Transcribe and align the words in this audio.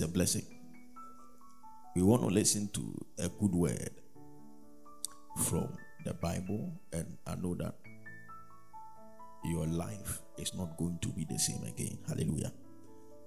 It's 0.00 0.08
a 0.08 0.10
blessing. 0.10 0.46
We 1.94 2.00
want 2.00 2.22
to 2.22 2.28
listen 2.28 2.68
to 2.68 3.06
a 3.18 3.28
good 3.28 3.52
word 3.52 3.90
from 5.44 5.76
the 6.06 6.14
Bible, 6.14 6.72
and 6.90 7.18
I 7.26 7.34
know 7.34 7.54
that 7.56 7.74
your 9.44 9.66
life 9.66 10.22
is 10.38 10.54
not 10.54 10.78
going 10.78 11.00
to 11.02 11.08
be 11.08 11.26
the 11.28 11.38
same 11.38 11.64
again. 11.64 11.98
Hallelujah. 12.08 12.50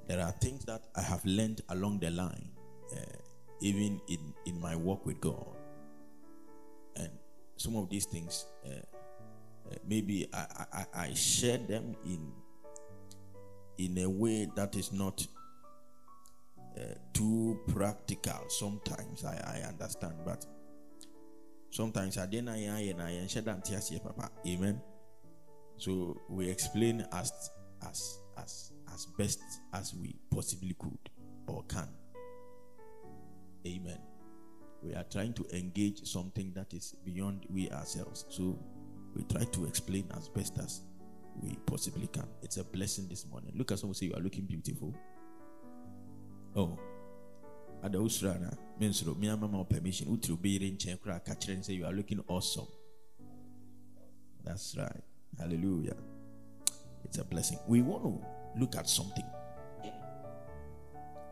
There 0.07 0.19
are 0.19 0.31
things 0.31 0.65
that 0.65 0.81
I 0.95 1.03
have 1.03 1.23
learned 1.25 1.61
along 1.69 1.99
the 1.99 2.09
line, 2.09 2.49
uh, 2.91 3.17
even 3.61 4.01
in, 4.07 4.33
in 4.47 4.59
my 4.59 4.75
walk 4.75 5.05
with 5.05 5.21
God. 5.21 5.45
And 6.95 7.11
some 7.55 7.75
of 7.75 7.87
these 7.91 8.07
things, 8.07 8.47
uh, 8.65 8.69
uh, 8.69 9.75
maybe 9.87 10.27
I, 10.33 10.65
I, 10.73 10.85
I 10.95 11.13
share 11.13 11.59
them 11.59 11.95
in 12.03 12.31
in 13.77 13.97
a 13.99 14.09
way 14.09 14.47
that 14.55 14.75
is 14.75 14.91
not 14.91 15.27
too 17.13 17.59
practical. 17.67 18.45
Sometimes 18.49 19.23
I, 19.25 19.61
I 19.63 19.67
understand, 19.67 20.15
but 20.25 20.45
sometimes 21.69 22.17
I 22.17 22.25
didn't 22.25 22.49
I 22.49 23.25
share 23.27 23.41
that 23.43 23.65
papa. 24.03 24.29
Amen. 24.47 24.81
So 25.77 26.21
we 26.29 26.49
explain 26.49 27.05
as 27.11 27.31
as 27.87 28.19
as 28.37 28.73
as 28.93 29.05
best 29.17 29.39
as 29.73 29.93
we 29.93 30.15
possibly 30.31 30.75
could 30.79 31.09
or 31.47 31.63
can. 31.63 31.89
Amen. 33.65 33.99
We 34.81 34.93
are 34.95 35.05
trying 35.05 35.33
to 35.33 35.45
engage 35.55 36.03
something 36.05 36.51
that 36.55 36.73
is 36.73 36.95
beyond 37.05 37.45
we 37.49 37.69
ourselves. 37.71 38.25
So 38.29 38.59
we 39.15 39.23
try 39.23 39.45
to 39.45 39.65
explain 39.65 40.09
as 40.17 40.27
best 40.27 40.57
as 40.59 40.81
we 41.41 41.57
possibly 41.65 42.07
can. 42.07 42.27
It's 42.41 42.57
a 42.57 42.63
blessing 42.63 43.07
this 43.07 43.25
morning. 43.25 43.53
Look 43.55 43.71
at 43.71 43.79
someone 43.79 43.95
say 43.95 44.07
you 44.07 44.13
are 44.13 44.21
looking 44.21 44.45
beautiful. 44.45 44.93
Oh. 46.55 46.77
Ada 47.83 47.99
usrana 47.99 48.55
mensuro 48.79 49.17
me 49.17 49.27
mama 49.35 49.65
permission 49.65 50.07
utru 50.07 50.41
be 50.41 50.55
in 50.55 50.77
chen 50.77 50.97
kra 50.97 51.19
and 51.49 51.65
say 51.65 51.73
you 51.73 51.85
are 51.85 51.91
looking 51.91 52.23
awesome. 52.27 52.67
That's 54.43 54.75
right. 54.77 55.03
Hallelujah. 55.37 55.95
It's 57.03 57.17
a 57.17 57.23
blessing. 57.23 57.59
We 57.67 57.81
want 57.81 58.03
to 58.03 58.59
look 58.59 58.75
at 58.75 58.87
something. 58.87 59.25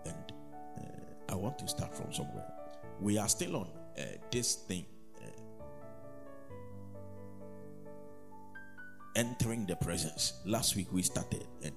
And 0.06 0.34
uh, 0.78 1.32
I 1.34 1.36
want 1.36 1.58
to 1.60 1.68
start 1.68 1.96
from 1.96 2.12
somewhere. 2.14 2.52
We 3.00 3.18
are 3.18 3.30
still 3.30 3.56
on 3.56 3.68
uh, 3.98 4.04
this 4.32 4.56
thing. 4.56 4.86
Uh, 5.18 5.30
entering 9.16 9.66
the 9.66 9.76
presence. 9.76 10.34
Last 10.46 10.76
week 10.76 10.88
we 10.92 11.02
started, 11.02 11.46
and 11.64 11.76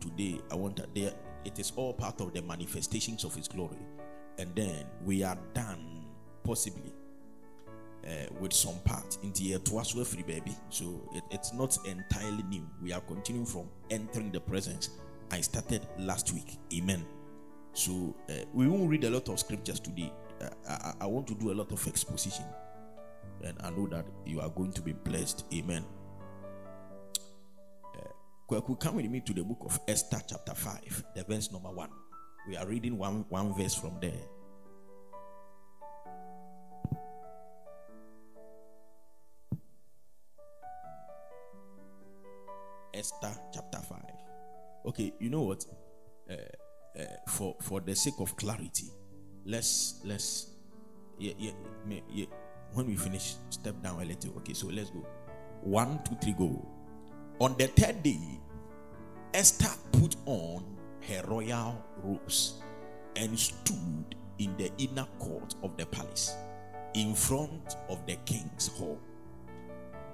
today 0.00 0.40
I 0.50 0.54
want 0.54 0.76
to 0.76 0.86
there. 0.94 1.12
It 1.44 1.58
is 1.58 1.72
all 1.76 1.92
part 1.92 2.20
of 2.20 2.32
the 2.32 2.42
manifestations 2.42 3.24
of 3.24 3.34
His 3.34 3.48
glory, 3.48 3.78
and 4.38 4.54
then 4.54 4.86
we 5.04 5.22
are 5.22 5.38
done, 5.54 6.06
possibly 6.44 6.92
uh, 8.06 8.26
with 8.40 8.52
some 8.52 8.78
part 8.84 9.18
into 9.22 9.44
year 9.44 9.58
two 9.58 9.80
free 10.04 10.22
baby. 10.22 10.56
So 10.70 11.08
it, 11.14 11.24
it's 11.30 11.52
not 11.52 11.76
entirely 11.86 12.42
new. 12.44 12.68
We 12.82 12.92
are 12.92 13.00
continuing 13.00 13.46
from 13.46 13.68
entering 13.90 14.32
the 14.32 14.40
presence. 14.40 14.90
I 15.30 15.40
started 15.40 15.86
last 15.98 16.32
week. 16.32 16.58
Amen. 16.74 17.04
So 17.74 18.14
uh, 18.28 18.44
we 18.52 18.68
won't 18.68 18.88
read 18.88 19.04
a 19.04 19.10
lot 19.10 19.28
of 19.28 19.38
scriptures 19.38 19.80
today. 19.80 20.12
Uh, 20.40 20.48
I, 20.68 20.92
I, 21.02 21.06
want 21.06 21.26
to 21.28 21.34
do 21.34 21.52
a 21.52 21.54
lot 21.54 21.72
of 21.72 21.86
exposition, 21.86 22.44
and 23.42 23.56
I 23.62 23.70
know 23.70 23.86
that 23.88 24.04
you 24.26 24.40
are 24.40 24.50
going 24.50 24.72
to 24.72 24.82
be 24.82 24.92
blessed. 24.92 25.44
Amen. 25.54 25.84
Uh, 28.50 28.60
come 28.74 28.96
with 28.96 29.06
me 29.06 29.20
to 29.20 29.32
the 29.32 29.42
book 29.42 29.58
of 29.64 29.80
Esther, 29.88 30.20
chapter 30.28 30.54
5, 30.54 31.04
the 31.16 31.24
verse 31.24 31.50
number 31.50 31.70
1. 31.70 31.88
We 32.48 32.56
are 32.56 32.66
reading 32.66 32.98
one, 32.98 33.24
one 33.28 33.54
verse 33.54 33.74
from 33.74 33.98
there. 34.00 34.12
Esther 42.92 43.32
chapter 43.54 43.78
5. 43.78 43.98
Okay, 44.86 45.12
you 45.18 45.30
know 45.30 45.42
what? 45.42 45.64
Uh, 46.30 46.34
uh, 46.98 47.04
for 47.28 47.56
for 47.62 47.80
the 47.80 47.94
sake 47.94 48.14
of 48.18 48.36
clarity, 48.36 48.90
let's 49.46 50.00
let's 50.04 50.50
yeah, 51.18 51.32
yeah, 51.38 51.52
yeah, 52.10 52.26
when 52.74 52.86
we 52.86 52.96
finish, 52.96 53.36
step 53.50 53.80
down 53.82 54.00
a 54.00 54.04
little. 54.04 54.36
Okay, 54.38 54.52
so 54.52 54.66
let's 54.68 54.90
go. 54.90 55.06
One, 55.62 56.00
two, 56.04 56.16
three, 56.20 56.32
go. 56.32 56.68
On 57.40 57.56
the 57.58 57.66
third 57.68 58.02
day, 58.02 58.40
Esther 59.34 59.70
put 59.92 60.16
on 60.26 60.64
her 61.08 61.22
royal 61.26 61.84
robes 62.02 62.60
and 63.16 63.38
stood 63.38 64.14
in 64.38 64.56
the 64.56 64.70
inner 64.78 65.06
court 65.18 65.54
of 65.62 65.76
the 65.76 65.86
palace 65.86 66.34
in 66.94 67.14
front 67.14 67.76
of 67.88 68.04
the 68.06 68.16
king's 68.24 68.68
hall. 68.68 68.98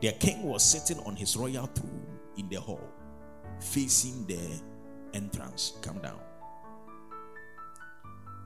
The 0.00 0.12
king 0.12 0.44
was 0.44 0.62
sitting 0.62 1.02
on 1.04 1.16
his 1.16 1.36
royal 1.36 1.66
throne 1.66 2.06
in 2.36 2.48
the 2.48 2.60
hall, 2.60 2.88
facing 3.60 4.26
the 4.26 4.38
entrance. 5.12 5.72
Come 5.82 5.98
down. 5.98 6.20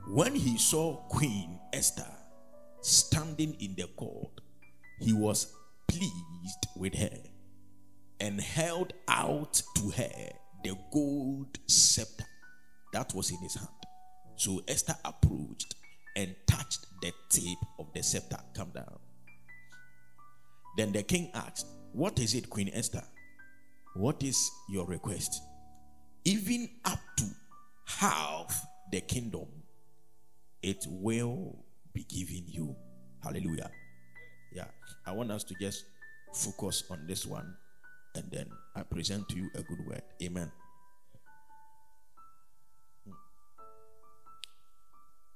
When 0.08 0.34
he 0.34 0.58
saw 0.58 0.96
Queen 1.08 1.60
Esther 1.72 2.10
standing 2.80 3.54
in 3.60 3.74
the 3.76 3.86
court, 3.96 4.40
he 5.00 5.12
was 5.12 5.54
pleased 5.86 6.66
with 6.76 6.94
her 6.94 7.10
and 8.22 8.40
held 8.40 8.92
out 9.08 9.60
to 9.74 9.90
her 9.90 10.30
the 10.62 10.78
gold 10.92 11.58
scepter 11.66 12.24
that 12.92 13.12
was 13.14 13.32
in 13.32 13.38
his 13.38 13.56
hand. 13.56 13.68
So 14.36 14.62
Esther 14.68 14.94
approached 15.04 15.74
and 16.14 16.34
touched 16.46 16.86
the 17.02 17.12
tip 17.28 17.58
of 17.80 17.92
the 17.92 18.02
scepter. 18.02 18.38
Come 18.54 18.70
down. 18.70 18.98
Then 20.76 20.92
the 20.92 21.02
king 21.02 21.30
asked, 21.34 21.66
What 21.92 22.20
is 22.20 22.34
it, 22.34 22.48
Queen 22.48 22.70
Esther? 22.72 23.02
What 23.94 24.22
is 24.22 24.50
your 24.70 24.86
request? 24.86 25.42
Even 26.24 26.68
up 26.84 27.00
to 27.16 27.24
half 27.86 28.64
the 28.92 29.00
kingdom, 29.00 29.48
it 30.62 30.86
will 30.88 31.58
be 31.92 32.04
given 32.04 32.44
you. 32.46 32.76
Hallelujah. 33.20 33.70
Yeah, 34.54 34.68
I 35.04 35.10
want 35.10 35.32
us 35.32 35.42
to 35.44 35.54
just 35.60 35.86
focus 36.32 36.84
on 36.88 37.04
this 37.08 37.26
one 37.26 37.56
and 38.14 38.30
then 38.30 38.46
I 38.74 38.82
present 38.82 39.28
to 39.30 39.36
you 39.36 39.50
a 39.54 39.62
good 39.62 39.86
word. 39.86 40.02
Amen. 40.22 40.50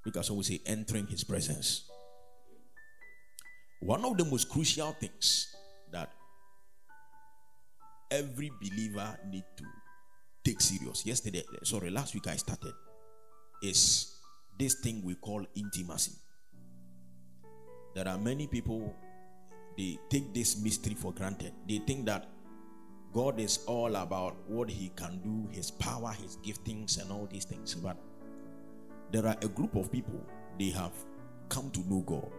Because 0.04 0.30
we 0.30 0.42
say 0.44 0.60
entering 0.66 1.06
his 1.06 1.24
presence. 1.24 1.90
One 3.80 4.04
of 4.04 4.16
the 4.16 4.24
most 4.24 4.48
crucial 4.48 4.92
things 4.92 5.54
that 5.92 6.12
every 8.10 8.50
believer 8.60 9.18
need 9.28 9.44
to 9.56 9.64
take 10.44 10.60
serious. 10.60 11.04
Yesterday, 11.04 11.42
sorry, 11.64 11.90
last 11.90 12.14
week 12.14 12.28
I 12.28 12.36
started 12.36 12.72
is 13.62 14.16
this 14.58 14.74
thing 14.74 15.02
we 15.04 15.16
call 15.16 15.44
intimacy. 15.54 16.12
There 17.94 18.06
are 18.06 18.18
many 18.18 18.46
people 18.46 18.94
they 19.76 19.98
take 20.08 20.32
this 20.32 20.62
mystery 20.62 20.94
for 20.94 21.12
granted. 21.12 21.52
They 21.68 21.78
think 21.78 22.06
that 22.06 22.28
God 23.16 23.40
is 23.40 23.60
all 23.66 23.96
about 23.96 24.36
what 24.46 24.68
he 24.68 24.90
can 24.94 25.18
do, 25.24 25.48
his 25.50 25.70
power, 25.70 26.12
his 26.20 26.36
giftings 26.44 27.00
and 27.00 27.10
all 27.10 27.26
these 27.32 27.46
things. 27.46 27.74
But 27.74 27.96
there 29.10 29.26
are 29.26 29.36
a 29.40 29.48
group 29.48 29.74
of 29.74 29.90
people 29.90 30.20
they 30.58 30.68
have 30.68 30.92
come 31.48 31.70
to 31.70 31.80
know 31.88 32.00
God. 32.00 32.30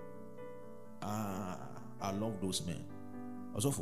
Ah, 1.01 1.57
I 1.99 2.11
love 2.11 2.39
those 2.39 2.63
men. 2.63 2.85
Also, 3.55 3.73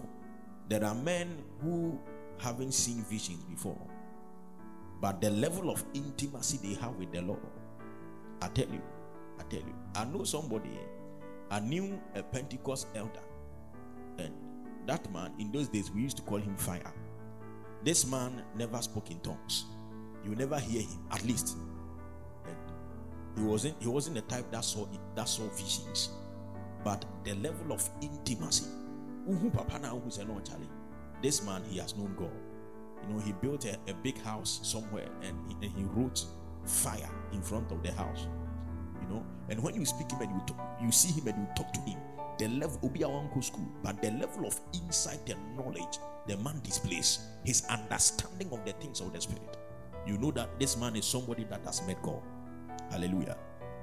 there 0.70 0.86
are 0.86 0.96
men 0.96 1.44
who 1.62 2.00
haven't 2.38 2.74
seen 2.74 3.04
visions 3.04 3.44
before, 3.44 3.78
but 5.02 5.20
the 5.20 5.32
level 5.32 5.70
of 5.70 5.84
intimacy 5.94 6.60
they 6.64 6.76
have 6.80 6.96
with 6.96 7.12
the 7.12 7.22
Lord, 7.22 7.42
I 8.42 8.48
tell 8.48 8.70
you, 8.70 8.82
I 9.38 9.44
tell 9.44 9.60
you, 9.60 9.76
I 9.96 10.06
know 10.06 10.24
somebody, 10.24 10.80
I 11.52 11.60
knew 11.60 12.02
a 12.16 12.24
Pentecost 12.24 12.88
elder, 12.96 13.20
and 14.18 14.32
that 14.88 15.12
man 15.12 15.34
in 15.40 15.52
those 15.52 15.68
days 15.68 15.92
we 15.92 16.02
used 16.02 16.18
to 16.18 16.24
call 16.24 16.38
him 16.38 16.56
fire. 16.56 16.94
This 17.84 18.06
man 18.06 18.44
never 18.58 18.82
spoke 18.82 19.12
in 19.12 19.20
tongues. 19.20 19.66
You 20.24 20.36
never 20.36 20.60
hear 20.60 20.82
him, 20.82 21.00
at 21.12 21.24
least. 21.24 21.56
And 22.46 22.56
he 23.38 23.44
wasn't 23.44 23.76
he 23.82 23.88
wasn't 23.88 24.16
the 24.16 24.22
type 24.24 24.52
that 24.52 24.64
saw 24.64 24.88
that 25.16 25.30
saw 25.30 25.48
visions, 25.50 26.10
but 26.84 27.06
the 27.24 27.36
level 27.36 27.74
of 27.74 27.88
intimacy. 28.02 28.66
This 31.22 31.46
man 31.46 31.64
he 31.70 31.78
has 31.80 31.96
known 31.96 32.16
God. 32.16 32.32
You 33.08 33.14
know, 33.14 33.20
he 33.20 33.34
built 33.34 33.66
a, 33.66 33.78
a 33.88 33.94
big 34.04 34.20
house 34.22 34.60
somewhere 34.64 35.08
and 35.22 35.38
he, 35.48 35.68
and 35.68 35.76
he 35.78 35.84
wrote 35.84 36.26
fire 36.66 37.10
in 37.34 37.42
front 37.42 37.72
of 37.72 37.84
the 37.84 37.92
house. 37.92 38.28
You 39.02 39.08
know, 39.16 39.26
and 39.50 39.62
when 39.62 39.76
you 39.76 39.86
speak 39.86 40.12
him 40.12 40.22
and 40.22 40.32
you 40.32 40.42
talk, 40.48 40.60
you 40.82 40.92
see 40.92 41.20
him 41.20 41.28
and 41.28 41.38
you 41.38 41.48
talk 41.56 41.72
to 41.74 41.80
him, 41.82 42.00
the 42.38 42.48
level 42.48 42.80
uncle 43.18 43.42
school, 43.42 43.68
but 43.84 44.02
the 44.02 44.12
level 44.12 44.46
of 44.46 44.60
insight 44.74 45.30
and 45.30 45.58
knowledge 45.58 46.00
the 46.28 46.38
man 46.38 46.60
displays, 46.64 47.20
his 47.44 47.66
understanding 47.70 48.52
of 48.52 48.66
the 48.66 48.72
things 48.74 49.00
of 49.02 49.14
the 49.14 49.22
spirit. 49.22 49.58
You 50.06 50.18
know 50.18 50.32
that 50.32 50.60
this 50.60 50.78
man 50.78 50.96
is 50.96 51.06
somebody 51.06 51.46
that 51.46 51.64
has 51.66 51.86
met 51.88 52.02
God. 52.02 52.22
Hallelujah. 52.92 53.38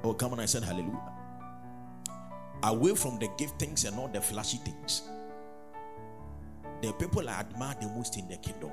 Oh, 0.05 0.15
come 0.15 0.33
on, 0.33 0.41
I 0.41 0.47
said 0.47 0.65
hallelujah. 0.65 1.13
Away 2.65 2.95
from 2.95 3.19
the 3.19 3.29
giftings 3.39 3.87
and 3.87 3.99
all 3.99 4.09
the 4.09 4.21
flashy 4.21 4.59
things. 4.59 5.03
The 6.81 6.93
people 6.95 7.29
I 7.29 7.35
admire 7.35 7.77
the 7.81 7.89
most 7.89 8.19
in 8.19 8.29
the 8.29 8.37
kingdom 8.37 8.71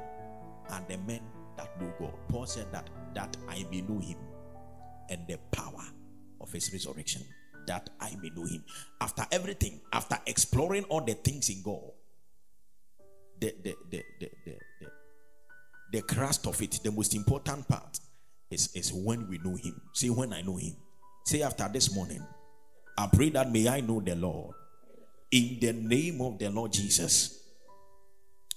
are 0.70 0.84
the 0.88 0.98
men 0.98 1.22
that 1.58 1.80
know 1.80 1.92
God. 2.00 2.14
Paul 2.28 2.46
said 2.46 2.72
that 2.72 2.90
that 3.14 3.36
I 3.48 3.66
may 3.72 3.82
know 3.82 4.00
him 4.00 4.18
and 5.10 5.28
the 5.28 5.38
power 5.52 5.86
of 6.42 6.52
his 6.52 6.72
resurrection. 6.72 7.24
That 7.70 7.88
I 8.02 8.16
may 8.20 8.32
know 8.32 8.46
him. 8.46 8.64
After 9.00 9.28
everything, 9.32 9.80
after 9.94 10.18
exploring 10.26 10.86
all 10.86 11.02
the 11.02 11.14
things 11.14 11.50
in 11.50 11.62
God, 11.62 11.92
the 13.40 13.54
the 13.64 13.76
the 13.92 14.04
the 14.20 14.30
the, 14.46 14.54
the, 14.82 14.88
the 15.94 16.02
crust 16.02 16.48
of 16.48 16.60
it, 16.64 16.80
the 16.84 16.92
most 16.92 17.14
important 17.14 17.68
part 17.68 18.00
is, 18.50 18.76
is 18.76 18.92
when 18.92 19.30
we 19.30 19.38
know 19.38 19.56
him. 19.56 19.80
Say 19.94 20.10
when 20.10 20.34
I 20.34 20.42
know 20.42 20.58
him. 20.58 20.76
Say 21.26 21.44
after 21.44 21.70
this 21.72 21.94
morning, 21.94 22.26
I 22.98 23.08
pray 23.14 23.30
that 23.30 23.52
may 23.52 23.68
I 23.70 23.82
know 23.82 24.02
the 24.02 24.16
Lord 24.16 24.56
in 25.32 25.60
the 25.62 25.74
name 25.74 26.22
of 26.22 26.40
the 26.40 26.50
Lord 26.50 26.74
Jesus. 26.74 27.44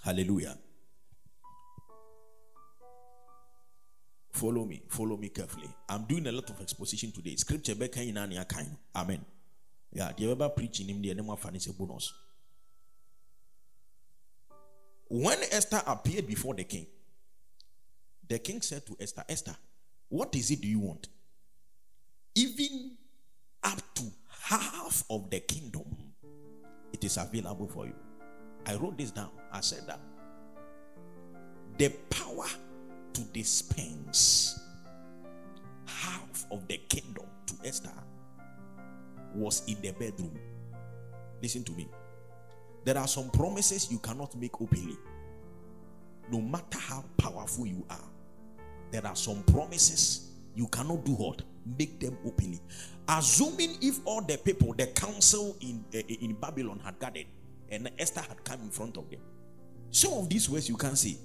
Hallelujah. 0.02 0.56
Follow 4.32 4.64
me, 4.64 4.82
follow 4.88 5.16
me 5.16 5.28
carefully. 5.28 5.68
I'm 5.88 6.04
doing 6.04 6.26
a 6.26 6.32
lot 6.32 6.48
of 6.48 6.60
exposition 6.60 7.12
today. 7.12 7.36
Scripture 7.36 7.74
back 7.74 7.96
in 7.98 8.14
kind. 8.48 8.76
Amen. 8.96 9.24
Yeah, 9.92 10.10
you 10.16 10.32
ever 10.32 10.48
preaching 10.48 10.88
him 10.88 11.02
the 11.02 11.12
name 11.12 11.28
of 11.28 11.44
a 11.44 11.72
bonus? 11.72 12.12
When 15.08 15.38
Esther 15.50 15.82
appeared 15.86 16.26
before 16.26 16.54
the 16.54 16.64
king, 16.64 16.86
the 18.26 18.38
king 18.38 18.62
said 18.62 18.86
to 18.86 18.96
Esther, 18.98 19.24
Esther, 19.28 19.54
what 20.08 20.34
is 20.34 20.50
it 20.50 20.62
do 20.62 20.68
you 20.68 20.80
want? 20.80 21.08
Even 22.34 22.92
up 23.62 23.82
to 23.94 24.04
half 24.44 25.04
of 25.10 25.28
the 25.28 25.40
kingdom, 25.40 25.84
it 26.94 27.04
is 27.04 27.18
available 27.18 27.68
for 27.68 27.84
you. 27.84 27.94
I 28.64 28.76
wrote 28.76 28.96
this 28.96 29.10
down. 29.10 29.30
I 29.52 29.60
said 29.60 29.86
that 29.86 30.00
the 31.76 31.90
power 32.08 32.46
to 33.14 33.20
dispense 33.32 34.60
half 35.86 36.46
of 36.50 36.66
the 36.68 36.78
kingdom 36.88 37.26
to 37.46 37.54
Esther 37.64 37.92
was 39.34 39.62
in 39.66 39.80
the 39.80 39.92
bedroom. 39.92 40.38
Listen 41.40 41.64
to 41.64 41.72
me. 41.72 41.88
There 42.84 42.98
are 42.98 43.08
some 43.08 43.30
promises 43.30 43.90
you 43.90 43.98
cannot 43.98 44.34
make 44.36 44.60
openly. 44.60 44.96
No 46.30 46.40
matter 46.40 46.78
how 46.78 47.04
powerful 47.16 47.66
you 47.66 47.84
are, 47.90 48.08
there 48.90 49.06
are 49.06 49.16
some 49.16 49.42
promises 49.44 50.32
you 50.54 50.68
cannot 50.68 51.04
do 51.04 51.12
what? 51.12 51.42
Make 51.78 52.00
them 52.00 52.18
openly. 52.26 52.60
Assuming 53.08 53.76
if 53.80 54.00
all 54.04 54.22
the 54.22 54.36
people, 54.38 54.74
the 54.74 54.86
council 54.88 55.56
in, 55.60 55.84
uh, 55.94 55.98
in 55.98 56.34
Babylon 56.34 56.80
had 56.84 56.98
gathered 56.98 57.26
and 57.70 57.90
Esther 57.98 58.20
had 58.20 58.44
come 58.44 58.60
in 58.62 58.70
front 58.70 58.96
of 58.96 59.08
them, 59.10 59.20
some 59.90 60.12
of 60.14 60.28
these 60.28 60.48
words 60.48 60.68
you 60.68 60.76
can 60.76 60.96
see. 60.96 61.18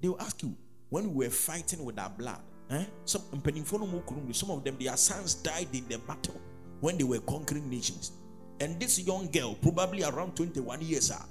They 0.00 0.08
will 0.08 0.20
ask 0.20 0.42
you, 0.42 0.56
when 0.90 1.14
we 1.14 1.26
were 1.26 1.30
fighting 1.30 1.84
with 1.84 1.98
our 1.98 2.10
blood, 2.10 2.40
eh? 2.70 2.84
some, 3.04 3.22
some 4.32 4.50
of 4.50 4.64
them, 4.64 4.76
their 4.78 4.96
sons 4.96 5.34
died 5.34 5.68
in 5.72 5.88
the 5.88 5.98
battle 5.98 6.40
when 6.80 6.98
they 6.98 7.04
were 7.04 7.20
conquering 7.20 7.68
nations. 7.68 8.12
And 8.60 8.78
this 8.78 9.00
young 9.00 9.30
girl, 9.30 9.54
probably 9.54 10.02
around 10.04 10.36
21 10.36 10.82
years, 10.82 11.10
ah, 11.12 11.24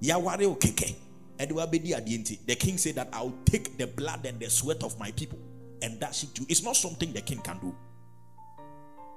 Yaware 0.00 0.56
Okeke, 0.56 0.94
the 1.38 2.56
king 2.58 2.78
said 2.78 2.96
that 2.96 3.08
I'll 3.12 3.34
take 3.44 3.76
the 3.78 3.86
blood 3.86 4.26
and 4.26 4.40
the 4.40 4.50
sweat 4.50 4.82
of 4.82 4.98
my 4.98 5.10
people 5.12 5.38
and 5.82 6.00
dash 6.00 6.24
it 6.24 6.34
to 6.34 6.40
you. 6.42 6.46
It's 6.50 6.62
not 6.62 6.76
something 6.76 7.12
the 7.12 7.20
king 7.20 7.40
can 7.40 7.58
do. 7.58 7.74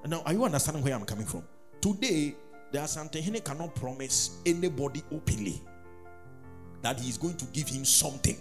Now, 0.07 0.21
are 0.25 0.33
you 0.33 0.43
understanding 0.45 0.83
where 0.83 0.93
I'm 0.95 1.05
coming 1.05 1.25
from? 1.25 1.43
Today, 1.79 2.35
the 2.71 2.79
Asantehene 2.79 3.43
cannot 3.43 3.75
promise 3.75 4.37
anybody 4.45 5.03
openly 5.11 5.61
that 6.81 6.99
he 6.99 7.09
is 7.09 7.17
going 7.17 7.37
to 7.37 7.45
give 7.45 7.67
him 7.67 7.85
something, 7.85 8.37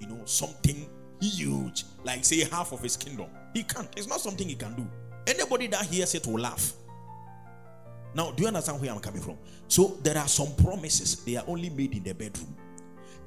you 0.00 0.06
know, 0.06 0.20
something 0.24 0.88
huge, 1.20 1.84
like 2.02 2.24
say 2.24 2.44
half 2.44 2.72
of 2.72 2.80
his 2.80 2.96
kingdom. 2.96 3.26
He 3.52 3.62
can't. 3.62 3.88
It's 3.96 4.06
not 4.06 4.20
something 4.20 4.48
he 4.48 4.54
can 4.54 4.74
do. 4.74 4.86
Anybody 5.26 5.66
that 5.68 5.86
hears 5.86 6.14
it 6.14 6.26
will 6.26 6.40
laugh. 6.40 6.72
Now, 8.14 8.30
do 8.30 8.42
you 8.42 8.48
understand 8.48 8.80
where 8.80 8.92
I'm 8.92 9.00
coming 9.00 9.22
from? 9.22 9.38
So, 9.66 9.98
there 10.02 10.16
are 10.16 10.28
some 10.28 10.54
promises, 10.56 11.24
they 11.24 11.36
are 11.36 11.44
only 11.48 11.70
made 11.70 11.94
in 11.94 12.04
the 12.04 12.14
bedroom. 12.14 12.54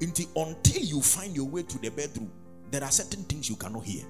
Until, 0.00 0.26
until 0.36 0.82
you 0.82 1.02
find 1.02 1.34
your 1.36 1.46
way 1.46 1.62
to 1.64 1.78
the 1.78 1.90
bedroom, 1.90 2.30
there 2.70 2.82
are 2.82 2.90
certain 2.90 3.24
things 3.24 3.50
you 3.50 3.56
cannot 3.56 3.84
hear. 3.84 4.04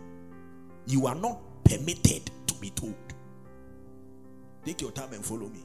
You 0.87 1.07
are 1.07 1.15
not 1.15 1.41
permitted 1.65 2.31
to 2.47 2.55
be 2.61 2.71
told. 2.71 2.95
Take 4.65 4.81
your 4.83 4.93
time 4.93 5.13
and 5.13 5.25
follow 5.25 5.49
me. 5.49 5.63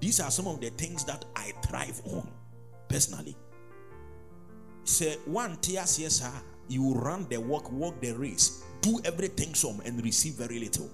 These 0.00 0.20
are 0.20 0.30
some 0.30 0.46
of 0.46 0.60
the 0.60 0.70
things 0.70 1.04
that 1.04 1.24
I 1.36 1.52
thrive 1.66 2.00
on 2.06 2.26
personally. 2.88 3.36
Say 4.88 5.18
one 5.26 5.54
tears 5.56 5.98
yes, 5.98 6.14
sir. 6.14 6.32
you 6.66 6.94
run 6.94 7.26
the 7.28 7.36
walk, 7.38 7.70
walk 7.70 8.00
the 8.00 8.12
race, 8.12 8.64
do 8.80 8.98
everything 9.04 9.52
some 9.54 9.80
and 9.84 10.02
receive 10.02 10.32
very 10.32 10.58
little. 10.58 10.88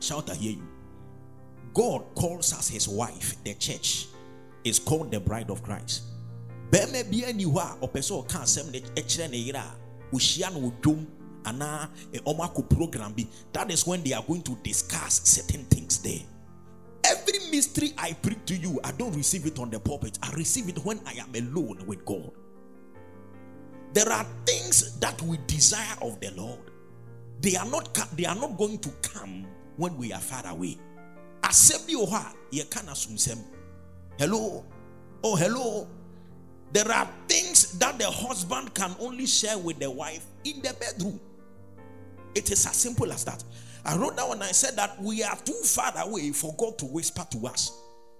Shout, 0.00 0.30
I 0.30 0.34
hear 0.34 0.52
you. 0.52 0.66
God 1.74 2.06
calls 2.14 2.54
us 2.54 2.68
his 2.70 2.88
wife, 2.88 3.36
the 3.44 3.52
church 3.52 4.06
is 4.64 4.78
called 4.78 5.10
the 5.10 5.20
bride 5.20 5.50
of 5.50 5.62
Christ. 5.62 6.04
bɛrima 6.70 7.04
bi 7.10 7.28
ani 7.28 7.44
hɔ 7.44 7.58
a 7.58 7.86
ɔpɛ 7.86 8.00
sɛ 8.00 8.24
ɔka 8.26 8.40
asɛm 8.42 8.72
no 8.72 8.80
kyerɛ 9.02 9.30
ne 9.30 9.36
yere 9.36 9.58
a 9.58 9.76
ɔhyia 10.12 10.52
no 10.54 10.72
dwom 10.80 11.06
anaa 11.44 11.88
eh, 12.14 12.18
ɔmo 12.26 12.40
akɔ 12.40 12.68
program 12.68 13.14
that 13.52 13.70
is 13.70 13.86
when 13.86 14.02
they 14.02 14.12
are 14.14 14.24
going 14.26 14.42
to 14.42 14.56
discuss 14.64 15.20
certain 15.22 15.64
things 15.66 15.98
there 15.98 16.22
mystery 17.50 17.92
i 17.98 18.12
preach 18.12 18.38
to 18.46 18.56
you 18.56 18.80
i 18.84 18.90
don't 18.92 19.14
receive 19.16 19.46
it 19.46 19.58
on 19.58 19.70
the 19.70 19.78
pulpit. 19.78 20.18
I 20.22 20.32
receive 20.32 20.68
it 20.68 20.78
when 20.84 21.00
i 21.06 21.12
am 21.12 21.34
alone 21.34 21.84
with 21.86 22.04
god. 22.04 22.30
There 23.92 24.10
are 24.12 24.26
things 24.44 24.98
that 24.98 25.20
we 25.22 25.38
desire 25.46 25.96
of 26.02 26.20
the 26.20 26.30
lord. 26.32 26.70
They 27.40 27.56
are 27.56 27.64
not 27.66 27.94
they 28.16 28.26
are 28.26 28.34
not 28.34 28.58
going 28.58 28.78
to 28.80 28.90
come 29.02 29.46
when 29.76 29.96
we 29.96 30.12
are 30.12 30.20
far 30.20 30.46
away. 30.46 30.76
Asɛm 31.42 31.86
bi 31.86 31.94
wɔ 31.94 32.08
hɔ 32.08 32.32
a 32.52 32.64
yɛka 32.64 33.38
hello? 34.18 34.64
Oh 35.24 35.36
hello? 35.36 35.88
There 36.72 36.90
are 36.90 37.08
things 37.28 37.78
that 37.78 37.98
the 37.98 38.10
husband 38.10 38.74
can 38.74 38.94
only 39.00 39.26
share 39.26 39.56
with 39.56 39.78
the 39.78 39.90
wife 39.90 40.26
in 40.44 40.60
the 40.60 40.74
bedroom. 40.78 41.20
It 42.34 42.50
is 42.50 42.66
as 42.66 42.76
simple 42.76 43.10
as 43.12 43.24
that. 43.24 43.42
I 43.86 43.96
wrote 43.96 44.16
down 44.16 44.32
and 44.32 44.42
I 44.42 44.50
said 44.50 44.74
that 44.76 45.00
we 45.00 45.22
are 45.22 45.36
too 45.36 45.60
far 45.64 45.92
away 45.98 46.32
for 46.32 46.52
God 46.56 46.76
to 46.78 46.86
whisper 46.86 47.24
to 47.30 47.46
us. 47.46 47.70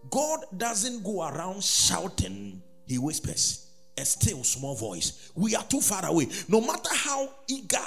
God 0.09 0.41
doesn't 0.57 1.03
go 1.03 1.29
around 1.29 1.63
shouting, 1.65 2.63
He 2.87 2.99
whispers. 2.99 3.65
A 3.99 4.05
still 4.05 4.45
small 4.45 4.77
voice. 4.77 5.33
We 5.35 5.57
are 5.57 5.65
too 5.65 5.81
far 5.81 6.07
away. 6.07 6.29
No 6.49 6.61
matter 6.61 6.91
how 6.93 7.29
eager 7.49 7.79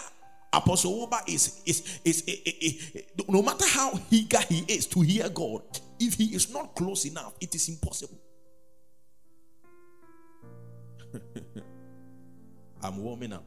Apostle 0.51 1.03
Oba 1.03 1.19
is, 1.27 1.61
is, 1.65 1.99
is, 2.03 2.23
is, 2.25 3.03
no 3.29 3.41
matter 3.41 3.65
how 3.67 3.97
eager 4.09 4.39
he 4.49 4.65
is 4.67 4.87
to 4.87 5.01
hear 5.01 5.29
God, 5.29 5.61
if 5.99 6.15
he 6.15 6.35
is 6.35 6.51
not 6.51 6.75
close 6.75 7.05
enough, 7.05 7.33
it 7.39 7.53
is 7.53 7.69
impossible. 7.69 8.19
I'm 12.81 12.97
warming 12.97 13.33
up. 13.33 13.45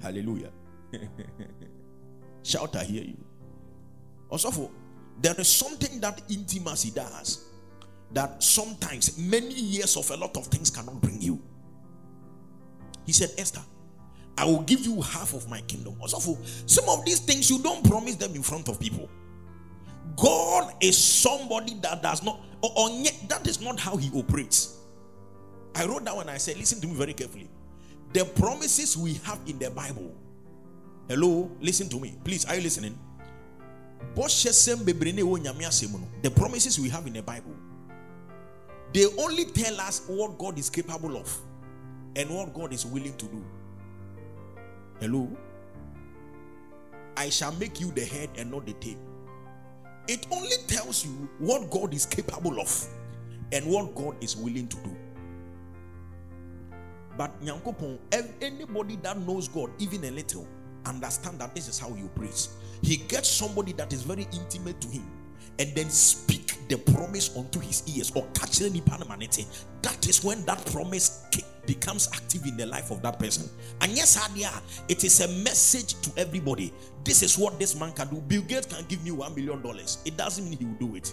Hallelujah. 0.00 0.50
Shout, 2.42 2.74
I 2.74 2.84
hear 2.84 3.04
you. 3.04 3.31
Also, 4.32 4.70
there 5.20 5.34
is 5.38 5.46
something 5.46 6.00
that 6.00 6.22
intimacy 6.30 6.90
does 6.90 7.44
that 8.12 8.42
sometimes 8.42 9.18
many 9.18 9.52
years 9.52 9.94
of 9.94 10.10
a 10.10 10.16
lot 10.16 10.34
of 10.38 10.46
things 10.46 10.70
cannot 10.70 11.02
bring 11.02 11.20
you. 11.20 11.38
He 13.04 13.12
said, 13.12 13.30
Esther, 13.36 13.60
I 14.38 14.46
will 14.46 14.62
give 14.62 14.80
you 14.80 15.02
half 15.02 15.34
of 15.34 15.50
my 15.50 15.60
kingdom. 15.60 15.96
Also, 16.00 16.38
some 16.64 16.88
of 16.88 17.04
these 17.04 17.20
things 17.20 17.50
you 17.50 17.62
don't 17.62 17.86
promise 17.86 18.16
them 18.16 18.34
in 18.34 18.42
front 18.42 18.70
of 18.70 18.80
people. 18.80 19.06
God 20.16 20.72
is 20.80 20.96
somebody 20.96 21.74
that 21.82 22.02
does 22.02 22.22
not, 22.22 22.40
or, 22.62 22.70
or 22.74 22.88
that 23.28 23.46
is 23.46 23.60
not 23.60 23.78
how 23.78 23.98
he 23.98 24.10
operates. 24.18 24.78
I 25.74 25.84
wrote 25.84 26.06
down 26.06 26.20
and 26.20 26.30
I 26.30 26.38
said, 26.38 26.56
listen 26.56 26.80
to 26.80 26.86
me 26.86 26.94
very 26.94 27.12
carefully. 27.12 27.50
The 28.14 28.24
promises 28.24 28.96
we 28.96 29.14
have 29.24 29.40
in 29.46 29.58
the 29.58 29.70
Bible. 29.70 30.14
Hello, 31.08 31.50
listen 31.60 31.90
to 31.90 32.00
me. 32.00 32.14
Please, 32.24 32.46
are 32.46 32.54
you 32.54 32.62
listening? 32.62 32.98
The 36.22 36.30
promises 36.34 36.78
we 36.78 36.88
have 36.88 37.06
in 37.06 37.12
the 37.12 37.22
Bible, 37.22 37.54
they 38.92 39.06
only 39.18 39.44
tell 39.46 39.80
us 39.80 40.02
what 40.06 40.38
God 40.38 40.58
is 40.58 40.68
capable 40.68 41.16
of 41.16 41.40
and 42.14 42.28
what 42.30 42.52
God 42.52 42.72
is 42.72 42.84
willing 42.84 43.16
to 43.16 43.26
do. 43.26 43.44
Hello? 45.00 45.28
I 47.16 47.30
shall 47.30 47.52
make 47.52 47.80
you 47.80 47.90
the 47.90 48.04
head 48.04 48.30
and 48.36 48.50
not 48.50 48.66
the 48.66 48.74
tail. 48.74 48.98
It 50.08 50.26
only 50.30 50.56
tells 50.66 51.04
you 51.04 51.28
what 51.38 51.70
God 51.70 51.94
is 51.94 52.04
capable 52.06 52.60
of 52.60 52.86
and 53.52 53.66
what 53.66 53.94
God 53.94 54.16
is 54.22 54.36
willing 54.36 54.68
to 54.68 54.76
do. 54.78 54.96
But 57.16 57.40
Nyankopon, 57.42 57.98
anybody 58.40 58.96
that 59.02 59.18
knows 59.18 59.48
God, 59.48 59.70
even 59.78 60.04
a 60.04 60.10
little, 60.10 60.46
understand 60.86 61.38
that 61.40 61.54
this 61.54 61.68
is 61.68 61.78
how 61.78 61.88
you 61.94 62.10
praise. 62.14 62.56
He 62.82 62.96
gets 62.96 63.28
somebody 63.28 63.72
that 63.72 63.92
is 63.92 64.02
very 64.02 64.26
intimate 64.32 64.80
to 64.80 64.88
him 64.88 65.08
and 65.58 65.74
then 65.74 65.90
speak 65.90 66.68
the 66.68 66.78
promise 66.78 67.36
onto 67.36 67.60
his 67.60 67.82
ears 67.96 68.10
or 68.14 68.26
catch 68.34 68.62
any 68.62 68.80
permanent. 68.80 69.46
That 69.82 70.08
is 70.08 70.24
when 70.24 70.44
that 70.46 70.64
promise 70.66 71.26
becomes 71.66 72.08
active 72.12 72.44
in 72.46 72.56
the 72.56 72.66
life 72.66 72.90
of 72.90 73.02
that 73.02 73.18
person. 73.18 73.48
And 73.80 73.92
yes, 73.92 74.16
Adia, 74.28 74.50
it 74.88 75.04
is 75.04 75.20
a 75.20 75.28
message 75.44 76.00
to 76.02 76.20
everybody. 76.20 76.72
This 77.04 77.22
is 77.22 77.38
what 77.38 77.58
this 77.58 77.78
man 77.78 77.92
can 77.92 78.08
do. 78.08 78.20
Bill 78.22 78.42
Gates 78.42 78.66
can 78.66 78.84
give 78.88 79.04
me 79.04 79.10
one 79.10 79.34
million 79.34 79.62
dollars. 79.62 79.98
It 80.04 80.16
doesn't 80.16 80.48
mean 80.48 80.58
he 80.58 80.64
will 80.64 80.88
do 80.88 80.96
it. 80.96 81.12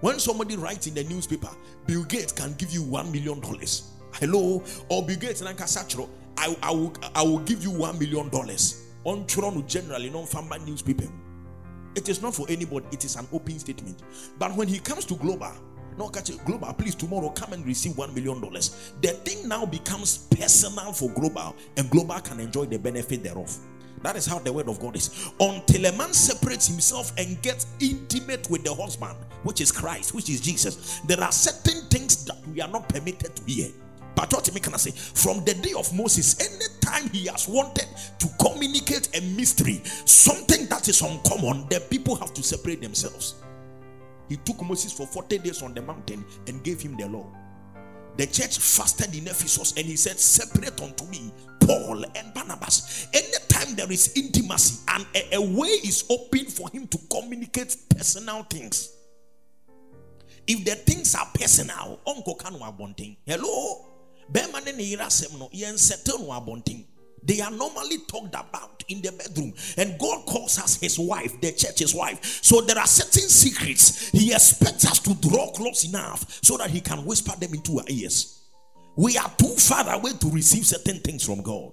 When 0.00 0.18
somebody 0.18 0.56
writes 0.56 0.86
in 0.86 0.94
the 0.94 1.04
newspaper, 1.04 1.50
Bill 1.86 2.04
Gates 2.04 2.32
can 2.32 2.54
give 2.54 2.70
you 2.70 2.82
one 2.82 3.12
million 3.12 3.40
dollars. 3.40 3.92
Hello, 4.14 4.64
or 4.88 5.06
Bill 5.06 5.16
Gates 5.16 5.40
and 5.40 5.48
I, 6.40 6.56
I 6.62 6.70
will 6.70 6.92
I 7.14 7.22
will 7.22 7.40
give 7.40 7.62
you 7.62 7.70
one 7.70 7.98
million 7.98 8.30
dollars. 8.30 8.86
On 9.04 9.26
Toronto 9.26 9.62
generally, 9.62 10.10
non-farmer 10.10 10.58
newspaper. 10.60 11.06
It 11.94 12.08
is 12.08 12.22
not 12.22 12.34
for 12.34 12.46
anybody, 12.48 12.86
it 12.92 13.04
is 13.04 13.16
an 13.16 13.26
open 13.32 13.58
statement. 13.58 14.02
But 14.38 14.54
when 14.54 14.68
he 14.68 14.78
comes 14.78 15.04
to 15.06 15.14
global, 15.14 15.52
no 15.98 16.08
catch 16.08 16.30
it, 16.30 16.42
global, 16.44 16.72
please 16.72 16.94
tomorrow 16.94 17.30
come 17.30 17.52
and 17.52 17.66
receive 17.66 17.96
one 17.98 18.14
million 18.14 18.40
dollars. 18.40 18.92
The 19.02 19.08
thing 19.08 19.48
now 19.48 19.66
becomes 19.66 20.18
personal 20.30 20.92
for 20.92 21.10
global, 21.10 21.56
and 21.76 21.90
global 21.90 22.18
can 22.20 22.40
enjoy 22.40 22.66
the 22.66 22.78
benefit 22.78 23.22
thereof. 23.22 23.54
That 24.02 24.16
is 24.16 24.24
how 24.24 24.38
the 24.38 24.52
word 24.52 24.68
of 24.68 24.80
God 24.80 24.96
is. 24.96 25.30
Until 25.40 25.84
a 25.86 25.92
man 25.92 26.14
separates 26.14 26.66
himself 26.68 27.12
and 27.18 27.40
gets 27.42 27.66
intimate 27.80 28.48
with 28.48 28.64
the 28.64 28.74
husband, 28.74 29.16
which 29.42 29.60
is 29.60 29.70
Christ, 29.70 30.14
which 30.14 30.30
is 30.30 30.40
Jesus, 30.40 31.00
there 31.00 31.20
are 31.20 31.32
certain 31.32 31.82
things 31.90 32.24
that 32.24 32.38
we 32.48 32.62
are 32.62 32.68
not 32.68 32.88
permitted 32.88 33.36
to 33.36 33.42
hear. 33.44 33.70
But 34.20 34.34
what 34.34 34.62
can 34.62 34.74
I 34.74 34.76
say? 34.76 34.90
From 34.90 35.42
the 35.46 35.54
day 35.54 35.72
of 35.78 35.94
Moses, 35.94 36.38
anytime 36.40 37.08
he 37.08 37.26
has 37.28 37.48
wanted 37.48 37.86
to 38.18 38.28
communicate 38.38 39.16
a 39.16 39.22
mystery, 39.34 39.80
something 40.04 40.66
that 40.66 40.86
is 40.88 41.00
uncommon, 41.00 41.66
the 41.70 41.80
people 41.88 42.16
have 42.16 42.34
to 42.34 42.42
separate 42.42 42.82
themselves. 42.82 43.36
He 44.28 44.36
took 44.36 44.62
Moses 44.62 44.92
for 44.92 45.06
40 45.06 45.38
days 45.38 45.62
on 45.62 45.72
the 45.72 45.80
mountain 45.80 46.22
and 46.46 46.62
gave 46.62 46.82
him 46.82 46.98
the 46.98 47.08
law. 47.08 47.26
The 48.18 48.26
church 48.26 48.58
fasted 48.58 49.14
in 49.14 49.26
Ephesus 49.26 49.72
and 49.78 49.86
he 49.86 49.96
said, 49.96 50.18
Separate 50.18 50.78
unto 50.82 51.06
me 51.06 51.32
Paul 51.60 52.04
and 52.14 52.34
Barnabas. 52.34 53.08
Anytime 53.14 53.74
there 53.74 53.90
is 53.90 54.12
intimacy 54.16 54.84
and 54.88 55.06
a, 55.14 55.36
a 55.36 55.40
way 55.40 55.68
is 55.68 56.04
open 56.10 56.44
for 56.44 56.68
him 56.68 56.86
to 56.88 56.98
communicate 57.10 57.74
personal 57.88 58.42
things. 58.42 58.94
If 60.46 60.62
the 60.66 60.74
things 60.74 61.14
are 61.14 61.28
personal, 61.32 62.00
Uncle 62.06 62.36
Kanwa 62.36 62.76
Bonting, 62.78 63.16
hello, 63.24 63.89
they 67.22 67.40
are 67.40 67.50
normally 67.50 67.98
talked 68.08 68.34
about 68.34 68.82
in 68.88 69.02
the 69.02 69.12
bedroom. 69.12 69.52
And 69.76 69.98
god 69.98 70.24
calls 70.26 70.58
us 70.58 70.80
his 70.80 70.98
wife 70.98 71.40
the 71.40 71.52
church's 71.52 71.94
wife. 71.94 72.24
So 72.42 72.60
there 72.62 72.78
are 72.78 72.86
certain 72.86 73.28
secrets 73.28 74.08
he 74.10 74.32
expects 74.32 74.86
us 74.86 74.98
to 75.00 75.14
draw 75.14 75.52
close 75.52 75.84
enough 75.84 76.38
so 76.42 76.56
that 76.56 76.70
he 76.70 76.80
can 76.80 77.04
whisper 77.04 77.36
them 77.38 77.54
into 77.54 77.78
our 77.78 77.84
ears. 77.88 78.48
We 78.96 79.16
are 79.18 79.30
too 79.36 79.54
far 79.56 79.92
away 79.94 80.12
to 80.20 80.30
receive 80.30 80.66
certain 80.66 80.98
things 81.00 81.24
from 81.24 81.42
god 81.42 81.72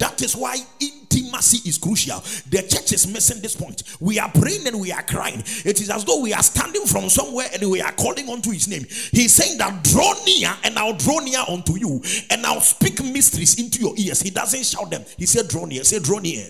that 0.00 0.22
is 0.22 0.34
why 0.34 0.56
intimacy 0.80 1.68
is 1.68 1.76
crucial. 1.76 2.18
The 2.48 2.66
church 2.68 2.92
is 2.92 3.06
missing 3.06 3.42
this 3.42 3.54
point. 3.54 3.82
We 4.00 4.18
are 4.18 4.30
praying 4.30 4.66
and 4.66 4.80
we 4.80 4.90
are 4.92 5.02
crying. 5.02 5.40
It 5.64 5.80
is 5.80 5.90
as 5.90 6.06
though 6.06 6.20
we 6.20 6.32
are 6.32 6.42
standing 6.42 6.86
from 6.86 7.10
somewhere 7.10 7.48
and 7.52 7.70
we 7.70 7.82
are 7.82 7.92
calling 7.92 8.28
unto 8.30 8.50
his 8.50 8.66
name. 8.66 8.86
He's 9.12 9.34
saying 9.34 9.58
that 9.58 9.84
draw 9.84 10.14
near 10.24 10.52
and 10.64 10.78
I'll 10.78 10.96
draw 10.96 11.18
near 11.18 11.40
unto 11.46 11.78
you 11.78 12.02
and 12.30 12.46
I'll 12.46 12.62
speak 12.62 13.04
mysteries 13.04 13.58
into 13.60 13.80
your 13.80 13.94
ears. 13.98 14.22
He 14.22 14.30
doesn't 14.30 14.64
shout 14.64 14.90
them. 14.90 15.04
He 15.18 15.26
said, 15.26 15.48
Draw 15.48 15.66
near. 15.66 15.84
Say, 15.84 15.98
draw 15.98 16.18
near. 16.18 16.46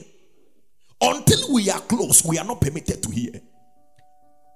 Until 1.00 1.52
we 1.52 1.69
are 1.71 1.80
close, 1.80 2.25
we 2.25 2.38
are 2.38 2.45
not 2.45 2.61
permitted 2.61 3.02
to 3.02 3.11
hear. 3.11 3.33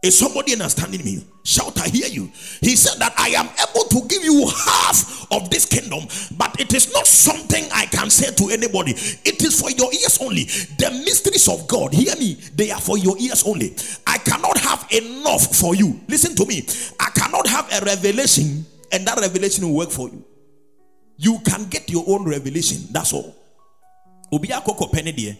Is 0.04 0.18
somebody 0.18 0.52
understanding 0.52 1.02
me? 1.02 1.24
Shout, 1.44 1.80
I 1.80 1.88
hear 1.88 2.08
you. 2.08 2.30
He 2.60 2.76
said 2.76 3.00
that 3.00 3.14
I 3.16 3.28
am 3.28 3.48
able 3.56 3.88
to 3.88 4.06
give 4.06 4.22
you 4.22 4.46
half 4.46 5.26
of 5.32 5.48
this 5.48 5.64
kingdom, 5.64 6.06
but 6.36 6.60
it 6.60 6.74
is 6.74 6.92
not 6.92 7.06
something 7.06 7.64
I 7.72 7.86
can 7.86 8.10
say 8.10 8.30
to 8.34 8.52
anybody. 8.52 8.92
It 8.92 9.42
is 9.42 9.58
for 9.58 9.70
your 9.70 9.90
ears 9.90 10.18
only. 10.20 10.44
The 10.44 10.90
mysteries 11.06 11.48
of 11.48 11.66
God, 11.66 11.94
hear 11.94 12.14
me, 12.16 12.34
they 12.54 12.70
are 12.70 12.80
for 12.82 12.98
your 12.98 13.16
ears 13.16 13.44
only. 13.46 13.74
I 14.06 14.18
cannot 14.18 14.58
have 14.58 14.86
enough 14.92 15.56
for 15.56 15.74
you. 15.74 15.98
Listen 16.06 16.36
to 16.36 16.44
me. 16.44 16.66
I 17.00 17.08
cannot 17.14 17.46
have 17.46 17.72
a 17.72 17.82
revelation, 17.86 18.66
and 18.92 19.06
that 19.06 19.18
revelation 19.18 19.66
will 19.66 19.76
work 19.76 19.90
for 19.90 20.10
you. 20.10 20.22
You 21.16 21.38
can 21.46 21.64
get 21.70 21.88
your 21.88 22.04
own 22.06 22.28
revelation. 22.28 22.88
That's 22.90 23.14
all. 23.14 23.34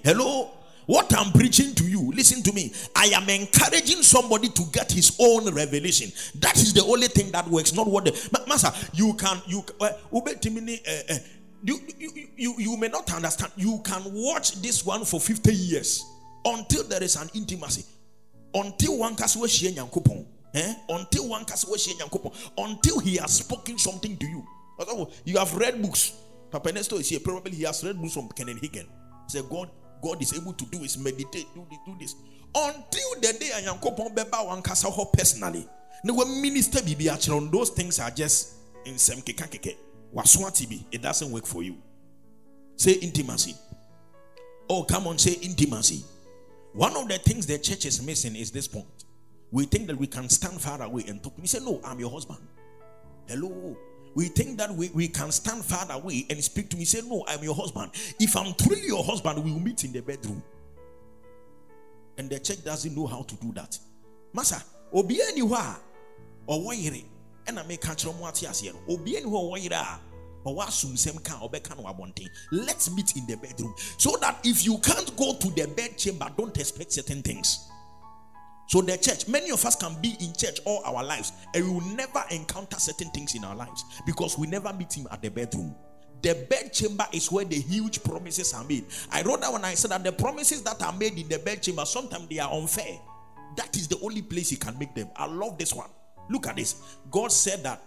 Hello. 0.02 0.53
What 0.86 1.14
I'm 1.16 1.32
preaching 1.32 1.74
to 1.76 1.84
you, 1.84 2.12
listen 2.12 2.42
to 2.42 2.52
me. 2.52 2.72
I 2.94 3.06
am 3.06 3.28
encouraging 3.28 4.02
somebody 4.02 4.48
to 4.50 4.62
get 4.72 4.92
his 4.92 5.16
own 5.18 5.52
revelation. 5.54 6.12
That 6.40 6.56
is 6.56 6.74
the 6.74 6.84
only 6.84 7.08
thing 7.08 7.30
that 7.32 7.48
works, 7.48 7.72
not 7.72 7.86
what 7.86 8.04
the 8.04 8.44
master. 8.46 8.70
You 8.92 9.14
can 9.14 9.40
you 9.46 9.64
uh, 9.80 9.90
uh, 11.10 11.14
you, 11.64 11.80
you, 11.98 12.28
you, 12.36 12.54
you 12.58 12.76
may 12.76 12.88
not 12.88 13.12
understand. 13.14 13.52
You 13.56 13.80
can 13.84 14.02
watch 14.12 14.60
this 14.60 14.84
one 14.84 15.04
for 15.06 15.18
50 15.18 15.54
years 15.54 16.04
until 16.44 16.84
there 16.84 17.02
is 17.02 17.16
an 17.16 17.30
intimacy. 17.34 17.84
Until 18.52 18.98
one 18.98 19.16
eh? 20.54 20.74
Until 20.90 21.28
one 21.28 21.46
until 22.58 22.98
he 23.00 23.16
has 23.16 23.32
spoken 23.32 23.78
something 23.78 24.16
to 24.18 24.26
you. 24.26 24.46
You 25.24 25.38
have 25.38 25.54
read 25.54 25.80
books. 25.80 26.12
Papa 26.50 26.70
Nesto 26.70 27.00
is 27.00 27.08
here. 27.08 27.20
Probably 27.20 27.52
he 27.52 27.62
has 27.62 27.82
read 27.82 27.98
books 27.98 28.12
from 28.12 28.28
Kenneth 28.28 28.60
Hagin. 28.60 28.86
Say 29.26 29.40
God 29.48 29.70
God 30.04 30.20
is 30.20 30.34
able 30.34 30.52
to 30.52 30.66
do 30.66 30.84
is 30.84 30.98
meditate, 30.98 31.46
do 31.54 31.66
this, 31.70 31.78
do 31.86 31.96
this. 31.98 32.14
Until 32.54 33.20
the 33.20 33.38
day 33.38 33.50
I 33.54 33.60
am 33.60 33.78
cop 33.78 33.98
on 33.98 34.14
beba 34.14 34.46
one 34.46 34.62
kasa 34.62 34.88
ho 34.90 35.06
personally. 35.06 35.66
No 36.04 36.14
when 36.14 36.42
minister 36.42 36.82
bibi 36.82 37.08
on 37.08 37.50
those 37.50 37.70
things 37.70 37.98
are 37.98 38.10
just 38.10 38.54
in 38.84 38.98
some 38.98 39.22
keka 39.22 39.48
keke. 39.48 39.76
Waswati 40.14 40.84
it 40.92 41.02
doesn't 41.02 41.30
work 41.30 41.46
for 41.46 41.62
you. 41.62 41.76
Say 42.76 42.92
intimacy. 42.92 43.54
Oh, 44.68 44.84
come 44.84 45.06
on, 45.06 45.18
say 45.18 45.32
intimacy. 45.32 46.04
One 46.74 46.96
of 46.96 47.08
the 47.08 47.18
things 47.18 47.46
the 47.46 47.58
church 47.58 47.86
is 47.86 48.02
missing 48.02 48.36
is 48.36 48.50
this 48.50 48.68
point. 48.68 49.04
We 49.50 49.64
think 49.64 49.86
that 49.86 49.96
we 49.96 50.06
can 50.06 50.28
stand 50.28 50.60
far 50.60 50.82
away 50.82 51.04
and 51.06 51.22
talk. 51.22 51.34
We 51.38 51.46
say, 51.46 51.60
No, 51.60 51.80
I'm 51.84 52.00
your 52.00 52.10
husband. 52.10 52.40
Hello 53.28 53.76
we 54.14 54.26
think 54.26 54.58
that 54.58 54.72
we, 54.72 54.90
we 54.90 55.08
can 55.08 55.30
stand 55.32 55.64
far 55.64 55.90
away 55.90 56.26
and 56.30 56.42
speak 56.42 56.68
to 56.70 56.76
me. 56.76 56.84
Say, 56.84 57.00
No, 57.06 57.24
I'm 57.26 57.42
your 57.42 57.54
husband. 57.54 57.90
If 58.20 58.36
I'm 58.36 58.54
truly 58.54 58.86
your 58.86 59.02
husband, 59.02 59.44
we 59.44 59.52
will 59.52 59.60
meet 59.60 59.84
in 59.84 59.92
the 59.92 60.00
bedroom. 60.00 60.42
And 62.16 62.30
the 62.30 62.38
church 62.38 62.64
doesn't 62.64 62.94
know 62.94 63.06
how 63.06 63.22
to 63.22 63.34
do 63.36 63.52
that. 63.54 63.76
Masa, 64.34 64.62
obi 64.92 65.20
anywhere 65.28 65.76
or 66.46 66.64
wire 66.64 66.92
and 67.46 67.58
I 67.58 67.62
make 67.64 67.82
catch 67.82 68.04
them 68.04 68.18
what 68.18 68.40
yes, 68.40 68.64
obi 68.88 69.16
anywhere. 69.16 69.60
Let's 72.52 72.90
meet 72.90 73.16
in 73.16 73.26
the 73.26 73.36
bedroom 73.40 73.74
so 73.96 74.16
that 74.20 74.40
if 74.44 74.64
you 74.66 74.78
can't 74.78 75.16
go 75.16 75.34
to 75.34 75.50
the 75.50 75.66
bed 75.74 75.96
chamber, 75.96 76.26
don't 76.36 76.56
expect 76.58 76.92
certain 76.92 77.22
things. 77.22 77.70
So, 78.66 78.80
the 78.80 78.96
church, 78.96 79.28
many 79.28 79.50
of 79.50 79.64
us 79.64 79.76
can 79.76 80.00
be 80.00 80.16
in 80.20 80.34
church 80.34 80.60
all 80.64 80.82
our 80.84 81.04
lives 81.04 81.32
and 81.54 81.64
we 81.64 81.70
will 81.70 81.94
never 81.94 82.24
encounter 82.30 82.78
certain 82.78 83.10
things 83.10 83.34
in 83.34 83.44
our 83.44 83.54
lives 83.54 83.84
because 84.06 84.38
we 84.38 84.46
never 84.46 84.72
meet 84.72 84.92
Him 84.92 85.06
at 85.10 85.22
the 85.22 85.30
bedroom. 85.30 85.74
The 86.22 86.46
bed 86.48 86.72
chamber 86.72 87.04
is 87.12 87.30
where 87.30 87.44
the 87.44 87.56
huge 87.56 88.02
promises 88.02 88.54
are 88.54 88.64
made. 88.64 88.86
I 89.12 89.22
wrote 89.22 89.42
that 89.42 89.52
when 89.52 89.64
I 89.64 89.74
said 89.74 89.90
that 89.90 90.02
the 90.02 90.12
promises 90.12 90.62
that 90.62 90.82
are 90.82 90.92
made 90.92 91.18
in 91.18 91.28
the 91.28 91.38
bed 91.38 91.62
chamber 91.62 91.84
sometimes 91.84 92.28
they 92.28 92.38
are 92.38 92.50
unfair. 92.50 92.98
That 93.56 93.76
is 93.76 93.88
the 93.88 93.98
only 94.00 94.22
place 94.22 94.48
He 94.50 94.56
can 94.56 94.78
make 94.78 94.94
them. 94.94 95.08
I 95.16 95.26
love 95.26 95.58
this 95.58 95.74
one. 95.74 95.90
Look 96.30 96.46
at 96.46 96.56
this. 96.56 96.96
God 97.10 97.30
said 97.30 97.62
that 97.64 97.82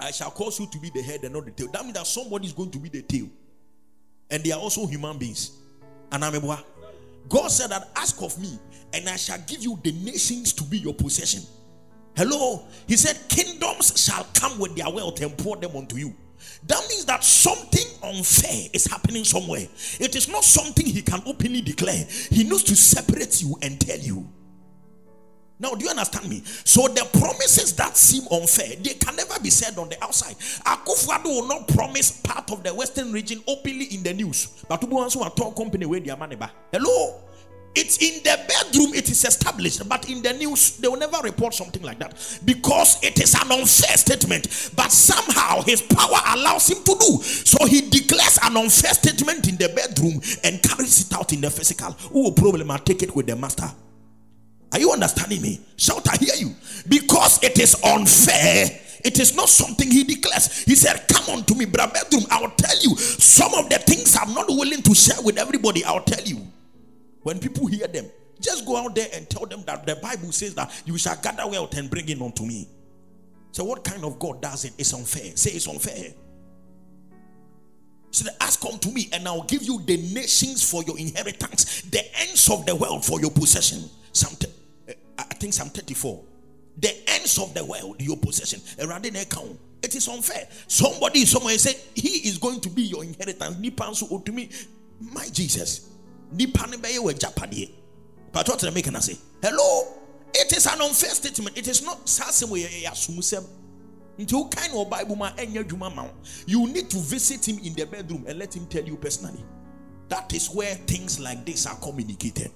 I 0.00 0.10
shall 0.10 0.30
cause 0.30 0.60
you 0.60 0.66
to 0.66 0.78
be 0.78 0.90
the 0.90 1.02
head 1.02 1.24
and 1.24 1.32
not 1.32 1.46
the 1.46 1.50
tail. 1.50 1.68
That 1.72 1.82
means 1.82 1.94
that 1.94 2.06
somebody 2.06 2.46
is 2.46 2.52
going 2.52 2.70
to 2.70 2.78
be 2.78 2.88
the 2.88 3.02
tail, 3.02 3.28
and 4.30 4.44
they 4.44 4.52
are 4.52 4.60
also 4.60 4.86
human 4.86 5.18
beings. 5.18 5.52
And 6.12 6.24
I'm 6.24 6.34
a 6.34 6.40
God 7.28 7.48
said 7.48 7.70
that 7.70 7.90
ask 7.96 8.22
of 8.22 8.38
me, 8.40 8.58
and 8.92 9.08
I 9.08 9.16
shall 9.16 9.38
give 9.46 9.62
you 9.62 9.78
the 9.82 9.92
nations 9.92 10.52
to 10.54 10.64
be 10.64 10.78
your 10.78 10.94
possession. 10.94 11.42
Hello, 12.16 12.66
he 12.86 12.96
said, 12.96 13.16
kingdoms 13.28 14.02
shall 14.02 14.26
come 14.34 14.58
with 14.58 14.74
their 14.74 14.90
wealth 14.90 15.20
and 15.20 15.36
pour 15.38 15.56
them 15.56 15.76
onto 15.76 15.96
you. 15.96 16.14
That 16.66 16.80
means 16.88 17.04
that 17.04 17.22
something 17.22 17.86
unfair 18.02 18.68
is 18.72 18.86
happening 18.86 19.24
somewhere. 19.24 19.66
It 20.00 20.16
is 20.16 20.28
not 20.28 20.44
something 20.44 20.86
he 20.86 21.02
can 21.02 21.22
openly 21.26 21.60
declare. 21.60 22.06
He 22.30 22.44
needs 22.44 22.62
to 22.64 22.76
separate 22.76 23.42
you 23.42 23.56
and 23.62 23.80
tell 23.80 23.98
you. 23.98 24.28
Now, 25.60 25.74
do 25.74 25.84
you 25.84 25.90
understand 25.90 26.28
me? 26.28 26.42
So 26.44 26.86
the 26.86 27.08
promises 27.18 27.74
that 27.74 27.96
seem 27.96 28.22
unfair, 28.30 28.76
they 28.80 28.94
can 28.94 29.16
never 29.16 29.40
be 29.40 29.50
said 29.50 29.76
on 29.76 29.88
the 29.88 30.02
outside. 30.02 30.36
Akufo-Addo 30.36 31.24
will 31.24 31.48
not 31.48 31.66
promise 31.68 32.12
part 32.12 32.50
of 32.52 32.62
the 32.62 32.72
Western 32.72 33.12
region 33.12 33.42
openly 33.48 33.86
in 33.86 34.04
the 34.04 34.14
news. 34.14 34.64
But 34.68 34.80
to 34.80 34.86
also 34.96 35.24
a 35.24 35.30
talk 35.30 35.56
company 35.56 35.84
where 35.86 36.00
their 36.00 36.16
money 36.16 36.36
back. 36.36 36.52
Hello. 36.70 37.22
It's 37.74 37.98
in 37.98 38.22
the 38.24 38.36
bedroom, 38.48 38.94
it 38.94 39.08
is 39.08 39.24
established, 39.24 39.86
but 39.88 40.08
in 40.10 40.22
the 40.22 40.32
news, 40.32 40.78
they 40.78 40.88
will 40.88 40.96
never 40.96 41.18
report 41.22 41.54
something 41.54 41.82
like 41.82 41.98
that 42.00 42.40
because 42.44 43.00
it 43.04 43.20
is 43.20 43.34
an 43.34 43.52
unfair 43.52 43.96
statement. 43.96 44.72
But 44.74 44.90
somehow 44.90 45.62
his 45.62 45.82
power 45.82 46.18
allows 46.34 46.68
him 46.70 46.82
to 46.82 46.96
do. 46.98 47.22
So 47.22 47.66
he 47.66 47.82
declares 47.82 48.38
an 48.42 48.56
unfair 48.56 48.94
statement 48.94 49.48
in 49.48 49.56
the 49.56 49.68
bedroom 49.68 50.20
and 50.42 50.62
carries 50.62 51.06
it 51.06 51.14
out 51.14 51.32
in 51.32 51.40
the 51.40 51.50
physical. 51.50 51.96
Oh, 52.12 52.32
problem, 52.32 52.70
I 52.70 52.78
take 52.78 53.02
it 53.02 53.14
with 53.14 53.26
the 53.26 53.36
master. 53.36 53.70
Are 54.72 54.78
you 54.78 54.92
understanding 54.92 55.42
me? 55.42 55.60
Shout, 55.76 56.06
I 56.08 56.16
hear 56.16 56.34
you. 56.36 56.54
Because 56.88 57.42
it 57.42 57.58
is 57.58 57.82
unfair. 57.82 58.80
It 59.04 59.18
is 59.18 59.34
not 59.34 59.48
something 59.48 59.90
he 59.90 60.04
declares. 60.04 60.64
He 60.64 60.74
said, 60.74 61.06
Come 61.08 61.38
on 61.38 61.44
to 61.44 61.54
me, 61.54 61.64
brother 61.64 61.92
bedroom. 61.92 62.24
I'll 62.30 62.50
tell 62.50 62.76
you 62.82 62.96
some 62.96 63.54
of 63.54 63.68
the 63.70 63.78
things 63.78 64.16
I'm 64.20 64.34
not 64.34 64.48
willing 64.48 64.82
to 64.82 64.94
share 64.94 65.22
with 65.22 65.38
everybody. 65.38 65.84
I'll 65.84 66.02
tell 66.02 66.24
you. 66.24 66.46
When 67.22 67.38
people 67.38 67.66
hear 67.66 67.86
them, 67.86 68.06
just 68.40 68.64
go 68.66 68.76
out 68.76 68.94
there 68.94 69.08
and 69.14 69.28
tell 69.28 69.46
them 69.46 69.62
that 69.66 69.86
the 69.86 69.96
Bible 69.96 70.32
says 70.32 70.54
that 70.54 70.70
you 70.84 70.96
shall 70.98 71.16
gather 71.16 71.46
wealth 71.46 71.76
and 71.76 71.90
bring 71.90 72.08
it 72.08 72.20
unto 72.20 72.44
me. 72.44 72.68
So, 73.52 73.64
what 73.64 73.84
kind 73.84 74.04
of 74.04 74.18
God 74.18 74.40
does 74.40 74.64
it? 74.64 74.72
It's 74.78 74.92
unfair. 74.92 75.36
Say 75.36 75.52
it's 75.52 75.68
unfair. 75.68 76.12
So, 78.10 78.30
ask 78.40 78.60
come 78.60 78.78
to 78.78 78.90
me, 78.90 79.08
and 79.12 79.26
I'll 79.26 79.42
give 79.42 79.62
you 79.62 79.80
the 79.84 79.96
nations 79.96 80.68
for 80.68 80.82
your 80.84 80.98
inheritance, 80.98 81.82
the 81.82 82.02
ends 82.20 82.48
of 82.50 82.66
the 82.66 82.74
world 82.74 83.04
for 83.04 83.20
your 83.20 83.30
possession. 83.30 83.90
Psalm, 84.12 84.34
I 85.30 85.34
think 85.34 85.52
Psalm 85.52 85.70
34. 85.70 86.24
The 86.78 87.10
ends 87.10 87.38
of 87.38 87.54
the 87.54 87.64
world, 87.64 88.00
your 88.00 88.16
possession. 88.16 88.60
It 89.80 89.94
is 89.94 90.08
unfair. 90.08 90.48
Somebody 90.66 91.24
somewhere 91.24 91.58
said 91.58 91.76
he 91.94 92.28
is 92.28 92.38
going 92.38 92.60
to 92.60 92.68
be 92.70 92.82
your 92.82 93.04
inheritance. 93.04 93.56
to 94.24 94.32
me. 94.32 94.48
My 95.00 95.26
Jesus 95.32 95.88
patɔ 98.32 98.58
tena 98.58 98.72
make 98.74 98.90
na 98.90 99.00
say 99.00 99.16
hello 99.42 99.86
it 100.34 100.52
is 100.56 100.66
an 100.66 100.80
unfair 100.80 101.10
statement 101.10 101.56
it 101.56 101.66
is 101.66 101.82
not 101.82 101.98
wo 104.32 104.44
kan 104.48 104.70
wɔ 104.70 104.90
bible 104.90 105.16
ma 105.16 105.30
you 106.46 106.66
need 106.66 106.90
to 106.90 106.98
visit 106.98 107.46
him 107.48 107.58
in 107.64 107.74
the 107.74 107.84
bedroom 107.86 108.24
and 108.28 108.38
let 108.38 108.54
him 108.54 108.66
tell 108.66 108.84
you 108.84 108.96
personally 108.96 109.44
that 110.08 110.32
is 110.34 110.48
where 110.50 110.74
things 110.74 111.20
like 111.20 111.44
this 111.44 111.66
are 111.66 111.76
communicated 111.76 112.50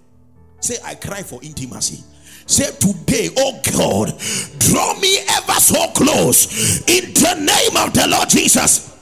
say 0.61 0.76
i 0.85 0.95
cry 0.95 1.23
for 1.23 1.41
intimacy 1.43 2.02
Say 2.47 2.71
today, 2.79 3.31
oh 3.39 3.61
God, 3.73 4.19
draw 4.59 4.99
me 5.01 5.19
ever 5.37 5.61
so 5.61 5.87
close 5.93 6.81
in 6.89 7.13
the 7.15 7.35
name 7.35 7.87
of 7.87 7.95
the 7.95 8.07
Lord 8.09 8.29
Jesus. 8.29 8.93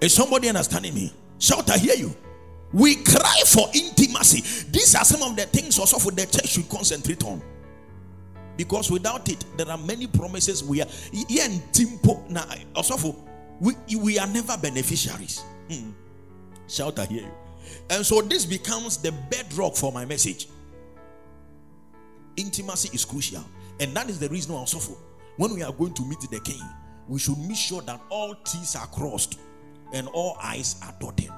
Is 0.00 0.14
somebody 0.14 0.48
understanding 0.48 0.94
me? 0.94 1.12
Shout, 1.38 1.70
I 1.70 1.78
hear 1.78 1.94
you. 1.94 2.14
We 2.72 2.96
cry 2.96 3.42
for 3.46 3.68
intimacy. 3.74 4.42
These 4.70 4.94
are 4.94 5.04
some 5.04 5.22
of 5.22 5.36
the 5.36 5.44
things 5.46 5.78
also 5.78 5.98
for 5.98 6.10
the 6.12 6.26
church 6.26 6.48
should 6.48 6.68
concentrate 6.68 7.24
on. 7.24 7.42
Because 8.56 8.90
without 8.90 9.28
it, 9.28 9.44
there 9.56 9.68
are 9.68 9.78
many 9.78 10.06
promises 10.06 10.64
we 10.64 10.82
are 10.82 10.88
also 12.74 12.96
for 12.96 13.14
we, 13.60 13.74
we 13.96 14.18
are 14.18 14.26
never 14.26 14.56
beneficiaries. 14.58 15.42
Hmm. 15.70 15.90
Shout, 16.68 16.98
I 16.98 17.06
hear 17.06 17.22
you. 17.22 17.45
And 17.90 18.04
so 18.04 18.20
this 18.22 18.44
becomes 18.44 18.98
the 18.98 19.12
bedrock 19.30 19.76
for 19.76 19.92
my 19.92 20.04
message. 20.04 20.48
Intimacy 22.36 22.90
is 22.92 23.04
crucial, 23.04 23.44
and 23.80 23.94
that 23.96 24.10
is 24.10 24.18
the 24.18 24.28
reason 24.28 24.54
why 24.54 24.60
I'm 24.60 24.66
for 24.66 24.96
when 25.36 25.54
we 25.54 25.62
are 25.62 25.72
going 25.72 25.94
to 25.94 26.02
meet 26.02 26.20
the 26.30 26.40
king, 26.40 26.62
we 27.08 27.18
should 27.18 27.38
make 27.38 27.56
sure 27.56 27.82
that 27.82 28.00
all 28.10 28.34
T's 28.44 28.74
are 28.74 28.86
crossed 28.86 29.38
and 29.92 30.08
all 30.08 30.36
eyes 30.42 30.80
are 30.84 30.94
dotted. 30.98 31.30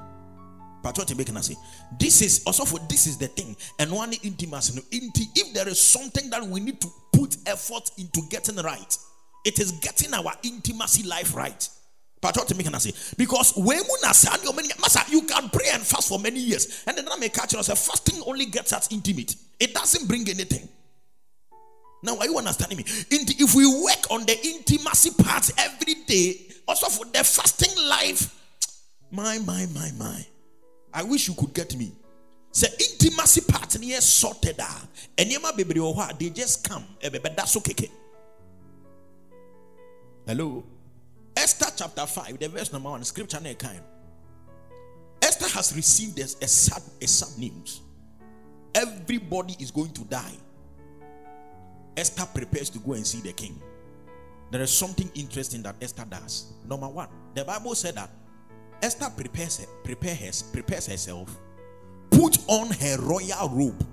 But 0.83 0.97
what 0.97 1.11
you 1.11 1.17
can 1.17 1.43
say? 1.43 1.57
This 1.99 2.23
is 2.23 2.43
oh, 2.47 2.51
also 2.51 2.65
for 2.65 2.79
this 2.89 3.07
is 3.07 3.19
the 3.19 3.27
thing. 3.27 3.57
And 3.79 3.91
one 3.91 4.13
intimacy. 4.23 4.81
If 4.93 5.53
there 5.53 5.69
is 5.69 5.81
something 5.81 6.31
that 6.31 6.43
we 6.45 6.61
need 6.61 6.81
to 6.81 6.89
put 7.13 7.37
effort 7.47 7.91
into 7.99 8.23
getting 8.31 8.57
right, 8.57 8.97
it 9.45 9.59
is 9.59 9.73
getting 9.73 10.15
our 10.15 10.33
intimacy 10.45 11.03
life 11.03 11.35
right. 11.35 11.69
But 12.21 12.37
what 12.37 12.51
you 12.51 12.57
can 12.57 12.81
say? 12.81 12.93
Because 13.17 13.53
when 13.57 13.79
you 13.79 15.23
can 15.23 15.49
pray 15.51 15.67
and 15.73 15.83
fast 15.83 16.09
for 16.09 16.19
many 16.19 16.41
years, 16.41 16.83
and 16.87 16.97
then 16.97 17.09
I 17.09 17.17
may 17.17 17.29
catch 17.29 17.53
yourself. 17.53 17.79
Fasting 17.79 18.23
only 18.27 18.47
gets 18.47 18.73
us 18.73 18.91
intimate. 18.91 19.37
It 19.61 19.75
doesn't 19.75 20.09
bring 20.09 20.29
anything. 20.29 20.69
Now, 22.03 22.17
are 22.19 22.27
you 22.27 22.39
understanding 22.39 22.79
me? 22.79 22.85
If 22.87 23.55
we 23.55 23.67
work 23.67 24.11
on 24.11 24.25
the 24.25 24.39
intimacy 24.47 25.11
part 25.23 25.51
every 25.59 25.95
day, 26.07 26.47
also 26.67 26.89
for 26.89 27.05
the 27.07 27.25
fasting 27.25 27.75
life, 27.89 28.35
my, 29.11 29.39
my, 29.39 29.67
my, 29.75 29.91
my. 29.99 30.27
I 30.93 31.03
wish 31.03 31.29
you 31.29 31.35
could 31.35 31.55
get 31.55 31.77
me. 31.77 31.93
Say 32.53 32.69
intimacy 32.79 33.43
part 33.43 33.79
near 33.79 34.01
sorted 34.01 34.59
out. 34.61 34.87
And 35.17 35.31
yema 35.31 35.57
baby 35.57 35.81
they 36.19 36.31
just 36.31 36.69
come. 36.69 36.85
Eh, 37.03 37.11
that's 37.37 37.57
okay. 37.57 37.91
Hello. 40.27 40.65
Esther 41.39 41.71
chapter 41.77 42.05
5, 42.05 42.41
the 42.41 42.49
verse 42.49 42.73
number 42.73 42.91
one, 42.91 43.05
scripture 43.05 43.39
kind. 43.39 43.81
Esther 45.23 45.49
has 45.57 45.73
received 45.77 46.19
a, 46.19 46.25
a 46.25 46.49
sad, 46.49 46.83
a 47.01 47.07
sad 47.07 47.39
news. 47.39 47.81
Everybody 48.75 49.55
is 49.61 49.71
going 49.71 49.93
to 49.93 50.05
die. 50.05 50.35
Esther 51.97 52.27
prepares 52.35 52.71
to 52.71 52.81
go 52.81 52.95
and 52.95 53.07
see 53.07 53.21
the 53.21 53.33
king. 53.33 53.63
There 54.51 54.61
is 54.61 54.73
something 54.73 55.09
interesting 55.15 55.63
that 55.63 55.77
Esther 55.81 56.05
does. 56.11 56.55
Number 56.69 56.89
one, 56.89 57.09
the 57.35 57.45
Bible 57.45 57.77
said 57.77 57.95
that 57.95 58.11
Esther 58.83 59.09
prepares, 59.17 60.43
prepares 60.43 60.87
herself, 60.89 61.39
put 62.11 62.37
on 62.49 62.73
her 62.73 62.97
royal 62.99 63.49
robe, 63.51 63.87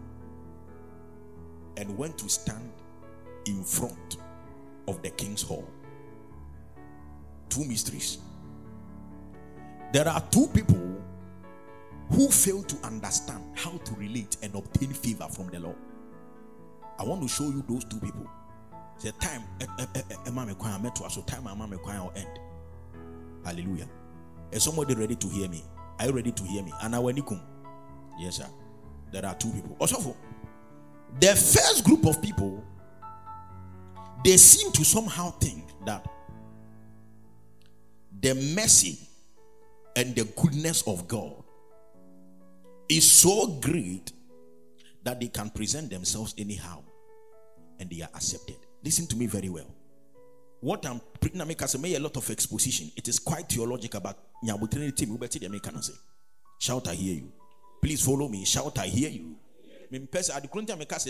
and 1.77 1.95
went 1.95 2.17
to 2.17 2.27
stand 2.27 2.71
in 3.45 3.63
front 3.63 4.17
of 4.87 4.99
the 5.03 5.11
king's 5.11 5.43
hall. 5.43 5.67
Two 7.55 7.63
mysteries. 7.63 8.17
There 9.93 10.05
are 10.05 10.19
two 10.29 10.47
people 10.47 11.01
who 12.09 12.27
fail 12.29 12.61
to 12.63 12.75
understand 12.85 13.41
how 13.55 13.77
to 13.77 13.93
relate 13.95 14.35
and 14.43 14.53
obtain 14.55 14.89
favor 14.89 15.25
from 15.31 15.47
the 15.47 15.61
Lord. 15.61 15.77
I 16.99 17.05
want 17.05 17.21
to 17.21 17.29
show 17.29 17.45
you 17.45 17.63
those 17.69 17.85
two 17.85 18.01
people. 18.01 18.29
The 19.01 19.13
time, 19.13 19.43
eh, 19.61 19.65
eh, 19.79 19.85
eh, 19.95 21.09
so 21.09 21.21
time, 21.21 21.47
end. 21.47 22.39
Hallelujah. 23.45 23.87
Is 24.51 24.63
somebody 24.63 24.93
ready 24.93 25.15
to 25.15 25.27
hear 25.29 25.47
me? 25.47 25.63
Are 25.99 26.07
you 26.07 26.11
ready 26.11 26.33
to 26.33 26.43
hear 26.43 26.61
me? 26.61 26.73
Anawanikum. 26.83 27.39
Yes, 28.19 28.35
sir. 28.35 28.47
There 29.13 29.25
are 29.25 29.35
two 29.35 29.51
people. 29.51 29.77
Also, 29.79 30.13
the 31.21 31.27
first 31.27 31.85
group 31.85 32.05
of 32.05 32.21
people, 32.21 32.61
they 34.25 34.35
seem 34.35 34.73
to 34.73 34.83
somehow 34.83 35.31
think 35.39 35.63
that 35.85 36.05
the 38.21 38.33
mercy 38.55 38.97
and 39.95 40.15
the 40.15 40.23
goodness 40.41 40.83
of 40.87 41.07
God 41.07 41.43
is 42.89 43.09
so 43.11 43.47
great 43.61 44.11
that 45.03 45.19
they 45.19 45.27
can 45.27 45.49
present 45.49 45.89
themselves 45.89 46.33
anyhow 46.37 46.81
and 47.79 47.89
they 47.89 48.01
are 48.01 48.09
accepted. 48.13 48.55
Listen 48.83 49.07
to 49.07 49.15
me 49.15 49.27
very 49.27 49.49
well. 49.49 49.67
What 50.61 50.85
I'm 50.85 50.99
preaching, 51.19 51.45
make 51.47 51.61
us 51.61 51.75
a 51.75 51.99
lot 51.99 52.17
of 52.17 52.29
exposition. 52.29 52.91
It 52.95 53.07
is 53.07 53.19
quite 53.19 53.47
theological, 53.49 53.99
but 54.01 54.17
you 54.41 55.59
shout, 56.59 56.87
I 56.87 56.95
hear 56.95 57.15
you. 57.15 57.31
Please 57.81 58.03
follow 58.03 58.27
me. 58.27 58.45
Shout, 58.45 58.77
I 58.79 58.87
hear 58.87 59.09
you. 59.09 59.35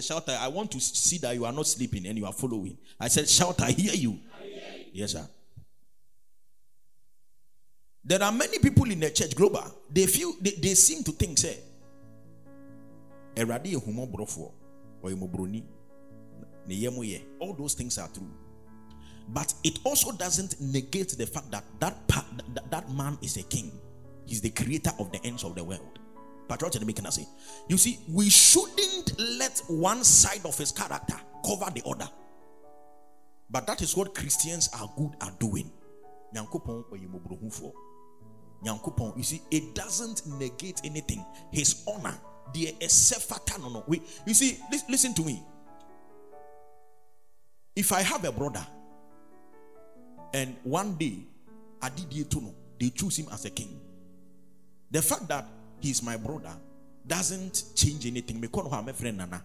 Shout, 0.01 0.29
I 0.29 0.47
want 0.49 0.71
to 0.71 0.79
see 0.81 1.17
that 1.19 1.33
you 1.35 1.45
are 1.45 1.53
not 1.53 1.67
sleeping 1.67 2.05
and 2.07 2.17
you 2.17 2.25
are 2.25 2.33
following. 2.33 2.77
I 2.99 3.07
said, 3.07 3.29
Shout, 3.29 3.61
I 3.61 3.71
hear 3.71 3.93
you. 3.93 4.19
Yes, 4.91 5.13
sir. 5.13 5.27
There 8.05 8.21
are 8.21 8.31
many 8.31 8.59
people 8.59 8.89
in 8.91 8.99
the 8.99 9.09
church 9.09 9.35
global. 9.35 9.63
They 9.91 10.05
feel 10.05 10.33
they, 10.39 10.51
they 10.51 10.75
seem 10.75 11.03
to 11.03 11.11
think, 11.11 11.39
say, 11.39 11.57
all 17.39 17.53
those 17.53 17.73
things 17.73 17.97
are 17.97 18.07
true. 18.07 18.29
But 19.27 19.53
it 19.63 19.79
also 19.83 20.11
doesn't 20.11 20.61
negate 20.61 21.17
the 21.17 21.25
fact 21.25 21.49
that 21.51 21.63
that, 21.79 22.07
that, 22.07 22.71
that 22.71 22.91
man 22.91 23.17
is 23.21 23.37
a 23.37 23.43
king. 23.43 23.71
He's 24.25 24.41
the 24.41 24.51
creator 24.51 24.91
of 24.99 25.11
the 25.11 25.19
ends 25.25 25.43
of 25.43 25.55
the 25.55 25.63
world. 25.63 25.99
But 26.47 26.61
what 26.61 26.73
can 26.73 27.11
say? 27.11 27.27
You 27.67 27.77
see, 27.77 27.99
we 28.07 28.29
shouldn't 28.29 29.19
let 29.19 29.63
one 29.67 30.03
side 30.03 30.45
of 30.45 30.55
his 30.57 30.71
character 30.71 31.15
cover 31.43 31.71
the 31.71 31.81
other. 31.87 32.07
But 33.49 33.65
that 33.67 33.81
is 33.81 33.97
what 33.97 34.13
Christians 34.13 34.69
are 34.79 34.91
good 34.95 35.11
at 35.21 35.39
doing. 35.39 35.71
You 38.63 39.23
see, 39.23 39.41
it 39.51 39.75
doesn't 39.75 40.25
negate 40.39 40.81
anything. 40.83 41.23
His 41.51 41.83
honor, 41.87 42.17
the 42.53 42.73
no 43.59 43.69
no. 43.69 43.85
You 44.25 44.33
see, 44.33 44.59
listen 44.89 45.13
to 45.15 45.21
me. 45.23 45.43
If 47.75 47.91
I 47.91 48.01
have 48.01 48.23
a 48.23 48.31
brother 48.31 48.65
and 50.33 50.55
one 50.63 50.95
day, 50.95 51.19
Adidie 51.81 52.29
Tuno, 52.29 52.53
they 52.79 52.89
choose 52.89 53.17
him 53.17 53.27
as 53.31 53.45
a 53.45 53.49
king. 53.49 53.79
The 54.91 55.01
fact 55.01 55.27
that 55.27 55.45
he 55.79 55.91
is 55.91 56.01
my 56.01 56.17
brother 56.17 56.53
doesn't 57.05 57.63
change 57.75 58.05
anything. 58.05 58.39
Me 58.39 58.47
call 58.47 58.69
my 58.69 58.91
friend 58.91 59.17
Nana. 59.17 59.43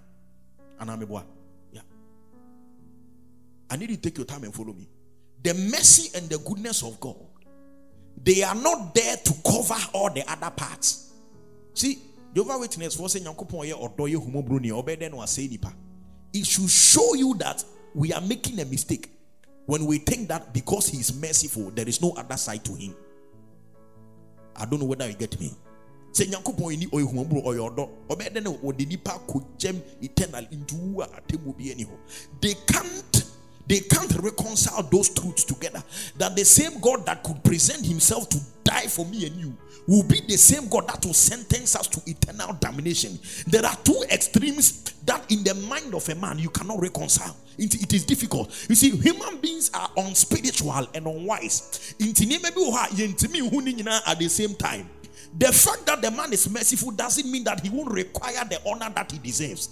And 0.79 0.90
I'm 0.90 1.03
a 1.03 1.25
Yeah. 1.73 1.83
I 3.68 3.77
need 3.77 3.90
you 3.90 3.96
to 3.96 4.03
take 4.03 4.16
your 4.16 4.27
time 4.27 4.44
and 4.44 4.55
follow 4.55 4.73
me. 4.73 4.88
The 5.42 5.55
mercy 5.55 6.16
and 6.16 6.29
the 6.29 6.38
goodness 6.38 6.83
of 6.83 6.99
God, 7.01 7.16
they 8.23 8.42
are 8.42 8.55
not 8.55 8.94
there 8.94 9.16
to 9.16 9.35
cover 9.44 9.77
all 9.94 10.11
the 10.11 10.29
other 10.31 10.51
parts. 10.51 11.12
See, 11.75 11.99
Jehovah 12.35 12.59
Witness 12.59 12.94
for 12.94 13.09
saying 13.09 13.27
it 16.33 16.46
should 16.46 16.70
show 16.70 17.14
you 17.14 17.35
that 17.35 17.64
we 17.94 18.12
are 18.12 18.20
making 18.20 18.61
a 18.61 18.64
mistake 18.64 19.11
when 19.66 19.85
we 19.87 19.99
think 19.99 20.29
that 20.29 20.53
because 20.53 20.88
he 20.88 20.99
is 20.99 21.14
merciful, 21.20 21.70
there 21.70 21.88
is 21.88 22.01
no 22.01 22.12
other 22.16 22.37
side 22.37 22.64
to 22.64 22.75
him. 22.75 22.94
I 24.57 24.64
don't 24.64 24.81
know 24.81 24.87
whether 24.87 25.09
you 25.09 25.14
get 25.14 25.38
me. 25.40 25.53
Say 26.12 26.27
nyankopɔn 26.27 26.77
ni 26.79 26.87
ɔyɛ 26.87 27.07
humaburo 27.07 27.44
ɔyɛ 27.44 27.70
ɔdɔ 27.70 27.88
ɔbɛyɛ 28.09 28.35
dɛ 28.35 28.42
na 28.42 28.51
ɔde 28.51 28.88
nipa 28.88 29.20
kɔgyam 29.29 29.81
eternal 30.03 30.44
into 30.51 30.75
wu 30.75 31.03
a 31.03 31.07
atemmu 31.07 31.57
bi 31.57 31.70
ani 31.70 31.85
hɔ 31.85 31.96
they 32.40 32.55
can't 32.66 33.25
they 33.70 33.78
can't 33.78 34.12
reconcile 34.16 34.83
those 34.83 35.11
truths 35.11 35.44
together. 35.44 35.80
That 36.18 36.35
the 36.35 36.44
same 36.44 36.80
God 36.80 37.06
that 37.06 37.22
could 37.22 37.44
present 37.44 37.87
himself 37.87 38.28
to 38.30 38.40
die 38.64 38.88
for 38.88 39.06
me 39.06 39.26
and 39.26 39.37
you 39.37 39.56
will 39.87 40.02
be 40.02 40.20
the 40.26 40.37
same 40.37 40.68
God 40.68 40.88
that 40.88 41.06
will 41.06 41.14
sentence 41.14 41.76
us 41.76 41.87
to 41.87 42.00
eternal 42.11 42.54
damnation. 42.54 43.16
There 43.46 43.64
are 43.64 43.76
two 43.85 44.02
extremes 44.11 44.92
that 45.04 45.30
in 45.30 45.44
the 45.44 45.54
mind 45.54 45.94
of 45.94 46.09
a 46.09 46.16
man 46.16 46.40
you 46.40 46.50
cannot 46.50 46.80
reconcile. 46.80 47.37
it, 47.59 47.80
it 47.80 47.92
is 47.92 48.04
difficult. 48.04 48.48
You 48.68 48.74
see, 48.74 48.90
human 48.90 49.37
beings 49.38 49.70
are 49.72 49.88
unspiritual 49.96 50.88
and 50.92 51.06
unwise. 51.06 51.94
At 52.00 52.16
the 54.18 54.28
same 54.28 54.54
time. 54.56 54.90
The 55.38 55.52
fact 55.52 55.87
that 55.87 56.02
the 56.02 56.11
man 56.11 56.33
is 56.33 56.50
merciful 56.50 56.90
doesn't 56.90 57.30
mean 57.30 57.44
that 57.44 57.61
he 57.61 57.70
won't 57.70 57.92
require 57.92 58.44
the 58.44 58.61
honor 58.66 58.90
that 58.96 59.12
he 59.12 59.18
deserves. 59.18 59.68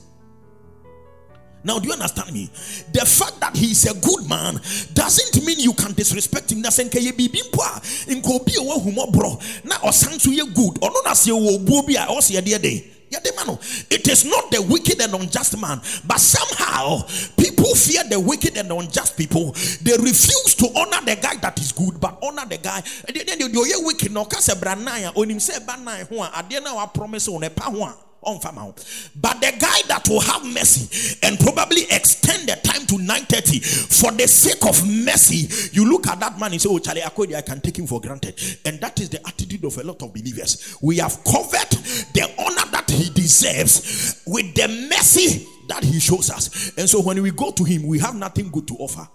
Now, 1.69 1.79
do 1.79 1.89
you 1.89 1.93
understand 1.93 2.33
me? 2.33 2.49
The 2.93 3.05
fact 3.05 3.41
that 3.41 3.55
he 3.55 3.73
is 3.73 3.85
a 3.85 3.93
good 4.01 4.27
man 4.27 4.55
doesn't 4.95 5.45
mean 5.45 5.61
you 5.61 5.75
can 5.75 5.93
disrespect 5.93 6.51
him. 6.51 6.63
That's 6.63 6.79
nke 6.79 6.99
ye 6.99 7.13
bibi 7.13 7.43
mpo 7.53 8.09
in 8.09 8.23
nko 8.23 8.47
bi 8.47 8.53
owo 8.57 8.81
humo 8.81 9.13
bro 9.13 9.39
na 9.65 9.77
osan 9.85 10.19
so 10.19 10.31
ye 10.31 10.47
good. 10.55 10.79
Ono 10.81 11.03
na 11.05 11.13
se 11.13 11.31
wo 11.31 11.59
buo 11.59 11.87
bi 11.87 11.93
a 11.93 12.07
o 12.09 12.21
se 12.21 12.41
de. 12.41 12.95
It 13.11 14.09
is 14.09 14.25
not 14.25 14.51
the 14.51 14.63
wicked 14.63 15.01
and 15.01 15.15
unjust 15.15 15.59
man, 15.59 15.81
but 16.07 16.21
somehow 16.21 17.03
people 17.39 17.75
fear 17.75 18.05
the 18.05 18.21
wicked 18.21 18.57
and 18.59 18.71
unjust 18.71 19.17
people. 19.17 19.53
They 19.83 19.97
refuse 19.97 20.55
to 20.57 20.69
honor 20.77 21.05
the 21.05 21.17
guy 21.17 21.37
that 21.37 21.59
is 21.59 21.73
good, 21.73 22.01
but 22.01 22.19
honor 22.23 22.45
the 22.47 22.59
guy. 22.59 22.83
Then 23.09 23.41
you 23.41 23.85
wicked 23.85 24.13
no 24.13 24.25
kase 24.25 24.55
branaya 24.55 25.13
onim 25.15 25.41
se 25.41 25.59
banai 25.61 26.09
ho 26.09 26.23
a 26.23 26.31
ade 26.39 26.63
na 26.63 26.75
wa 26.75 26.87
promise 26.87 27.29
on 27.29 27.45
e 27.45 27.49
pa 27.51 27.71
ho 27.71 28.08
but 28.23 29.41
the 29.41 29.55
guy 29.59 29.81
that 29.89 30.07
will 30.09 30.21
have 30.21 30.45
mercy 30.45 31.19
and 31.23 31.39
probably 31.39 31.83
extend 31.85 32.49
the 32.49 32.57
time 32.57 32.85
to 32.87 32.97
9:30 32.97 33.63
for 33.65 34.11
the 34.13 34.27
sake 34.27 34.65
of 34.67 34.87
mercy, 34.87 35.49
you 35.73 35.89
look 35.89 36.07
at 36.09 36.21
that 36.21 36.39
man 36.39 36.53
and 36.53 36.61
say, 36.61 36.69
Oh, 36.69 36.79
Charlie 36.79 37.01
Akodi, 37.01 37.35
I 37.35 37.43
can 37.43 37.61
take 37.61 37.79
him 37.79 37.87
for 37.87 38.01
granted. 38.01 38.39
And 38.65 38.81
that 38.81 39.01
is 39.01 39.09
the 39.09 39.27
attitude 39.27 39.65
of 39.65 39.79
a 39.79 39.83
lot 39.85 40.03
of 40.03 40.13
believers. 40.13 40.77
We 40.83 40.99
have 40.99 41.23
covered 41.25 41.71
the 42.13 42.31
honor 42.39 42.71
that 42.73 42.91
he 42.91 43.11
deserves 43.11 44.23
with 44.27 44.55
the 44.55 44.69
mercy 44.91 45.47
that 45.69 45.85
he 45.85 46.01
shows 46.01 46.31
us. 46.31 46.77
And 46.77 46.89
so 46.89 47.01
when 47.01 47.23
we 47.23 47.31
go 47.31 47.51
to 47.53 47.65
him, 47.65 47.87
we 47.87 47.99
have 48.01 48.15
nothing 48.15 48.51
good 48.51 48.67
to 48.69 48.75
offer. 48.75 49.09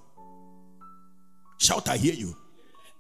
Shout, 1.60 1.90
I 1.90 1.98
hear 1.98 2.14
you. 2.14 2.36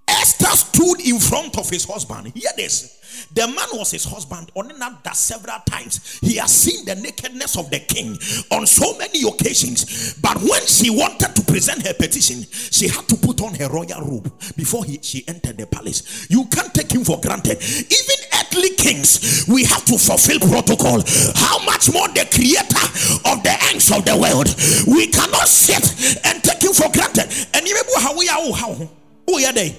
Esther 0.07 0.49
stood 0.55 1.01
in 1.01 1.19
front 1.19 1.57
of 1.57 1.69
his 1.69 1.85
husband. 1.85 2.27
Hear 2.35 2.51
this. 2.55 2.99
The 3.33 3.47
man 3.47 3.69
was 3.73 3.91
his 3.91 4.05
husband 4.05 4.51
on 4.55 4.67
that 5.03 5.15
several 5.15 5.59
times. 5.69 6.19
He 6.19 6.37
has 6.37 6.53
seen 6.53 6.85
the 6.85 6.95
nakedness 6.95 7.57
of 7.57 7.69
the 7.69 7.79
king 7.79 8.17
on 8.51 8.67
so 8.67 8.97
many 8.97 9.27
occasions. 9.27 10.13
But 10.21 10.37
when 10.37 10.65
she 10.65 10.89
wanted 10.89 11.35
to 11.35 11.41
present 11.43 11.85
her 11.87 11.93
petition, 11.93 12.45
she 12.49 12.87
had 12.87 13.07
to 13.07 13.15
put 13.15 13.41
on 13.41 13.55
her 13.55 13.69
royal 13.69 14.01
robe 14.01 14.31
before 14.55 14.85
he, 14.85 14.99
she 15.01 15.23
entered 15.27 15.57
the 15.57 15.67
palace. 15.67 16.27
You 16.29 16.45
can't 16.45 16.73
take 16.73 16.91
him 16.91 17.03
for 17.03 17.19
granted. 17.19 17.61
Even 17.61 18.19
earthly 18.39 18.75
kings, 18.75 19.45
we 19.47 19.63
have 19.65 19.85
to 19.85 19.97
fulfill 19.97 20.39
protocol. 20.39 21.01
How 21.35 21.63
much 21.65 21.91
more 21.91 22.07
the 22.09 22.27
creator 22.31 22.85
of 23.31 23.43
the 23.43 23.55
ends 23.69 23.91
of 23.91 24.05
the 24.05 24.17
world? 24.17 24.53
We 24.87 25.07
cannot 25.07 25.47
sit 25.47 25.83
and 26.25 26.43
take 26.43 26.61
him 26.61 26.73
for 26.73 26.91
granted. 26.91 27.29
And 27.53 27.65
remember 27.65 27.99
how 27.99 28.17
we 28.17 28.29
are. 28.29 28.37
Oh, 28.39 28.53
how? 28.53 28.89
Oh, 29.27 29.37
yeah, 29.37 29.51
they. 29.51 29.77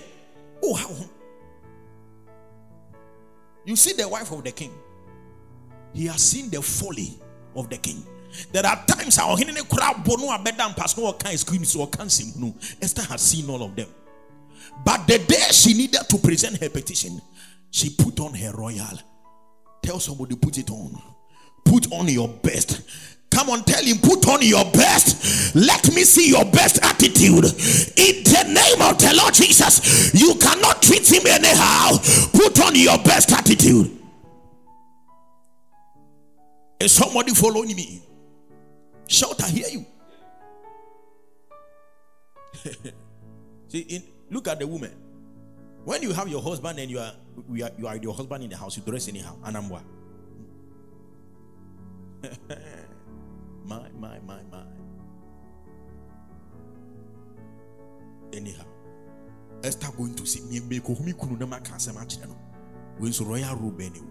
Oh, 0.62 0.74
how? 0.74 0.90
You 3.64 3.76
see 3.76 3.92
the 3.92 4.08
wife 4.08 4.30
of 4.32 4.44
the 4.44 4.52
king. 4.52 4.72
He 5.92 6.06
has 6.06 6.22
seen 6.22 6.50
the 6.50 6.60
folly 6.60 7.18
of 7.54 7.70
the 7.70 7.78
king. 7.78 8.04
There 8.52 8.66
are 8.66 8.84
times 8.86 9.18
our 9.18 9.36
crowd 9.36 10.04
bono 10.04 10.26
abedam 10.36 10.76
pass 10.76 10.98
no 10.98 11.12
kind 11.12 11.38
screams 11.38 11.76
or 11.76 11.88
can 11.88 12.08
no. 12.36 12.54
Esther 12.82 13.02
has 13.02 13.22
seen 13.22 13.48
all 13.48 13.62
of 13.62 13.76
them. 13.76 13.88
But 14.84 15.06
the 15.06 15.18
day 15.18 15.46
she 15.52 15.74
needed 15.74 16.02
to 16.08 16.18
present 16.18 16.60
her 16.60 16.68
petition, 16.68 17.20
she 17.70 17.90
put 17.90 18.18
on 18.20 18.34
her 18.34 18.52
royal. 18.52 18.98
Tell 19.82 20.00
somebody, 20.00 20.34
put 20.34 20.58
it 20.58 20.70
on. 20.70 21.00
Put 21.64 21.92
on 21.92 22.08
your 22.08 22.28
best. 22.28 22.82
Come 23.34 23.50
on, 23.50 23.64
tell 23.64 23.82
him, 23.82 23.98
put 23.98 24.28
on 24.28 24.42
your 24.42 24.64
best. 24.70 25.56
Let 25.56 25.92
me 25.92 26.04
see 26.04 26.30
your 26.30 26.44
best 26.44 26.78
attitude. 26.82 27.44
In 27.44 28.22
the 28.22 28.44
name 28.46 28.80
of 28.80 28.96
the 28.98 29.12
Lord 29.16 29.34
Jesus, 29.34 30.14
you 30.14 30.36
cannot 30.36 30.80
treat 30.80 31.10
him 31.10 31.26
anyhow. 31.26 31.98
Put 32.32 32.60
on 32.64 32.76
your 32.76 32.96
best 32.98 33.32
attitude. 33.32 33.90
Is 36.78 36.92
somebody 36.92 37.34
following 37.34 37.74
me? 37.74 38.02
Shout, 39.08 39.42
I 39.42 39.48
hear 39.48 39.68
you. 39.68 39.86
see, 43.68 43.80
in, 43.80 44.02
look 44.30 44.46
at 44.46 44.60
the 44.60 44.66
woman. 44.66 44.92
When 45.84 46.02
you 46.02 46.12
have 46.12 46.28
your 46.28 46.40
husband 46.40 46.78
and 46.78 46.90
you 46.90 47.00
are, 47.00 47.12
you 47.50 47.64
are, 47.64 47.70
you 47.76 47.86
are 47.88 47.96
your 47.96 48.14
husband 48.14 48.44
in 48.44 48.50
the 48.50 48.56
house, 48.56 48.76
you 48.76 48.82
dress 48.84 49.08
anyhow. 49.08 49.36
And 49.44 49.56
My, 54.04 54.18
my, 54.26 54.42
my. 54.52 54.62
Anyhow, 58.34 58.64
Esther 59.62 59.88
going 59.96 60.14
to 60.16 60.26
see 60.26 60.42
me 60.42 60.60
make 60.68 60.84
whom 60.84 61.10
kunu 61.14 61.38
na 61.40 61.46
maka 61.46 61.72
asem 61.72 61.96
akyerɛ 61.96 62.28
no. 62.28 62.36
When 62.98 63.14
so 63.14 63.24
royal 63.24 63.56
robe 63.56 63.80
anyway. 63.80 64.04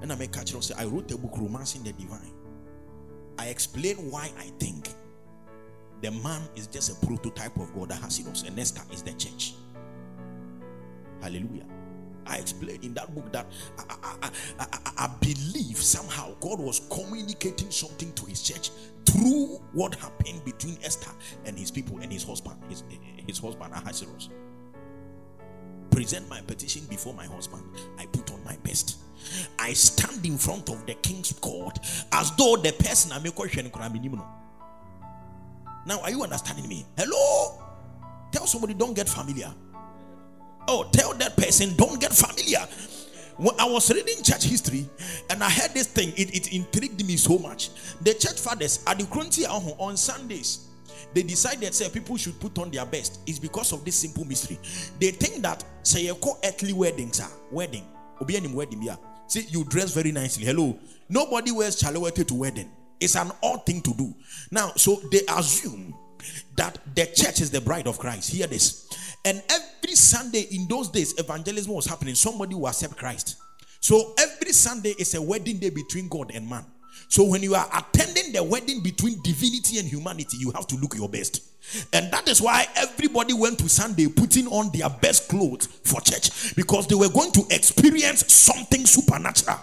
And 0.00 0.12
I 0.12 0.16
make 0.16 0.32
catch 0.32 0.52
say 0.64 0.74
I 0.78 0.86
wrote 0.86 1.12
a 1.12 1.18
book 1.18 1.36
Romance 1.36 1.76
in 1.76 1.84
the 1.84 1.92
divine. 1.92 2.32
I 3.38 3.48
explain 3.48 3.96
why 4.10 4.30
I 4.38 4.46
think 4.58 4.88
the 6.00 6.10
man 6.10 6.40
is 6.56 6.68
just 6.68 6.90
a 6.90 7.06
prototype 7.06 7.56
of 7.58 7.74
God 7.74 7.90
that 7.90 8.00
has 8.00 8.18
in 8.18 8.28
us, 8.28 8.44
and 8.44 8.58
Esther 8.58 8.82
is 8.94 9.02
the 9.02 9.12
church. 9.12 9.56
Hallelujah. 11.20 11.66
I 12.26 12.36
explained 12.36 12.84
in 12.84 12.94
that 12.94 13.14
book 13.14 13.32
that 13.32 13.46
I, 13.78 13.96
I, 14.22 14.30
I, 14.58 14.92
I, 14.98 15.10
believe 15.20 15.76
somehow 15.76 16.34
God 16.40 16.60
was 16.60 16.80
communicating 16.90 17.70
something 17.70 18.12
to 18.14 18.26
his 18.26 18.42
church 18.42 18.70
through 19.06 19.60
what 19.72 19.94
happened 19.94 20.44
between 20.44 20.78
Esther 20.82 21.10
and 21.44 21.58
his 21.58 21.70
people 21.70 21.98
and 21.98 22.12
his 22.12 22.22
husband, 22.24 22.56
his, 22.68 22.84
his 23.26 23.38
husband 23.38 23.72
Ahasuerus. 23.74 24.28
Present 25.90 26.28
my 26.28 26.40
petition 26.42 26.84
before 26.88 27.14
my 27.14 27.26
husband. 27.26 27.64
I 27.98 28.06
put 28.06 28.30
on 28.32 28.44
my 28.44 28.56
best. 28.62 28.98
I 29.58 29.72
stand 29.72 30.24
in 30.24 30.38
front 30.38 30.70
of 30.70 30.86
the 30.86 30.94
king's 30.94 31.32
court 31.32 31.78
as 32.12 32.30
though 32.36 32.56
the 32.56 32.72
person 32.72 33.12
I'm 33.12 33.30
question 33.32 33.70
Now, 35.86 36.00
are 36.00 36.10
you 36.10 36.22
understanding 36.22 36.68
me? 36.68 36.86
Hello? 36.96 37.60
Tell 38.32 38.46
somebody, 38.46 38.74
don't 38.74 38.94
get 38.94 39.08
familiar. 39.08 39.52
Oh, 40.72 40.88
tell 40.92 41.14
that 41.14 41.36
person, 41.36 41.74
don't 41.74 42.00
get 42.00 42.12
familiar. 42.12 42.60
When 43.38 43.58
I 43.58 43.64
was 43.64 43.90
reading 43.92 44.22
church 44.22 44.44
history 44.44 44.88
and 45.28 45.42
I 45.42 45.50
heard 45.50 45.72
this 45.74 45.88
thing, 45.88 46.10
it, 46.16 46.32
it 46.32 46.52
intrigued 46.52 47.04
me 47.04 47.16
so 47.16 47.38
much. 47.38 47.70
The 48.02 48.14
church 48.14 48.38
fathers 48.38 48.84
at 48.86 49.00
the 49.00 49.04
Kronti 49.04 49.48
on 49.48 49.96
Sundays, 49.96 50.68
they 51.12 51.24
decided 51.24 51.74
say 51.74 51.88
people 51.88 52.16
should 52.16 52.38
put 52.38 52.56
on 52.60 52.70
their 52.70 52.86
best. 52.86 53.18
It's 53.26 53.40
because 53.40 53.72
of 53.72 53.84
this 53.84 53.96
simple 53.96 54.24
mystery. 54.24 54.60
They 55.00 55.10
think 55.10 55.42
that 55.42 55.64
say 55.82 56.02
you 56.02 56.14
call 56.14 56.38
earthly 56.44 56.72
weddings 56.72 57.18
are 57.18 57.32
wedding. 57.50 57.84
wedding, 58.20 58.82
yeah. 58.82 58.94
See, 59.26 59.46
you 59.48 59.64
dress 59.64 59.92
very 59.92 60.12
nicely. 60.12 60.44
Hello. 60.44 60.78
Nobody 61.08 61.50
wears 61.50 61.82
chalawete 61.82 62.28
to 62.28 62.34
wedding. 62.34 62.70
It's 63.00 63.16
an 63.16 63.32
odd 63.42 63.66
thing 63.66 63.82
to 63.82 63.94
do. 63.94 64.14
Now, 64.52 64.70
so 64.76 65.00
they 65.10 65.22
assume 65.30 65.96
that 66.56 66.78
the 66.94 67.06
church 67.06 67.40
is 67.40 67.50
the 67.50 67.60
bride 67.60 67.88
of 67.88 67.98
Christ. 67.98 68.30
Hear 68.30 68.46
this. 68.46 68.88
And 69.24 69.42
every 69.50 69.69
Sunday 69.88 70.46
in 70.50 70.66
those 70.68 70.88
days, 70.88 71.18
evangelism 71.18 71.72
was 71.72 71.86
happening. 71.86 72.14
Somebody 72.14 72.54
will 72.54 72.68
accept 72.68 72.96
Christ. 72.96 73.36
So 73.80 74.14
every 74.18 74.52
Sunday 74.52 74.94
is 74.98 75.14
a 75.14 75.22
wedding 75.22 75.58
day 75.58 75.70
between 75.70 76.08
God 76.08 76.30
and 76.34 76.48
man. 76.48 76.64
So 77.08 77.24
when 77.24 77.42
you 77.42 77.54
are 77.54 77.68
attending 77.74 78.32
the 78.32 78.42
wedding 78.42 78.82
between 78.82 79.20
divinity 79.22 79.78
and 79.78 79.88
humanity, 79.88 80.36
you 80.38 80.52
have 80.52 80.66
to 80.68 80.76
look 80.76 80.94
your 80.94 81.08
best. 81.08 81.42
And 81.92 82.12
that 82.12 82.28
is 82.28 82.40
why 82.40 82.66
everybody 82.76 83.32
went 83.32 83.58
to 83.60 83.68
Sunday 83.68 84.06
putting 84.08 84.46
on 84.48 84.70
their 84.72 84.88
best 84.88 85.28
clothes 85.28 85.66
for 85.66 86.00
church 86.00 86.54
because 86.54 86.86
they 86.86 86.94
were 86.94 87.08
going 87.08 87.32
to 87.32 87.44
experience 87.50 88.32
something 88.32 88.86
supernatural. 88.86 89.58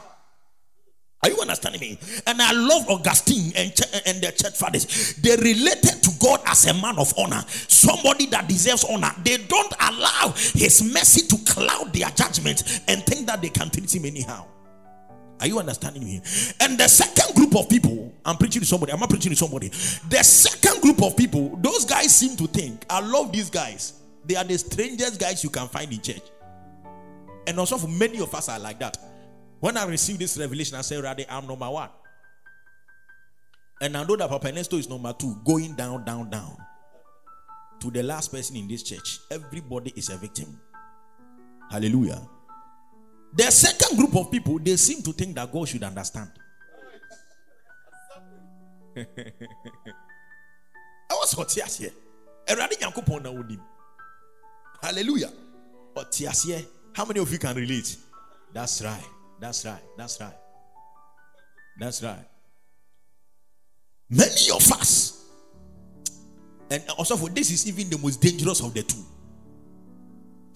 Are 1.24 1.30
you 1.30 1.40
understanding 1.42 1.82
me? 1.82 2.00
And 2.28 2.42
I 2.42 2.52
love 2.54 2.90
Augustine 2.90 3.52
and, 3.56 3.74
and 4.06 4.22
the 4.22 4.32
church 4.32 4.58
fathers. 4.58 5.16
They 5.16 5.36
related 5.36 6.04
God 6.20 6.42
as 6.46 6.66
a 6.66 6.74
man 6.74 6.98
of 6.98 7.14
honor, 7.18 7.44
somebody 7.48 8.26
that 8.28 8.48
deserves 8.48 8.84
honor. 8.84 9.12
They 9.24 9.38
don't 9.38 9.74
allow 9.80 10.34
his 10.36 10.84
mercy 10.94 11.28
to 11.28 11.38
cloud 11.52 11.94
their 11.94 12.10
judgment 12.10 12.82
and 12.88 13.04
think 13.06 13.28
that 13.28 13.42
they 13.42 13.50
can 13.50 13.70
treat 13.70 13.94
him 13.94 14.06
anyhow. 14.06 14.46
Are 15.40 15.48
you 15.48 15.60
understanding 15.60 16.04
me? 16.04 16.22
And 16.60 16.80
the 16.80 16.88
second 16.88 17.36
group 17.36 17.56
of 17.56 17.70
people, 17.70 18.12
I'm 18.26 18.38
preaching 18.38 18.62
to 18.62 18.66
somebody, 18.66 18.92
I'm 18.92 19.00
not 19.00 19.10
preaching 19.10 19.32
to 19.32 19.36
somebody. 19.36 19.70
The 19.70 20.24
second 20.24 20.82
group 20.82 21.02
of 21.04 21.16
people, 21.16 21.58
those 21.62 21.86
guys 21.86 22.16
seem 22.16 22.36
to 22.38 22.48
think, 22.48 22.86
I 22.90 23.00
love 23.00 23.32
these 23.32 23.50
guys. 23.50 23.94
They 24.26 24.36
are 24.36 24.44
the 24.44 24.58
strangest 24.58 25.20
guys 25.20 25.44
you 25.44 25.50
can 25.50 25.68
find 25.68 25.92
in 25.92 26.02
church. 26.02 26.24
And 27.46 27.58
also, 27.60 27.78
for 27.78 27.88
many 27.88 28.20
of 28.20 28.34
us 28.34 28.50
are 28.50 28.60
like 28.60 28.80
that. 28.80 28.98
When 29.60 29.78
I 29.78 29.86
received 29.86 30.20
this 30.20 30.38
revelation, 30.38 30.76
I 30.76 30.82
said, 30.82 31.04
Radhe, 31.04 31.26
I'm 31.30 31.48
number 31.48 31.70
one. 31.70 31.90
And 33.82 33.96
I 33.96 34.04
know 34.04 34.16
that 34.16 34.30
Papa 34.30 34.48
Ernesto 34.48 34.78
is 34.78 34.90
number 34.90 35.14
two, 35.14 35.36
going 35.46 35.76
down, 35.76 36.04
down, 36.04 36.30
down. 36.30 36.58
To 37.80 37.92
the 37.92 38.02
last 38.02 38.32
person 38.32 38.56
in 38.56 38.68
this 38.68 38.82
church, 38.82 39.20
everybody 39.30 39.94
is 39.96 40.10
a 40.10 40.18
victim. 40.18 40.60
Hallelujah. 41.70 42.22
The 43.36 43.52
second 43.52 43.98
group 43.98 44.16
of 44.16 44.32
people, 44.32 44.58
they 44.58 44.76
seem 44.78 45.04
to 45.04 45.14
think 45.14 45.36
that 45.36 45.52
God 45.52 45.68
should 45.68 45.84
understand. 45.84 46.32
I 48.98 49.04
was 51.12 51.34
hot 51.34 51.52
here. 51.52 51.92
Hallelujah. 54.82 55.32
How 56.94 57.06
many 57.06 57.20
of 57.20 57.32
you 57.32 57.38
can 57.38 57.56
relate? 57.56 57.96
That's 58.54 58.82
right. 58.82 59.06
That's 59.40 59.66
right. 59.66 59.82
That's 59.98 60.20
right. 60.20 60.34
That's 61.80 62.02
right. 62.02 62.26
Many 64.10 64.52
of 64.54 64.72
us, 64.72 65.26
and 66.70 66.84
also 66.98 67.18
for 67.18 67.30
this 67.30 67.52
is 67.52 67.68
even 67.68 67.90
the 67.90 67.98
most 67.98 68.22
dangerous 68.22 68.62
of 68.62 68.74
the 68.74 68.84
two. 68.84 69.04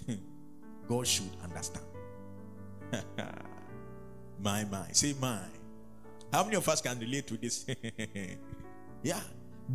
Hmm. 0.05 0.15
God 0.87 1.05
should 1.05 1.29
understand. 1.43 1.85
my, 4.41 4.63
my. 4.65 4.87
Say 4.91 5.15
my. 5.19 5.39
How 6.31 6.43
many 6.43 6.55
of 6.55 6.67
us 6.69 6.81
can 6.81 6.97
relate 6.99 7.27
to 7.27 7.37
this? 7.37 7.65
yeah. 9.03 9.19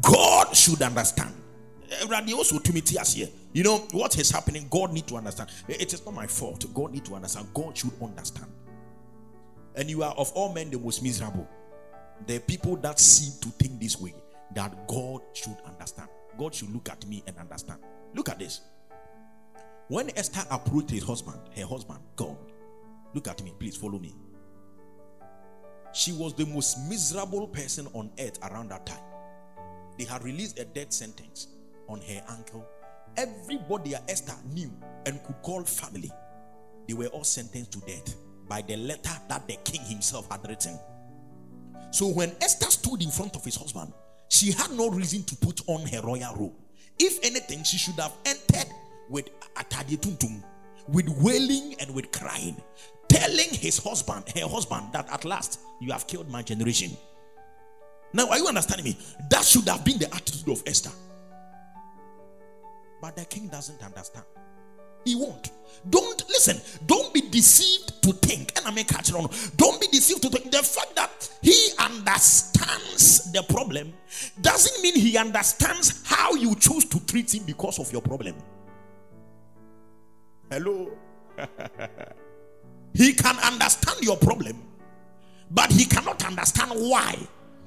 God 0.00 0.56
should 0.56 0.80
understand. 0.82 1.34
Eh, 1.90 2.06
here. 3.14 3.28
You 3.52 3.62
know 3.62 3.78
what 3.92 4.18
is 4.18 4.30
happening? 4.30 4.66
God 4.70 4.92
need 4.92 5.06
to 5.08 5.16
understand. 5.16 5.50
Eh, 5.68 5.76
it 5.80 5.92
is 5.92 6.04
not 6.04 6.14
my 6.14 6.26
fault. 6.26 6.64
God 6.74 6.92
need 6.92 7.04
to 7.06 7.14
understand. 7.14 7.48
God 7.54 7.76
should 7.76 7.92
understand. 8.02 8.50
And 9.74 9.90
you 9.90 10.02
are 10.02 10.12
of 10.14 10.32
all 10.32 10.52
men 10.52 10.70
the 10.70 10.78
most 10.78 11.02
miserable. 11.02 11.46
The 12.26 12.38
people 12.40 12.76
that 12.78 12.98
seem 12.98 13.32
to 13.42 13.48
think 13.58 13.80
this 13.80 14.00
way 14.00 14.14
that 14.54 14.88
God 14.88 15.22
should 15.34 15.56
understand. 15.66 16.08
God 16.38 16.54
should 16.54 16.72
look 16.72 16.88
at 16.88 17.06
me 17.06 17.22
and 17.26 17.36
understand. 17.38 17.80
Look 18.14 18.28
at 18.28 18.38
this. 18.38 18.60
When 19.88 20.10
Esther 20.16 20.44
approached 20.50 20.90
his 20.90 21.04
husband, 21.04 21.40
her 21.54 21.66
husband, 21.66 22.00
God, 22.16 22.36
Look 23.16 23.28
at 23.28 23.42
me, 23.42 23.54
please 23.58 23.74
follow 23.74 23.98
me. 23.98 24.14
She 25.94 26.12
was 26.12 26.34
the 26.34 26.44
most 26.44 26.86
miserable 26.86 27.48
person 27.48 27.88
on 27.94 28.10
earth 28.18 28.38
around 28.42 28.68
that 28.68 28.84
time. 28.84 29.02
They 29.98 30.04
had 30.04 30.22
released 30.22 30.58
a 30.58 30.66
death 30.66 30.92
sentence 30.92 31.48
on 31.88 32.02
her 32.02 32.22
uncle. 32.28 32.66
Everybody 33.16 33.94
at 33.94 34.02
Esther 34.10 34.34
knew 34.52 34.70
and 35.06 35.22
could 35.24 35.40
call 35.40 35.64
family. 35.64 36.10
They 36.86 36.92
were 36.92 37.06
all 37.06 37.24
sentenced 37.24 37.72
to 37.72 37.80
death 37.86 38.16
by 38.46 38.60
the 38.60 38.76
letter 38.76 39.18
that 39.30 39.48
the 39.48 39.56
king 39.64 39.80
himself 39.80 40.30
had 40.30 40.46
written. 40.46 40.78
So 41.90 42.08
when 42.08 42.32
Esther 42.40 42.70
stood 42.70 43.02
in 43.02 43.10
front 43.10 43.36
of 43.36 43.44
his 43.44 43.56
husband, 43.56 43.92
she 44.28 44.52
had 44.52 44.70
no 44.72 44.90
reason 44.90 45.22
to 45.24 45.36
put 45.36 45.60
on 45.68 45.86
her 45.86 46.00
royal 46.02 46.34
robe. 46.34 46.54
If 46.98 47.18
anything, 47.24 47.62
she 47.64 47.78
should 47.78 47.94
have 47.94 48.12
entered 48.24 48.72
with 49.08 49.28
atadituntum, 49.54 50.42
with 50.88 51.08
wailing 51.08 51.76
and 51.80 51.94
with 51.94 52.10
crying 52.12 52.56
telling 53.08 53.48
his 53.50 53.78
husband, 53.78 54.24
her 54.36 54.48
husband, 54.48 54.92
that 54.92 55.10
at 55.10 55.24
last 55.24 55.60
you 55.80 55.92
have 55.92 56.06
killed 56.06 56.28
my 56.28 56.42
generation. 56.42 56.96
Now, 58.12 58.28
are 58.28 58.38
you 58.38 58.46
understanding 58.46 58.84
me? 58.84 58.98
That 59.30 59.44
should 59.44 59.68
have 59.68 59.84
been 59.84 59.98
the 59.98 60.12
attitude 60.14 60.48
of 60.48 60.62
Esther. 60.66 60.90
But 63.00 63.16
the 63.16 63.24
king 63.24 63.48
doesn't 63.48 63.82
understand. 63.82 64.26
He 65.06 65.14
won't. 65.14 65.50
Don't 65.88 66.28
listen. 66.28 66.60
Don't 66.86 67.14
be 67.14 67.22
deceived 67.22 68.02
to 68.02 68.12
think. 68.12 68.52
And 68.56 68.66
I 68.66 68.70
may 68.72 68.84
catch 68.84 69.12
on. 69.12 69.30
Don't 69.56 69.80
be 69.80 69.86
deceived 69.86 70.20
to 70.22 70.28
think. 70.28 70.50
The 70.50 70.58
fact 70.58 70.96
that 70.96 71.30
he 71.40 71.70
understands 71.78 73.30
the 73.32 73.42
problem 73.44 73.94
doesn't 74.40 74.82
mean 74.82 74.94
he 74.96 75.16
understands 75.16 76.02
how 76.04 76.34
you 76.34 76.54
choose 76.56 76.84
to 76.86 77.00
treat 77.06 77.32
him 77.34 77.44
because 77.44 77.78
of 77.78 77.90
your 77.92 78.02
problem. 78.02 78.34
Hello. 80.50 80.90
He 82.96 83.12
can 83.12 83.36
understand 83.40 83.98
your 84.00 84.16
problem, 84.16 84.62
but 85.50 85.70
he 85.70 85.84
cannot 85.84 86.24
understand 86.24 86.70
why 86.70 87.14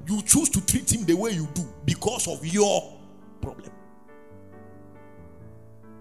you 0.08 0.24
choose 0.24 0.50
to 0.50 0.66
treat 0.66 0.92
him 0.92 1.06
the 1.06 1.14
way 1.14 1.32
you 1.32 1.48
do 1.54 1.62
because 1.86 2.28
of 2.28 2.44
your 2.44 2.98
problem. 3.40 3.70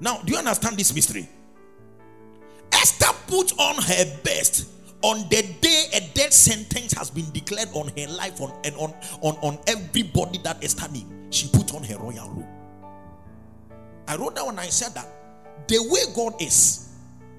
Now, 0.01 0.19
do 0.25 0.33
you 0.33 0.39
understand 0.39 0.77
this 0.77 0.95
mystery? 0.95 1.29
Esther 2.73 3.13
put 3.27 3.59
on 3.59 3.83
her 3.83 4.19
best 4.23 4.69
on 5.03 5.29
the 5.29 5.43
day 5.61 5.85
a 5.95 6.01
death 6.15 6.33
sentence 6.33 6.93
has 6.93 7.11
been 7.11 7.31
declared 7.31 7.69
on 7.73 7.89
her 7.97 8.07
life 8.09 8.41
on, 8.41 8.53
and 8.65 8.75
on, 8.77 8.93
on, 9.21 9.35
on 9.43 9.59
everybody 9.67 10.39
that 10.39 10.63
is 10.63 10.73
standing. 10.73 11.29
She 11.31 11.49
put 11.49 11.75
on 11.75 11.85
her 11.85 11.97
royal 11.99 12.29
robe. 12.31 12.47
I 14.07 14.17
wrote 14.17 14.37
down 14.37 14.49
and 14.49 14.61
I 14.61 14.67
said 14.67 14.95
that 14.95 15.07
the 15.69 15.79
way 15.91 16.01
God 16.15 16.41
is, 16.41 16.89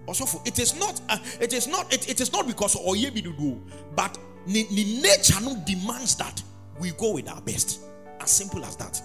also 0.07 0.41
it 0.45 0.59
is 0.59 0.77
not 0.79 1.01
uh, 1.09 1.17
it 1.39 1.53
is 1.53 1.67
not 1.67 1.91
it, 1.93 2.09
it 2.09 2.21
is 2.21 2.31
not 2.31 2.47
because 2.47 2.75
oye 2.75 3.09
bi 3.09 3.21
do 3.21 3.61
but 3.95 4.17
the 4.47 4.63
nature 5.01 5.39
demands 5.65 6.15
that 6.15 6.41
we 6.79 6.91
go 6.91 7.13
with 7.13 7.27
our 7.29 7.41
best 7.41 7.81
as 8.19 8.29
simple 8.31 8.63
as 8.65 8.75
that 8.75 9.01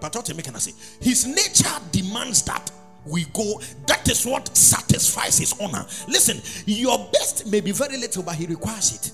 but 0.00 0.14
what 0.14 0.26
can 0.26 0.54
I 0.54 0.58
say 0.58 0.72
his 1.00 1.26
nature 1.26 1.74
demands 1.90 2.42
that 2.42 2.70
we 3.04 3.24
go 3.32 3.60
that 3.86 4.08
is 4.08 4.26
what 4.26 4.54
satisfies 4.56 5.38
his 5.38 5.54
honor 5.60 5.86
listen 6.08 6.40
your 6.66 7.08
best 7.12 7.46
may 7.50 7.60
be 7.60 7.72
very 7.72 7.96
little 7.96 8.22
but 8.22 8.34
he 8.34 8.46
requires 8.46 8.94
it 8.94 9.12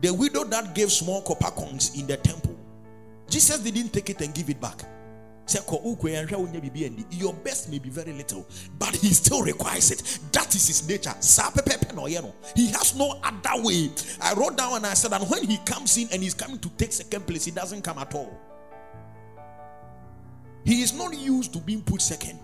the 0.00 0.12
widow 0.12 0.44
that 0.44 0.74
gave 0.74 0.90
small 0.90 1.22
copper 1.22 1.50
coins 1.50 1.98
in 1.98 2.06
the 2.06 2.16
temple 2.16 2.56
jesus 3.28 3.60
didn't 3.60 3.92
take 3.92 4.10
it 4.10 4.20
and 4.20 4.34
give 4.34 4.48
it 4.50 4.60
back 4.60 4.82
your 7.10 7.34
best 7.34 7.70
may 7.70 7.78
be 7.78 7.88
very 7.88 8.12
little, 8.12 8.46
but 8.78 8.94
he 8.94 9.08
still 9.12 9.42
requires 9.42 9.90
it. 9.90 10.18
That 10.32 10.54
is 10.54 10.68
his 10.68 10.88
nature. 10.88 11.14
He 12.54 12.66
has 12.70 12.94
no 12.94 13.20
other 13.22 13.62
way. 13.62 13.90
I 14.20 14.34
wrote 14.34 14.56
down 14.56 14.74
and 14.74 14.86
I 14.86 14.94
said, 14.94 15.12
and 15.12 15.28
when 15.28 15.44
he 15.44 15.56
comes 15.58 15.96
in 15.96 16.08
and 16.12 16.22
he's 16.22 16.34
coming 16.34 16.58
to 16.60 16.68
take 16.70 16.92
second 16.92 17.26
place, 17.26 17.44
he 17.44 17.50
doesn't 17.50 17.82
come 17.82 17.98
at 17.98 18.14
all. 18.14 18.38
He 20.64 20.82
is 20.82 20.92
not 20.92 21.16
used 21.16 21.52
to 21.54 21.58
being 21.58 21.82
put 21.82 22.02
second. 22.02 22.38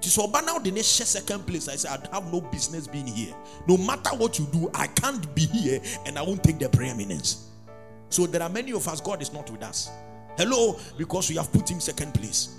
So 0.00 0.26
but 0.26 0.44
now 0.46 0.58
the 0.58 0.70
next 0.70 0.88
second 0.88 1.46
place, 1.46 1.68
I 1.68 1.76
said, 1.76 2.08
I 2.10 2.16
have 2.16 2.32
no 2.32 2.40
business 2.40 2.86
being 2.86 3.06
here. 3.06 3.34
No 3.68 3.76
matter 3.76 4.10
what 4.16 4.38
you 4.38 4.46
do, 4.46 4.70
I 4.74 4.86
can't 4.86 5.32
be 5.34 5.44
here 5.46 5.80
and 6.06 6.18
I 6.18 6.22
won't 6.22 6.42
take 6.42 6.58
the 6.58 6.68
preeminence. 6.68 7.50
So 8.08 8.26
there 8.26 8.42
are 8.42 8.48
many 8.48 8.72
of 8.72 8.88
us, 8.88 9.00
God 9.00 9.20
is 9.22 9.32
not 9.32 9.50
with 9.50 9.62
us. 9.62 9.90
Hello, 10.36 10.78
because 10.96 11.28
we 11.28 11.36
have 11.36 11.52
put 11.52 11.70
him 11.70 11.80
second 11.80 12.14
place. 12.14 12.56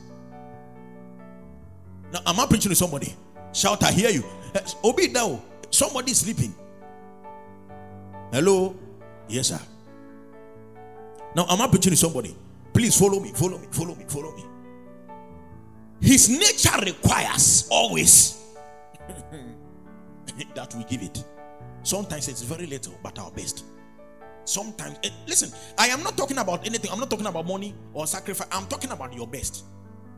Now, 2.14 2.20
am 2.28 2.40
I 2.40 2.46
preaching 2.46 2.70
to 2.70 2.76
somebody? 2.76 3.16
Shout, 3.54 3.84
I 3.84 3.92
hear 3.92 4.10
you. 4.12 4.24
Eh, 4.54 4.60
Obi 4.84 5.08
now, 5.08 5.42
somebody 5.70 6.14
sleeping. 6.14 6.54
Hello? 8.32 8.76
Yes, 9.28 9.48
sir. 9.48 9.60
Now, 11.36 11.46
am 11.50 11.62
I 11.62 11.68
preaching 11.68 11.92
to 11.92 11.98
somebody? 11.98 12.36
Please 12.74 12.98
follow 12.98 13.20
me, 13.20 13.32
follow 13.34 13.58
me, 13.58 13.68
follow 13.72 13.96
me, 13.96 14.06
follow 14.08 14.36
me. 14.36 14.44
His 16.02 16.30
nature 16.30 16.84
requires 16.84 17.68
always 17.70 18.44
that 20.56 20.74
we 20.76 20.84
give 20.86 21.04
it. 21.04 21.24
Sometimes 21.84 22.28
it's 22.28 22.42
very 22.42 22.66
little, 22.66 22.98
but 23.04 23.18
our 23.20 23.32
best. 23.32 23.66
Sometimes, 24.44 24.98
eh, 25.04 25.10
listen, 25.28 25.52
I 25.78 25.88
am 25.88 26.02
not 26.02 26.18
talking 26.18 26.40
about 26.40 26.66
anything. 26.66 26.92
I'm 26.92 27.00
not 27.00 27.10
talking 27.10 27.28
about 27.28 27.46
money 27.46 27.76
or 27.94 28.08
sacrifice. 28.08 28.48
I'm 28.52 28.66
talking 28.66 28.92
about 28.92 29.14
your 29.14 29.28
best. 29.28 29.66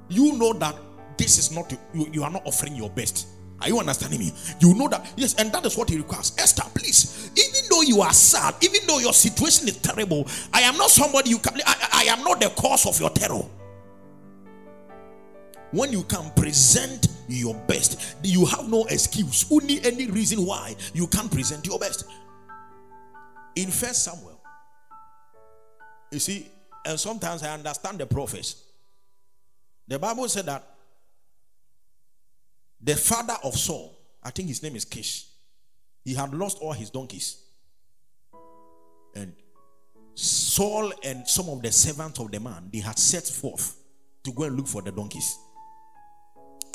You 0.08 0.38
know 0.38 0.54
that 0.54 0.76
this 1.17 1.38
is 1.38 1.52
not, 1.52 1.72
you, 1.93 2.08
you 2.12 2.24
are 2.24 2.32
not 2.32 2.46
offering 2.46 2.76
your 2.76 2.89
best. 2.89 3.28
Are 3.62 3.67
you 3.67 3.80
understanding 3.80 4.19
me? 4.19 4.32
You 4.60 4.74
know 4.76 4.88
that, 4.88 5.13
yes, 5.17 5.36
and 5.36 5.52
that 5.52 5.65
is 5.65 5.78
what 5.78 5.89
he 5.89 5.98
requires. 5.98 6.34
Esther, 6.38 6.63
please, 6.74 7.32
even 7.38 7.69
though 7.69 7.82
you 7.82 8.02
are 8.02 8.13
sad, 8.13 8.56
even 8.62 8.88
though 8.88 9.00
your 9.00 9.13
situation 9.13 9.67
is 9.67 9.78
terrible, 9.78 10.28
I 10.54 10.62
am 10.62 10.78
not 10.78 10.89
somebody 10.89 11.30
you 11.30 11.39
can, 11.39 11.60
I, 11.65 11.89
I 11.93 12.04
am 12.06 12.24
not 12.24 12.39
the 12.39 12.50
cause 12.50 12.86
of 12.86 13.00
your 13.00 13.10
terror. 13.10 13.43
When 15.73 15.91
you 15.91 16.03
can 16.03 16.29
present 16.36 17.07
your 17.27 17.55
best, 17.67 18.15
you 18.23 18.45
have 18.45 18.69
no 18.69 18.86
excuse, 18.86 19.51
only 19.51 19.83
any 19.83 20.05
reason 20.05 20.45
why 20.45 20.75
you 20.93 21.07
can't 21.07 21.31
present 21.31 21.65
your 21.65 21.79
best. 21.79 22.05
In 23.55 23.71
First 23.71 24.03
Samuel, 24.03 24.39
you 26.12 26.19
see, 26.19 26.47
and 26.86 26.99
sometimes 26.99 27.41
I 27.41 27.55
understand 27.55 27.97
the 27.97 28.05
prophets. 28.05 28.63
The 29.88 29.97
Bible 29.97 30.29
said 30.29 30.45
that 30.45 30.63
the 32.79 32.95
father 32.95 33.38
of 33.43 33.55
Saul, 33.55 33.97
I 34.21 34.29
think 34.29 34.49
his 34.49 34.62
name 34.62 34.75
is 34.75 34.86
Kish, 34.86 35.25
he 36.05 36.13
had 36.13 36.36
lost 36.36 36.59
all 36.62 36.73
his 36.73 36.91
donkeys. 36.91 37.41
And 39.15 39.33
Saul 40.13 40.93
and 41.03 41.27
some 41.27 41.49
of 41.49 41.63
the 41.63 41.71
servants 41.71 42.19
of 42.19 42.29
the 42.29 42.39
man, 42.39 42.69
they 42.71 42.79
had 42.79 42.99
set 42.99 43.23
forth 43.23 43.75
to 44.23 44.31
go 44.31 44.43
and 44.43 44.55
look 44.55 44.67
for 44.67 44.83
the 44.83 44.91
donkeys. 44.91 45.36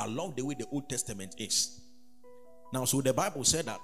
Love 0.06 0.36
the 0.36 0.44
way 0.44 0.54
the 0.54 0.66
Old 0.70 0.88
Testament 0.88 1.34
is. 1.38 1.80
Now, 2.72 2.84
so 2.84 3.00
the 3.00 3.12
Bible 3.12 3.44
said 3.44 3.66
that. 3.66 3.80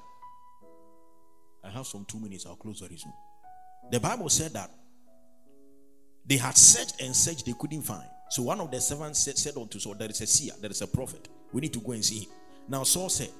I 1.64 1.70
have 1.70 1.87
some 1.87 2.05
two 2.05 2.20
minutes, 2.20 2.44
I'll 2.46 2.57
close 2.57 2.81
very 2.81 2.96
soon. 2.96 3.12
The 3.90 3.98
Bible 3.98 4.29
said 4.29 4.53
that 4.53 4.70
they 6.27 6.37
had 6.37 6.57
searched 6.57 7.00
and 7.00 7.14
searched, 7.16 7.46
they 7.46 7.55
couldn't 7.59 7.83
find. 7.83 8.09
So 8.31 8.42
one 8.42 8.61
of 8.61 8.70
the 8.70 8.81
servants 8.81 9.20
said, 9.20 9.38
said 9.38 9.57
unto 9.57 9.79
Saul, 9.79 9.94
There 9.94 10.09
is 10.11 10.20
a 10.20 10.27
seer, 10.27 10.53
there 10.61 10.70
is 10.70 10.83
a 10.83 10.87
prophet. 10.87 11.29
We 11.53 11.61
need 11.61 11.72
to 11.74 11.81
go 11.81 11.92
and 11.92 12.05
see 12.05 12.20
him. 12.20 12.31
Now 12.68 12.83
Saul 12.83 13.09
said, 13.09 13.31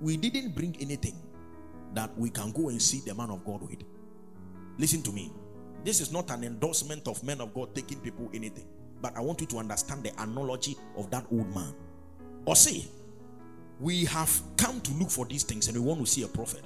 We 0.00 0.16
didn't 0.16 0.54
bring 0.54 0.76
anything 0.80 1.16
that 1.94 2.16
we 2.18 2.30
can 2.30 2.52
go 2.52 2.68
and 2.68 2.80
see 2.80 3.00
the 3.04 3.14
man 3.14 3.30
of 3.30 3.44
God 3.44 3.62
with. 3.62 3.82
Listen 4.78 5.02
to 5.02 5.12
me. 5.12 5.32
This 5.84 6.00
is 6.00 6.12
not 6.12 6.30
an 6.30 6.44
endorsement 6.44 7.06
of 7.06 7.22
men 7.22 7.40
of 7.40 7.52
God 7.54 7.74
taking 7.74 8.00
people 8.00 8.30
anything. 8.32 8.66
But 9.04 9.18
I 9.18 9.20
want 9.20 9.38
you 9.42 9.46
to 9.48 9.58
understand 9.58 10.02
the 10.02 10.12
analogy 10.22 10.78
of 10.96 11.10
that 11.10 11.26
old 11.30 11.54
man. 11.54 11.74
Or 12.46 12.56
say, 12.56 12.86
we 13.78 14.06
have 14.06 14.40
come 14.56 14.80
to 14.80 14.92
look 14.94 15.10
for 15.10 15.26
these 15.26 15.42
things 15.42 15.68
and 15.68 15.76
we 15.76 15.82
want 15.84 16.00
to 16.00 16.06
see 16.06 16.22
a 16.22 16.26
prophet. 16.26 16.64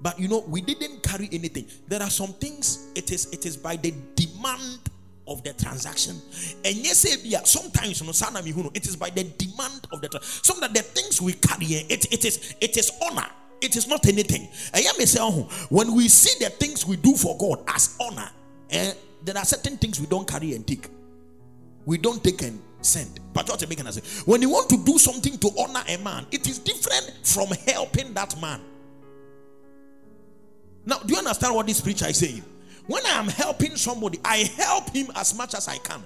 But 0.00 0.18
you 0.18 0.26
know, 0.26 0.42
we 0.48 0.62
didn't 0.62 1.02
carry 1.02 1.28
anything. 1.30 1.66
There 1.86 2.00
are 2.00 2.08
some 2.08 2.32
things 2.32 2.86
it 2.94 3.12
is 3.12 3.26
it 3.34 3.44
is 3.44 3.58
by 3.58 3.76
the 3.76 3.92
demand 4.14 4.78
of 5.28 5.44
the 5.44 5.52
transaction. 5.52 6.16
And 6.64 6.74
yes, 6.74 7.06
sometimes 7.50 8.00
you 8.00 8.62
know, 8.62 8.70
it 8.72 8.86
is 8.86 8.96
by 8.96 9.10
the 9.10 9.24
demand 9.24 9.86
of 9.92 10.00
the 10.00 10.08
tra- 10.08 10.22
some 10.22 10.60
that 10.60 10.72
the 10.72 10.80
things 10.80 11.20
we 11.20 11.34
carry, 11.34 11.66
it, 11.66 12.10
it 12.10 12.24
is 12.24 12.54
it 12.62 12.78
is 12.78 12.92
honor. 13.02 13.28
It 13.60 13.76
is 13.76 13.86
not 13.86 14.06
anything. 14.06 14.48
When 15.68 15.94
we 15.94 16.08
see 16.08 16.42
the 16.42 16.48
things 16.48 16.86
we 16.86 16.96
do 16.96 17.14
for 17.14 17.36
God 17.36 17.62
as 17.68 17.94
honor, 18.00 18.30
eh, 18.70 18.94
there 19.22 19.36
are 19.36 19.44
certain 19.44 19.76
things 19.76 20.00
we 20.00 20.06
don't 20.06 20.26
carry 20.26 20.54
and 20.54 20.66
take. 20.66 20.88
We 21.86 21.98
don't 21.98 22.22
take 22.22 22.42
and 22.42 22.60
send. 22.80 23.20
But 23.32 23.48
what 23.48 23.68
making 23.68 23.90
say 23.92 24.02
when 24.24 24.42
you 24.42 24.50
want 24.50 24.68
to 24.70 24.76
do 24.84 24.98
something 24.98 25.38
to 25.38 25.50
honor 25.58 25.82
a 25.88 25.96
man, 25.98 26.26
it 26.30 26.48
is 26.48 26.58
different 26.58 27.12
from 27.24 27.48
helping 27.66 28.14
that 28.14 28.40
man. 28.40 28.60
Now, 30.86 30.98
do 30.98 31.14
you 31.14 31.18
understand 31.18 31.54
what 31.54 31.66
this 31.66 31.80
preacher 31.80 32.06
is 32.06 32.18
saying? 32.18 32.42
When 32.86 33.04
I 33.06 33.18
am 33.18 33.28
helping 33.28 33.76
somebody, 33.76 34.20
I 34.22 34.38
help 34.56 34.90
him 34.90 35.06
as 35.14 35.34
much 35.34 35.54
as 35.54 35.68
I 35.68 35.78
can. 35.78 36.02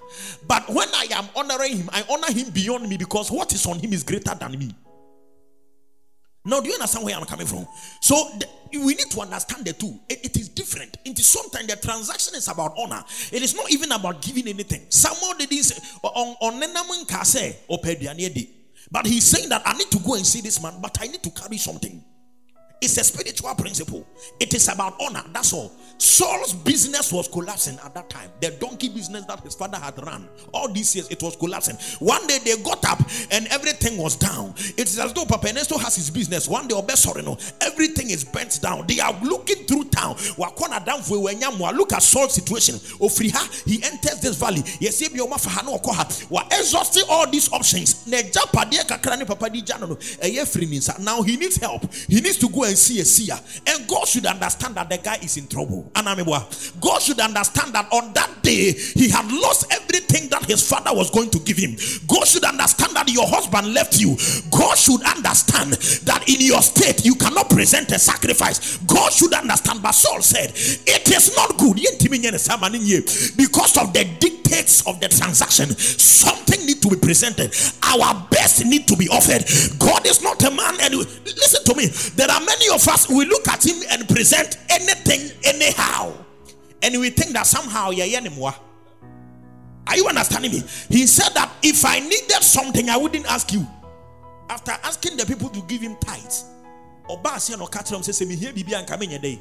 But 0.47 0.69
when 0.69 0.89
I 0.95 1.09
am 1.11 1.29
honoring 1.35 1.77
him, 1.77 1.91
I 1.93 2.05
honor 2.09 2.33
him 2.33 2.51
beyond 2.51 2.89
me 2.89 2.97
because 2.97 3.33
what 3.33 3.53
is 3.53 3.67
on 3.67 3.81
him 3.81 3.93
is 3.93 4.05
greater 4.05 4.35
than 4.35 4.53
me. 4.57 4.71
Now, 6.45 6.61
do 6.61 6.69
you 6.69 6.75
understand 6.75 7.05
where 7.05 7.17
I'm 7.17 7.25
coming 7.25 7.47
from? 7.47 7.67
So, 8.01 8.15
the, 8.39 8.47
we 8.79 8.95
need 8.95 9.11
to 9.11 9.21
understand 9.21 9.67
the 9.67 9.73
two. 9.73 9.99
It, 10.09 10.25
it 10.27 10.37
is 10.37 10.49
different. 10.49 10.97
It 11.05 11.19
is 11.19 11.27
sometimes 11.27 11.67
the 11.67 11.77
transaction 11.77 12.35
is 12.35 12.49
about 12.49 12.75
honor. 12.79 13.03
It 13.33 13.43
is 13.43 13.55
not 13.55 13.71
even 13.71 13.93
about 13.93 14.23
giving 14.23 14.47
anything. 14.49 14.87
Someone 14.89 15.37
did 15.39 15.51
this 15.51 15.99
on 16.03 16.37
on 16.41 16.61
But 18.91 19.07
he's 19.07 19.25
saying 19.25 19.49
that 19.51 19.63
I 19.67 19.73
need 19.77 19.91
to 19.91 19.99
go 19.99 20.15
and 20.15 20.27
see 20.27 20.41
this 20.41 20.63
man, 20.63 20.81
but 20.81 20.97
I 21.01 21.07
need 21.07 21.23
to 21.23 21.31
carry 21.31 21.59
something. 21.59 22.03
It's 22.81 22.97
a 22.97 23.05
spiritual 23.05 23.55
principle. 23.55 24.07
It 24.39 24.55
is 24.55 24.69
about 24.69 24.95
honor. 25.01 25.25
That's 25.33 25.53
all. 25.53 25.73
Saul's 25.99 26.53
business 26.53 27.13
was 27.13 27.27
collapsing 27.27 27.77
at 27.85 27.93
that 27.95 28.09
time. 28.09 28.31
The 28.41 28.53
donkey 28.53 28.89
business 28.89 29.25
that 29.27 29.41
his 29.41 29.57
father 29.57 29.79
had 29.79 30.01
run 30.07 30.29
all 30.55 30.73
these 30.73 30.95
years, 30.95 31.09
it 31.09 31.21
was 31.21 31.35
collapsing. 31.35 31.77
One 31.99 32.25
day 32.29 32.39
they 32.39 32.57
got 32.63 32.89
up 32.89 33.01
and 33.33 33.49
everything 33.49 33.99
was 33.99 34.15
down. 34.15 34.55
It's 34.77 34.97
as 34.97 35.13
though 35.13 35.25
Papa 35.25 35.49
Ernesto 35.49 35.77
has 35.79 35.97
his 35.97 36.11
business. 36.11 36.49
One 36.49 36.69
day, 36.69 36.77
no, 36.77 37.37
everything 37.61 38.11
is 38.11 38.25
bent 38.25 38.61
down. 38.63 38.87
They 38.87 39.01
are 39.01 39.19
looking 39.25 39.67
through 39.67 39.87
town. 39.87 40.15
Wa. 40.37 40.51
Look 41.71 41.93
at 41.93 42.03
Saul's 42.03 42.35
situation. 42.35 42.79
He 42.79 43.83
enters 43.83 44.21
this 44.21 44.37
valley. 44.37 44.63
Yes, 44.81 45.03
we're 46.31 46.43
exhausting 46.53 47.03
all 47.09 47.29
these 47.29 47.53
options. 47.53 48.07
Now 48.07 48.23
he 51.23 51.37
needs 51.37 51.57
help. 51.57 51.93
He 51.93 52.21
needs 52.21 52.39
to 52.39 52.49
go 52.49 52.68
and 52.69 52.79
see 52.79 53.01
a 53.01 53.05
seer. 53.05 53.39
And 53.67 53.89
God 53.89 54.07
should 54.07 54.27
understand 54.27 54.77
that 54.77 54.89
the 54.89 54.99
guy 54.99 55.17
is 55.23 55.37
in 55.37 55.49
trouble. 55.49 55.91
God 55.95 57.03
should 57.03 57.21
understand 57.21 57.73
that 57.75 57.89
on 57.93 58.13
that 58.13 58.43
day 58.43 58.73
he 58.73 59.09
had 59.09 59.31
lost 59.33 59.73
everything 59.73 60.29
that 60.31 60.45
his 60.45 60.69
father 60.69 60.95
was 60.95 61.11
going 61.11 61.31
to 61.31 61.39
give 61.41 61.57
him. 61.57 61.77
God 62.07 62.27
should 62.27 62.45
understand 62.45 62.95
that 62.95 63.09
your 63.09 63.27
husband 63.27 63.75
left 63.75 64.01
you. 64.01 64.17
God 64.51 64.77
should 64.77 65.03
understand 65.03 65.73
that 66.07 66.25
in 66.29 66.41
your 66.41 66.63
state 66.63 67.05
you 67.05 67.15
cannot 67.15 67.51
present 67.51 67.91
a 67.93 67.99
sacrifice. 67.99 68.77
God 68.79 69.13
should 69.13 69.33
understand. 69.35 69.83
But 69.83 69.93
Saul 69.93 70.23
said, 70.23 70.53
It 70.55 71.11
is 71.11 71.35
not 71.37 71.57
good 71.59 71.79
because 73.37 73.77
of 73.79 73.93
the 73.93 74.05
dictates 74.49 74.87
of 74.87 75.01
the 75.01 75.09
transaction. 75.09 75.71
Something 75.77 76.67
need 76.67 76.83
to 76.83 76.89
be 76.89 76.97
presented. 76.97 77.55
Our 77.83 78.27
best 78.31 78.65
need 78.65 78.89
to 78.89 78.97
be 78.97 79.09
offered. 79.09 79.45
God 79.79 80.07
is 80.07 80.23
not 80.23 80.43
a 80.45 80.51
man. 80.51 80.77
And 80.81 80.95
listen 80.95 81.65
to 81.65 81.75
me, 81.75 81.87
there 82.17 82.31
are 82.31 82.41
many 82.41 82.69
of 82.69 82.87
us 82.89 83.09
we 83.09 83.25
look 83.25 83.47
at 83.49 83.65
him 83.65 83.83
and 83.91 84.09
present 84.09 84.59
anything 84.71 85.31
anyhow, 85.45 86.13
and 86.83 86.99
we 87.01 87.11
think 87.11 87.33
that 87.33 87.47
somehow 87.47 87.91
yeah 87.91 88.19
anymore. 88.19 88.55
Are 89.87 89.97
you 89.97 90.07
understanding 90.07 90.53
me? 90.53 90.63
He 90.89 91.07
said 91.07 91.31
that 91.35 91.51
if 91.63 91.85
I 91.85 92.01
needed 92.01 92.43
something, 92.43 92.91
I 92.91 92.97
wouldn't 92.97 93.27
ask 93.31 93.53
you. 93.53 93.67
After 94.51 94.73
asking 94.73 95.17
the 95.17 95.27
people 95.27 95.49
to 95.51 95.61
give 95.63 95.81
him 95.81 95.97
tithes, 95.97 96.45
Oba 97.09 97.41
say 97.41 97.57
no 97.57 97.67
catch 97.67 97.91
them 97.91 98.03
say 98.03 98.25
me 98.25 98.37
here 98.37 98.53
bibi 98.53 98.75
and 98.75 98.87
come 98.87 99.03
in 99.03 99.21
day. 99.21 99.39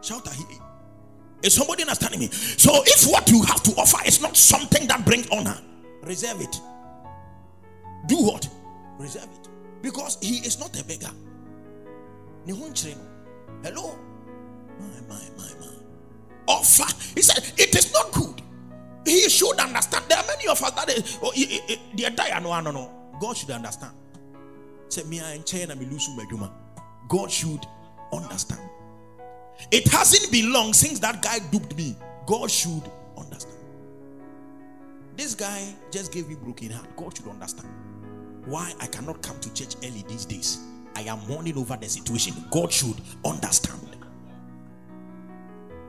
Shout 0.00 0.26
him. 0.28 0.67
Is 1.42 1.54
somebody 1.54 1.82
understanding 1.82 2.20
me? 2.20 2.28
So 2.28 2.82
if 2.84 3.10
what 3.10 3.28
you 3.30 3.42
have 3.42 3.62
to 3.64 3.70
offer 3.72 3.98
is 4.06 4.20
not 4.20 4.36
something 4.36 4.86
that 4.88 5.04
brings 5.04 5.28
honor, 5.30 5.56
reserve 6.02 6.40
it. 6.40 6.60
Do 8.06 8.16
what? 8.16 8.48
Reserve 8.98 9.28
it. 9.40 9.48
Because 9.82 10.18
he 10.20 10.38
is 10.38 10.58
not 10.58 10.78
a 10.80 10.84
beggar. 10.84 11.10
Hello? 13.62 13.98
My, 14.80 14.86
my, 15.08 15.22
my, 15.36 15.50
my. 15.60 15.72
Offer. 16.48 16.92
He 17.14 17.22
said, 17.22 17.52
It 17.58 17.76
is 17.76 17.92
not 17.92 18.10
good. 18.12 18.42
He 19.04 19.28
should 19.28 19.58
understand. 19.58 20.04
There 20.08 20.18
are 20.18 20.26
many 20.26 20.48
of 20.48 20.62
us 20.62 20.70
that 20.72 21.18
oh, 21.22 21.32
they 21.96 22.10
die. 22.10 22.38
No, 22.40 22.58
no, 22.60 22.70
no. 22.70 22.90
God 23.20 23.36
should 23.36 23.50
understand. 23.50 23.92
Say, 24.88 25.02
I 25.20 25.38
China, 25.38 25.76
me 25.76 25.86
God 27.08 27.30
should 27.30 27.66
understand. 28.12 28.60
It 29.70 29.86
hasn't 29.88 30.30
been 30.32 30.52
long 30.52 30.72
since 30.72 30.98
that 31.00 31.22
guy 31.22 31.38
duped 31.50 31.76
me. 31.76 31.96
God 32.26 32.50
should 32.50 32.82
understand. 33.16 33.56
This 35.16 35.34
guy 35.34 35.74
just 35.90 36.12
gave 36.12 36.28
me 36.28 36.36
broken 36.36 36.70
heart. 36.70 36.94
God 36.96 37.16
should 37.16 37.28
understand 37.28 37.68
why 38.46 38.72
I 38.80 38.86
cannot 38.86 39.22
come 39.22 39.38
to 39.40 39.52
church 39.52 39.74
early 39.84 40.04
these 40.08 40.24
days. 40.24 40.64
I 40.94 41.02
am 41.02 41.20
mourning 41.28 41.56
over 41.58 41.76
the 41.76 41.88
situation. 41.88 42.34
God 42.50 42.72
should 42.72 42.96
understand. 43.24 43.88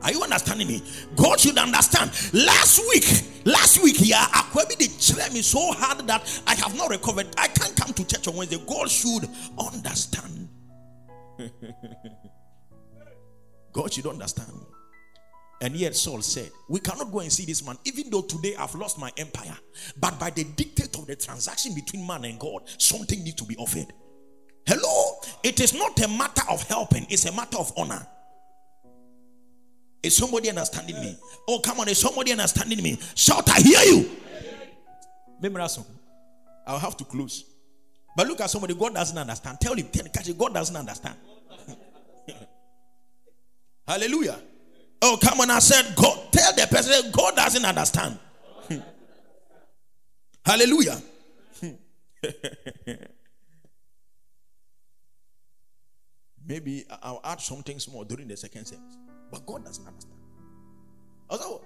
Are 0.02 0.12
you 0.12 0.22
understanding 0.22 0.66
me? 0.66 0.82
God 1.16 1.38
should 1.38 1.58
understand. 1.58 2.10
Last 2.32 2.80
week, 2.88 3.44
last 3.44 3.82
week, 3.82 3.96
yeah, 3.98 4.24
Akwebi 4.26 4.76
they 4.78 4.86
cheer 4.86 5.30
me 5.32 5.42
so 5.42 5.72
hard 5.72 6.06
that 6.06 6.42
I 6.46 6.54
have 6.54 6.76
not 6.76 6.90
recovered. 6.90 7.26
I 7.36 7.48
can't 7.48 7.76
come 7.76 7.92
to 7.92 8.06
church 8.06 8.26
on 8.28 8.36
Wednesday. 8.36 8.62
God 8.66 8.90
should 8.90 9.28
understand. 9.58 10.48
God 13.72 13.92
should 13.92 14.06
understand. 14.06 14.52
And 15.62 15.76
yet 15.76 15.94
Saul 15.94 16.22
said, 16.22 16.50
We 16.68 16.80
cannot 16.80 17.12
go 17.12 17.20
and 17.20 17.30
see 17.30 17.44
this 17.44 17.64
man, 17.64 17.76
even 17.84 18.08
though 18.10 18.22
today 18.22 18.54
I've 18.56 18.74
lost 18.74 18.98
my 18.98 19.12
empire. 19.18 19.56
But 19.98 20.18
by 20.18 20.30
the 20.30 20.44
dictate 20.44 20.96
of 20.96 21.06
the 21.06 21.16
transaction 21.16 21.74
between 21.74 22.06
man 22.06 22.24
and 22.24 22.38
God, 22.38 22.62
something 22.78 23.22
needs 23.22 23.36
to 23.36 23.44
be 23.44 23.56
offered. 23.56 23.92
Hello? 24.66 25.16
It 25.42 25.60
is 25.60 25.74
not 25.74 26.00
a 26.02 26.08
matter 26.08 26.42
of 26.48 26.62
helping, 26.64 27.06
it's 27.10 27.26
a 27.26 27.32
matter 27.32 27.58
of 27.58 27.72
honor. 27.76 28.06
Is 30.02 30.16
somebody 30.16 30.48
understanding 30.48 30.98
me? 30.98 31.14
Oh, 31.46 31.58
come 31.58 31.80
on, 31.80 31.88
is 31.88 31.98
somebody 31.98 32.32
understanding 32.32 32.82
me? 32.82 32.98
Shout, 33.14 33.48
I 33.50 33.60
hear 33.60 33.80
you. 33.82 34.10
I'll 36.66 36.78
have 36.78 36.96
to 36.96 37.04
close. 37.04 37.44
But 38.16 38.26
look 38.26 38.40
at 38.40 38.50
somebody, 38.50 38.74
God 38.74 38.94
doesn't 38.94 39.16
understand. 39.16 39.60
Tell 39.60 39.74
him, 39.74 39.88
tell 39.88 40.04
him, 40.04 40.36
God 40.36 40.54
doesn't 40.54 40.76
understand. 40.76 41.16
Hallelujah. 43.90 44.38
Oh, 45.02 45.18
come 45.20 45.40
on. 45.40 45.50
I 45.50 45.58
said, 45.58 45.96
God, 45.96 46.30
tell 46.30 46.52
the 46.54 46.64
person 46.70 47.10
God 47.10 47.34
doesn't 47.34 47.64
understand. 47.64 48.20
Hallelujah. 50.46 51.02
Maybe 56.46 56.84
I'll 57.02 57.20
add 57.24 57.40
something 57.40 57.80
small 57.80 58.04
during 58.04 58.28
the 58.28 58.36
second 58.36 58.66
service. 58.66 58.96
But 59.28 59.44
God 59.44 59.64
doesn't 59.64 59.84
understand. 59.84 60.20
Also, 61.28 61.60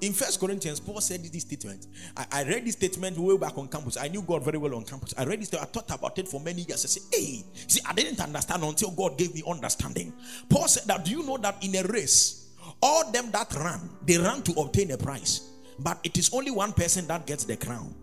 in 0.00 0.12
First 0.12 0.40
Corinthians, 0.40 0.80
Paul 0.80 1.00
said 1.00 1.22
this 1.22 1.42
statement. 1.42 1.86
I, 2.16 2.26
I, 2.32 2.44
read 2.44 2.64
this 2.64 2.74
statement 2.74 3.16
way 3.16 3.36
back 3.36 3.56
on 3.56 3.68
campus. 3.68 3.96
I 3.96 4.08
knew 4.08 4.22
God 4.22 4.44
very 4.44 4.58
well 4.58 4.74
on 4.74 4.84
campus. 4.84 5.14
I 5.16 5.24
read 5.24 5.40
this. 5.40 5.54
I 5.54 5.64
thought 5.64 5.90
about 5.90 6.18
it 6.18 6.26
for 6.28 6.40
many 6.40 6.62
years. 6.62 6.84
I 6.84 6.88
said, 6.88 7.02
"Hey, 7.12 7.44
see, 7.68 7.80
I 7.86 7.92
didn't 7.92 8.20
understand 8.20 8.64
until 8.64 8.90
God 8.90 9.16
gave 9.16 9.34
me 9.34 9.42
understanding." 9.46 10.12
Paul 10.48 10.66
said 10.66 10.84
that. 10.88 11.04
Do 11.04 11.12
you 11.12 11.22
know 11.22 11.36
that 11.38 11.62
in 11.62 11.76
a 11.76 11.82
race, 11.88 12.50
all 12.82 13.10
them 13.12 13.30
that 13.30 13.54
run, 13.54 13.90
they 14.04 14.18
run 14.18 14.42
to 14.42 14.52
obtain 14.60 14.90
a 14.90 14.98
prize, 14.98 15.50
but 15.78 15.98
it 16.02 16.18
is 16.18 16.34
only 16.34 16.50
one 16.50 16.72
person 16.72 17.06
that 17.06 17.26
gets 17.26 17.44
the 17.44 17.56
crown. 17.56 17.94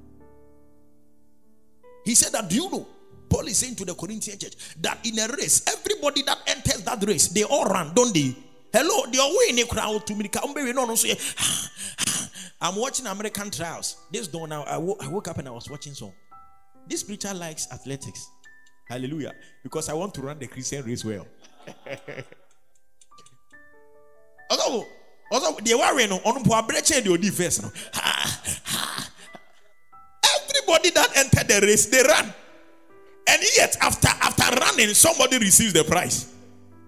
He 2.06 2.16
said 2.16 2.32
that. 2.32 2.50
Do 2.50 2.56
you 2.56 2.72
know? 2.72 2.88
Paul 3.30 3.48
is 3.48 3.58
saying 3.58 3.76
to 3.76 3.86
the 3.86 3.94
Corinthian 3.94 4.40
church 4.40 4.56
that 4.82 5.06
in 5.06 5.20
a 5.20 5.28
race, 5.28 5.62
everybody 5.68 6.24
that 6.24 6.40
enters 6.48 6.82
that 6.84 7.04
race, 7.06 7.28
they 7.28 7.44
all 7.44 7.66
run, 7.66 7.94
don't 7.94 8.14
they? 8.14 8.36
Hello, 8.72 9.06
the 9.12 9.18
way 9.18 9.60
in 9.60 9.68
crowd 9.68 10.06
to 10.06 10.16
me. 10.16 10.30
I'm 12.62 12.76
watching 12.76 13.08
American 13.08 13.50
trials. 13.50 13.98
This 14.12 14.28
dawn 14.28 14.50
now, 14.50 14.64
I, 14.64 14.76
I 14.76 15.08
woke 15.08 15.28
up 15.28 15.38
and 15.38 15.48
I 15.48 15.52
was 15.52 15.70
watching 15.70 15.94
some. 15.94 16.12
This 16.88 17.04
preacher 17.04 17.34
likes 17.34 17.68
athletics. 17.72 18.30
Hallelujah. 18.88 19.34
Because 19.64 19.90
I 19.90 19.94
want 19.94 20.14
to 20.16 20.22
run 20.22 20.40
the 20.40 20.48
Christian 20.48 20.84
race 20.86 21.06
well. 21.06 21.26
they 25.62 25.74
on. 27.64 27.72
Everybody 30.50 30.90
that 30.92 31.10
entered 31.16 31.48
the 31.48 31.62
race, 31.66 31.86
they 31.86 32.04
ran. 32.04 32.34
And 33.28 33.42
yet, 33.56 33.78
after 33.82 34.08
after 34.08 34.60
running, 34.60 34.94
somebody 34.96 35.38
receives 35.38 35.74
the 35.74 35.84
prize. 35.84 36.34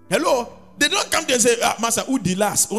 Hello? 0.10 0.61
They 0.78 0.88
don't 0.88 1.12
come 1.12 1.26
to 1.26 1.34
and 1.34 1.42
say, 1.42 1.58
ah, 1.64 1.78
Master, 1.82 2.02
who 2.02 2.20
the 2.20 2.36
last? 2.36 2.72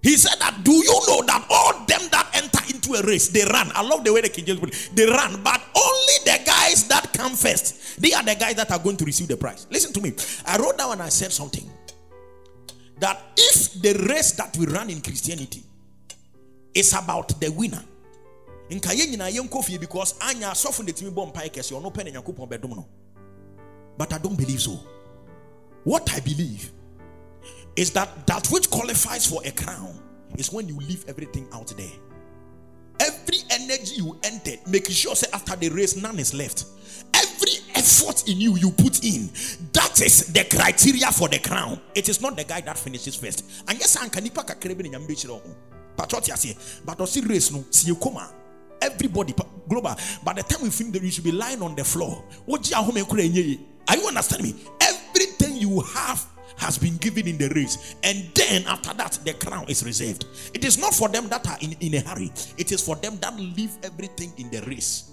He 0.00 0.16
said 0.16 0.38
that, 0.38 0.60
do 0.62 0.72
you 0.72 1.00
know 1.08 1.22
that 1.22 1.44
all 1.50 1.72
them 1.86 2.08
that 2.12 2.30
enter 2.34 2.60
into 2.72 2.94
a 2.94 3.02
race, 3.02 3.28
they 3.28 3.44
run. 3.44 3.70
I 3.74 3.82
love 3.82 4.04
the 4.04 4.12
way 4.12 4.20
the 4.20 4.28
King 4.28 4.44
James 4.44 4.60
put 4.60 4.70
it. 4.70 4.90
They 4.94 5.06
run, 5.06 5.42
but 5.42 5.60
only 5.74 6.14
the 6.24 6.40
guys 6.46 6.86
that 6.88 7.12
come 7.12 7.32
first, 7.32 8.00
they 8.00 8.12
are 8.12 8.22
the 8.22 8.36
guys 8.36 8.54
that 8.54 8.70
are 8.70 8.78
going 8.78 8.96
to 8.96 9.04
receive 9.04 9.28
the 9.28 9.36
prize. 9.36 9.66
Listen 9.70 9.92
to 9.94 10.00
me. 10.00 10.12
I 10.46 10.56
wrote 10.56 10.78
down 10.78 10.92
and 10.92 11.02
I 11.02 11.08
said 11.08 11.32
something. 11.32 11.68
That 13.00 13.20
if 13.36 13.80
the 13.80 13.94
race 14.08 14.32
that 14.32 14.56
we 14.56 14.66
run 14.66 14.90
in 14.90 15.00
Christianity 15.00 15.62
is 16.74 16.92
about 16.92 17.40
the 17.40 17.50
winner, 17.50 17.82
nka 18.70 18.92
yɛn 18.92 19.08
nyinaa 19.16 19.30
yɛnkɔ 19.30 19.64
fie 19.64 19.78
because 19.78 20.14
anya 20.20 20.50
asɔfo 20.50 20.84
na 20.84 20.92
ɛtumi 20.92 21.10
bɔ 21.10 21.32
mpae 21.32 21.50
kɛse 21.50 21.72
ɔno 21.72 21.92
pɛ 21.92 22.04
ne 22.04 22.12
nyankopɔn 22.12 22.84
but 23.96 24.12
i 24.12 24.18
don't 24.18 24.36
believe 24.36 24.60
so 24.60 24.78
what 25.88 26.12
i 26.14 26.20
believe 26.20 26.70
is 27.78 27.92
that 27.92 28.26
that 28.26 28.46
which 28.48 28.68
qualifies 28.70 29.24
for 29.24 29.40
a 29.44 29.52
crown 29.52 29.96
is 30.36 30.52
when 30.52 30.66
you 30.68 30.76
leave 30.78 31.04
everything 31.08 31.46
out 31.52 31.68
there. 31.76 31.92
Every 33.00 33.38
energy 33.50 33.96
you 33.96 34.18
entered 34.24 34.58
making 34.66 34.94
sure 34.94 35.14
say 35.14 35.28
after 35.32 35.54
the 35.54 35.68
race 35.68 35.94
none 35.96 36.18
is 36.18 36.34
left. 36.34 36.64
Every 37.14 37.52
effort 37.76 38.28
in 38.28 38.40
you 38.40 38.56
you 38.56 38.72
put 38.72 39.04
in 39.04 39.30
that 39.72 40.00
is 40.00 40.32
the 40.32 40.44
criteria 40.50 41.06
for 41.12 41.28
the 41.28 41.38
crown. 41.38 41.80
It 41.94 42.08
is 42.08 42.20
not 42.20 42.36
the 42.36 42.42
guy 42.42 42.60
that 42.62 42.76
finishes 42.76 43.14
first. 43.14 43.44
And 43.68 43.78
yes 43.78 43.96
ne 44.02 44.08
nyame 44.10 45.06
bɛkyerɛ 45.06 45.28
ho 45.28 45.42
patrɔte 45.96 46.32
aseɛ 46.32 46.84
but 46.84 46.98
ɔsi 46.98 47.28
race 47.28 47.52
no. 47.52 47.64
Sie 47.70 47.94
koma 47.94 48.28
Everybody 48.80 49.34
global. 49.68 49.96
By 50.24 50.34
the 50.34 50.42
time 50.44 50.62
we 50.62 50.70
finish, 50.70 51.02
you 51.02 51.10
should 51.10 51.24
be 51.24 51.32
lying 51.32 51.60
on 51.62 51.74
the 51.74 51.82
floor. 51.82 52.24
What 52.46 52.72
Are 52.72 53.96
you 53.96 54.06
understanding 54.06 54.52
me? 54.54 54.64
You 55.78 55.84
have 55.94 56.26
has 56.56 56.76
been 56.76 56.96
given 56.96 57.28
in 57.28 57.38
the 57.38 57.48
race, 57.50 57.94
and 58.02 58.28
then 58.34 58.66
after 58.66 58.92
that, 58.94 59.16
the 59.24 59.32
crown 59.34 59.64
is 59.68 59.84
reserved. 59.84 60.24
It 60.52 60.64
is 60.64 60.76
not 60.76 60.92
for 60.92 61.08
them 61.08 61.28
that 61.28 61.46
are 61.46 61.56
in, 61.60 61.76
in 61.78 61.94
a 61.94 62.00
hurry, 62.00 62.32
it 62.56 62.72
is 62.72 62.84
for 62.84 62.96
them 62.96 63.16
that 63.20 63.38
leave 63.38 63.70
everything 63.84 64.32
in 64.38 64.50
the 64.50 64.60
race. 64.62 65.12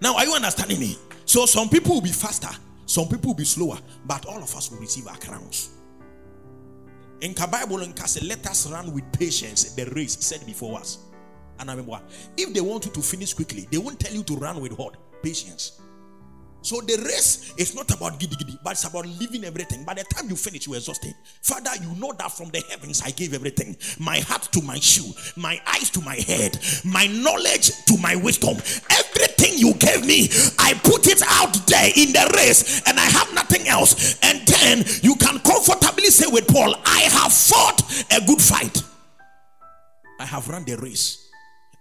Now, 0.00 0.16
are 0.16 0.24
you 0.24 0.34
understanding 0.34 0.80
me? 0.80 0.98
So, 1.26 1.46
some 1.46 1.68
people 1.68 1.94
will 1.94 2.00
be 2.00 2.10
faster, 2.10 2.48
some 2.86 3.06
people 3.06 3.28
will 3.28 3.36
be 3.36 3.44
slower, 3.44 3.78
but 4.04 4.26
all 4.26 4.42
of 4.42 4.52
us 4.56 4.72
will 4.72 4.80
receive 4.80 5.06
our 5.06 5.18
crowns. 5.18 5.70
In 7.20 7.34
the 7.34 7.46
Bible, 7.46 7.82
in 7.82 7.94
let 8.26 8.44
us 8.48 8.68
run 8.68 8.92
with 8.92 9.04
patience 9.12 9.72
the 9.74 9.84
race 9.94 10.16
set 10.18 10.44
before 10.44 10.80
us. 10.80 10.98
And 11.60 11.70
I 11.70 11.74
remember, 11.74 12.02
if 12.36 12.52
they 12.52 12.60
want 12.60 12.86
you 12.86 12.90
to 12.90 13.00
finish 13.00 13.32
quickly, 13.32 13.68
they 13.70 13.78
won't 13.78 14.00
tell 14.00 14.12
you 14.12 14.24
to 14.24 14.34
run 14.34 14.60
with 14.60 14.76
what? 14.76 14.96
Patience. 15.22 15.80
So 16.62 16.80
the 16.80 16.96
race 17.04 17.52
is 17.56 17.74
not 17.74 17.90
about 17.90 18.18
giddy 18.18 18.36
giddy, 18.36 18.58
but 18.62 18.72
it's 18.72 18.84
about 18.84 19.06
living 19.06 19.44
everything. 19.44 19.84
By 19.84 19.94
the 19.94 20.04
time 20.04 20.28
you 20.28 20.36
finish, 20.36 20.66
you're 20.66 20.76
exhausted. 20.76 21.14
Father, 21.42 21.70
you 21.82 21.94
know 22.00 22.12
that 22.18 22.32
from 22.32 22.48
the 22.50 22.62
heavens 22.70 23.02
I 23.04 23.10
gave 23.10 23.34
everything. 23.34 23.76
My 23.98 24.18
heart 24.20 24.42
to 24.52 24.62
my 24.62 24.78
shoe, 24.78 25.12
my 25.36 25.60
eyes 25.66 25.90
to 25.90 26.00
my 26.00 26.16
head, 26.16 26.58
my 26.84 27.06
knowledge 27.06 27.84
to 27.86 27.98
my 27.98 28.16
wisdom. 28.16 28.56
Everything 28.90 29.58
you 29.58 29.74
gave 29.74 30.06
me, 30.06 30.28
I 30.58 30.74
put 30.84 31.06
it 31.08 31.22
out 31.28 31.54
there 31.66 31.90
in 31.96 32.12
the 32.12 32.32
race, 32.36 32.82
and 32.86 32.98
I 32.98 33.04
have 33.04 33.34
nothing 33.34 33.66
else. 33.68 34.18
And 34.22 34.46
then 34.46 34.84
you 35.02 35.16
can 35.16 35.40
comfortably 35.40 36.06
say 36.06 36.26
with 36.30 36.46
Paul, 36.46 36.74
I 36.86 37.00
have 37.00 37.32
fought 37.32 37.82
a 38.10 38.24
good 38.24 38.40
fight. 38.40 38.82
I 40.20 40.24
have 40.24 40.48
run 40.48 40.64
the 40.64 40.76
race 40.76 41.30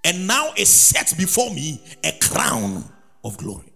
and 0.04 0.28
now 0.28 0.52
is 0.58 0.70
set 0.70 1.14
before 1.18 1.54
me 1.54 1.82
a 2.04 2.12
crown 2.20 2.84
of 3.24 3.38
glory. 3.38 3.71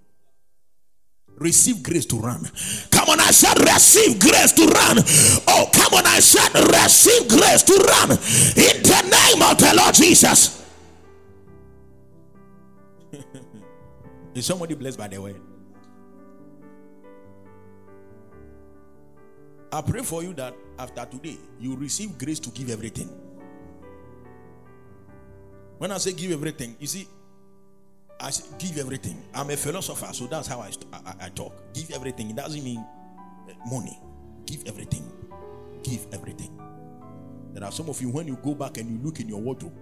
Receive 1.37 1.83
grace 1.83 2.05
to 2.05 2.17
run. 2.17 2.49
Come 2.91 3.09
on, 3.09 3.19
I 3.19 3.31
said, 3.31 3.59
receive 3.59 4.19
grace 4.19 4.53
to 4.53 4.65
run. 4.65 4.97
Oh, 5.47 5.69
come 5.73 5.93
on, 5.93 6.05
I 6.05 6.19
said, 6.19 6.53
receive 6.53 7.27
grace 7.27 7.63
to 7.63 7.73
run 7.73 8.11
in 8.11 8.83
the 8.83 9.01
name 9.11 9.43
of 9.43 9.57
the 9.57 9.73
Lord 9.75 9.93
Jesus. 9.93 10.63
Is 14.33 14.45
somebody 14.45 14.75
blessed 14.75 14.97
by 14.97 15.09
the 15.09 15.21
way? 15.21 15.35
I 19.71 19.81
pray 19.81 20.03
for 20.03 20.23
you 20.23 20.33
that 20.35 20.55
after 20.79 21.05
today 21.05 21.37
you 21.59 21.75
receive 21.75 22.17
grace 22.17 22.39
to 22.39 22.49
give 22.49 22.69
everything. 22.69 23.09
When 25.77 25.91
I 25.91 25.97
say 25.97 26.13
give 26.13 26.31
everything, 26.31 26.77
you 26.79 26.87
see, 26.87 27.07
I 28.19 28.29
say 28.29 28.45
give 28.57 28.77
everything. 28.77 29.21
I'm 29.33 29.49
a 29.49 29.57
philosopher, 29.57 30.13
so 30.13 30.27
that's 30.27 30.47
how 30.47 30.59
I, 30.61 30.71
I, 30.93 31.25
I 31.25 31.29
talk. 31.29 31.53
Give 31.73 31.91
everything. 31.91 32.29
It 32.29 32.35
doesn't 32.37 32.63
mean 32.63 32.85
eh, 33.49 33.53
money. 33.69 33.99
Give 34.45 34.63
everything. 34.67 35.11
Give 35.83 36.05
everything. 36.13 36.57
There 37.53 37.63
are 37.63 37.71
some 37.71 37.89
of 37.89 38.01
you, 38.01 38.09
when 38.09 38.27
you 38.27 38.37
go 38.43 38.53
back 38.53 38.77
and 38.77 38.89
you 38.89 39.05
look 39.05 39.19
in 39.19 39.27
your 39.27 39.39
wardrobe, 39.39 39.73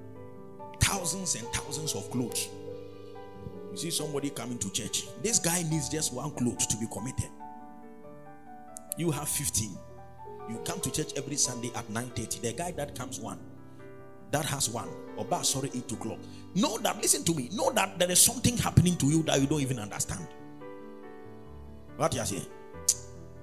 thousands 0.79 1.35
and 1.35 1.47
thousands 1.49 1.95
of 1.95 2.09
clothes. 2.11 2.49
You 3.71 3.77
see 3.77 3.89
somebody 3.91 4.29
coming 4.29 4.59
to 4.59 4.71
church. 4.71 5.05
This 5.23 5.39
guy 5.39 5.63
needs 5.63 5.89
just 5.89 6.13
one 6.13 6.31
clothes 6.31 6.67
to 6.67 6.77
be 6.77 6.85
committed. 6.91 7.29
You 8.97 9.09
have 9.11 9.27
15. 9.27 9.75
You 10.49 10.57
come 10.65 10.79
to 10.81 10.91
church 10.91 11.13
every 11.15 11.35
Sunday 11.35 11.71
at 11.75 11.87
9:30. 11.89 12.41
The 12.41 12.53
guy 12.53 12.71
that 12.71 12.95
comes 12.95 13.19
one 13.19 13.39
that 14.33 14.45
has 14.45 14.69
one. 14.69 14.89
Or 15.15 15.23
bad, 15.23 15.45
sorry, 15.45 15.69
eight 15.75 15.91
o'clock. 15.91 16.17
Know 16.55 16.77
that, 16.79 16.97
listen 16.97 17.23
to 17.25 17.33
me, 17.33 17.49
know 17.53 17.71
that 17.71 17.97
there 17.99 18.09
is 18.09 18.19
something 18.19 18.57
happening 18.57 18.97
to 18.97 19.05
you 19.05 19.23
that 19.23 19.39
you 19.39 19.47
don't 19.47 19.61
even 19.61 19.79
understand. 19.79 20.27
What 21.97 22.13
you 22.15 22.25
say? 22.25 22.41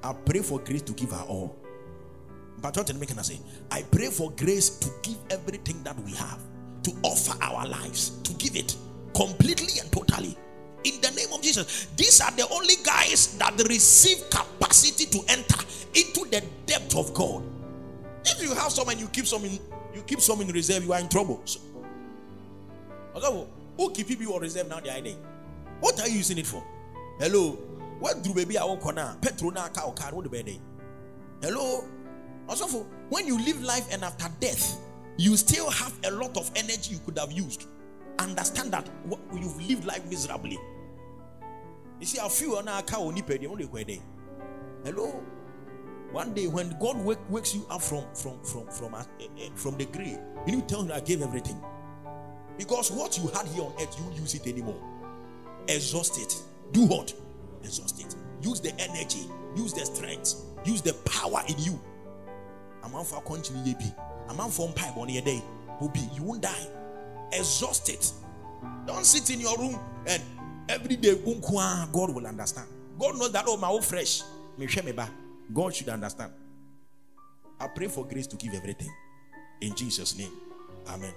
I 0.03 0.13
pray 0.13 0.41
for 0.41 0.59
grace 0.59 0.83
to 0.83 0.93
give 0.93 1.13
her 1.13 1.25
all. 1.29 1.57
But 2.61 2.77
what 2.77 2.87
can 2.87 3.19
I 3.19 3.23
say? 3.23 3.39
I 3.71 3.83
pray 3.83 4.09
for 4.09 4.33
grace 4.33 4.79
to 4.79 4.91
give 5.03 5.17
everything 5.31 5.83
that 5.85 5.99
we 6.01 6.13
have, 6.13 6.41
to 6.83 6.93
offer 7.05 7.39
our 7.41 7.67
lives, 7.67 8.11
to 8.25 8.33
give 8.35 8.57
it 8.57 8.77
completely 9.15 9.81
and 9.81 9.91
totally. 9.93 10.37
In 10.83 11.01
the 11.01 11.11
name 11.13 11.29
of 11.33 11.41
Jesus. 11.43 11.87
These 11.97 12.21
are 12.21 12.33
the 12.33 12.49
only 12.51 12.75
guys 12.85 13.39
that 13.39 13.55
receive 13.69 14.29
capacity 14.31 15.07
to 15.07 15.21
enter 15.29 15.61
into 15.95 16.25
the 16.31 16.43
depth 16.67 16.97
of 16.97 17.15
God. 17.15 17.45
If 18.25 18.43
you 18.43 18.55
have 18.55 18.73
some 18.73 18.89
and 18.89 18.99
you 18.99 19.07
keep 19.09 19.27
some 19.27 19.45
in 19.45 19.59
you 19.95 20.03
keep 20.03 20.21
some 20.21 20.41
in 20.41 20.49
reserve, 20.49 20.85
you 20.85 20.93
are 20.93 21.01
in 21.01 21.09
trouble. 21.09 21.41
So, 21.45 21.61
okay, 23.15 23.47
who 23.77 23.91
keep 23.93 24.21
you 24.21 24.35
on 24.35 24.41
reserve 24.41 24.69
now? 24.69 24.81
The 24.81 24.93
idea. 24.93 25.17
What 25.81 26.01
are 26.01 26.09
you 26.09 26.19
using 26.19 26.39
it 26.39 26.47
for? 26.47 26.63
Hello. 27.19 27.53
What 27.99 28.23
do 28.23 28.33
baby 28.33 28.57
I 28.57 28.65
now? 28.93 29.17
Petrol 29.21 29.51
now 29.51 29.69
car 29.69 29.93
car 29.93 30.15
what 30.15 30.31
the? 30.31 30.59
Hello. 31.43 31.85
Also, 32.49 32.67
for 32.67 32.87
when 33.09 33.27
you 33.27 33.39
live 33.45 33.63
life 33.63 33.87
and 33.93 34.05
after 34.05 34.29
death, 34.41 34.79
you 35.17 35.37
still 35.37 35.71
have 35.71 35.93
a 36.05 36.11
lot 36.11 36.37
of 36.37 36.51
energy 36.57 36.95
you 36.95 37.01
could 37.05 37.19
have 37.19 37.31
used. 37.33 37.67
Understand 38.19 38.73
that 38.73 38.89
you've 39.35 39.69
lived 39.69 39.85
life 39.85 40.05
miserably. 40.09 40.59
You 42.01 42.07
see, 42.07 42.19
a 42.19 42.29
few 42.29 42.57
on 42.57 42.69
our 42.69 42.83
car 42.83 43.01
only 43.01 43.23
pay 43.23 43.39
Hello. 44.85 45.23
One 46.13 46.35
day 46.35 46.49
when 46.49 46.77
God 46.81 46.97
wake, 47.05 47.19
wakes 47.29 47.55
you 47.55 47.67
up 47.71 47.83
from 47.83 48.05
from 48.15 48.43
from 48.43 48.67
from 48.69 48.95
uh, 48.95 48.99
uh, 48.99 49.25
from 49.55 49.77
the 49.79 49.85
grave, 49.87 50.19
you 50.47 50.57
need 50.57 50.69
to 50.69 50.75
tell 50.75 50.83
him 50.83 50.93
I 50.93 51.01
gave 51.01 51.23
everything. 51.23 51.61
Because 52.59 52.91
what 52.91 53.17
you 53.17 53.29
had 53.29 53.47
here 53.49 53.63
on 53.63 53.73
earth, 53.81 53.97
you 53.99 54.21
use 54.21 54.35
it 54.35 54.47
anymore. 54.47 54.81
Exhaust 55.69 56.19
it. 56.21 56.37
Do 56.73 56.87
what? 56.87 57.15
Exhaust 57.63 58.01
it. 58.01 58.17
Use 58.43 58.61
the 58.61 58.75
energy, 58.81 59.21
use 59.57 59.73
the 59.73 59.87
strength, 59.87 60.35
use 60.65 60.83
the 60.83 60.95
power 61.05 61.43
in 61.49 61.59
you. 61.59 61.81
For 63.05 63.23
continue 63.23 63.75
be. 63.77 63.95
I'm 64.29 64.41
on 64.41 64.51
for 64.51 64.69
pipe 64.73 64.97
on 64.97 65.09
your 65.09 65.23
day. 65.23 65.43
Be 65.93 66.01
you 66.15 66.25
won't 66.25 66.43
die. 66.43 66.67
Exhaust 67.33 67.89
it. 67.89 68.13
Don't 68.87 69.07
sit 69.07 69.31
in 69.31 69.41
your 69.41 69.57
room 69.57 69.79
and 70.07 70.23
every 70.69 70.97
day 70.97 71.15
God 71.15 72.15
will 72.15 72.27
understand. 72.27 72.69
God 72.99 73.17
knows 73.17 73.33
that 73.33 73.45
oh 73.47 73.57
my 73.57 73.69
old 73.69 73.85
fresh. 73.85 74.23
God 75.53 75.75
should 75.75 75.89
understand. 75.89 76.33
I 77.59 77.67
pray 77.69 77.89
for 77.89 78.07
grace 78.07 78.27
to 78.29 78.37
give 78.37 78.55
everything. 78.55 78.93
In 79.61 79.75
Jesus' 79.75 80.17
name. 80.17 80.33
Amen. 80.89 81.13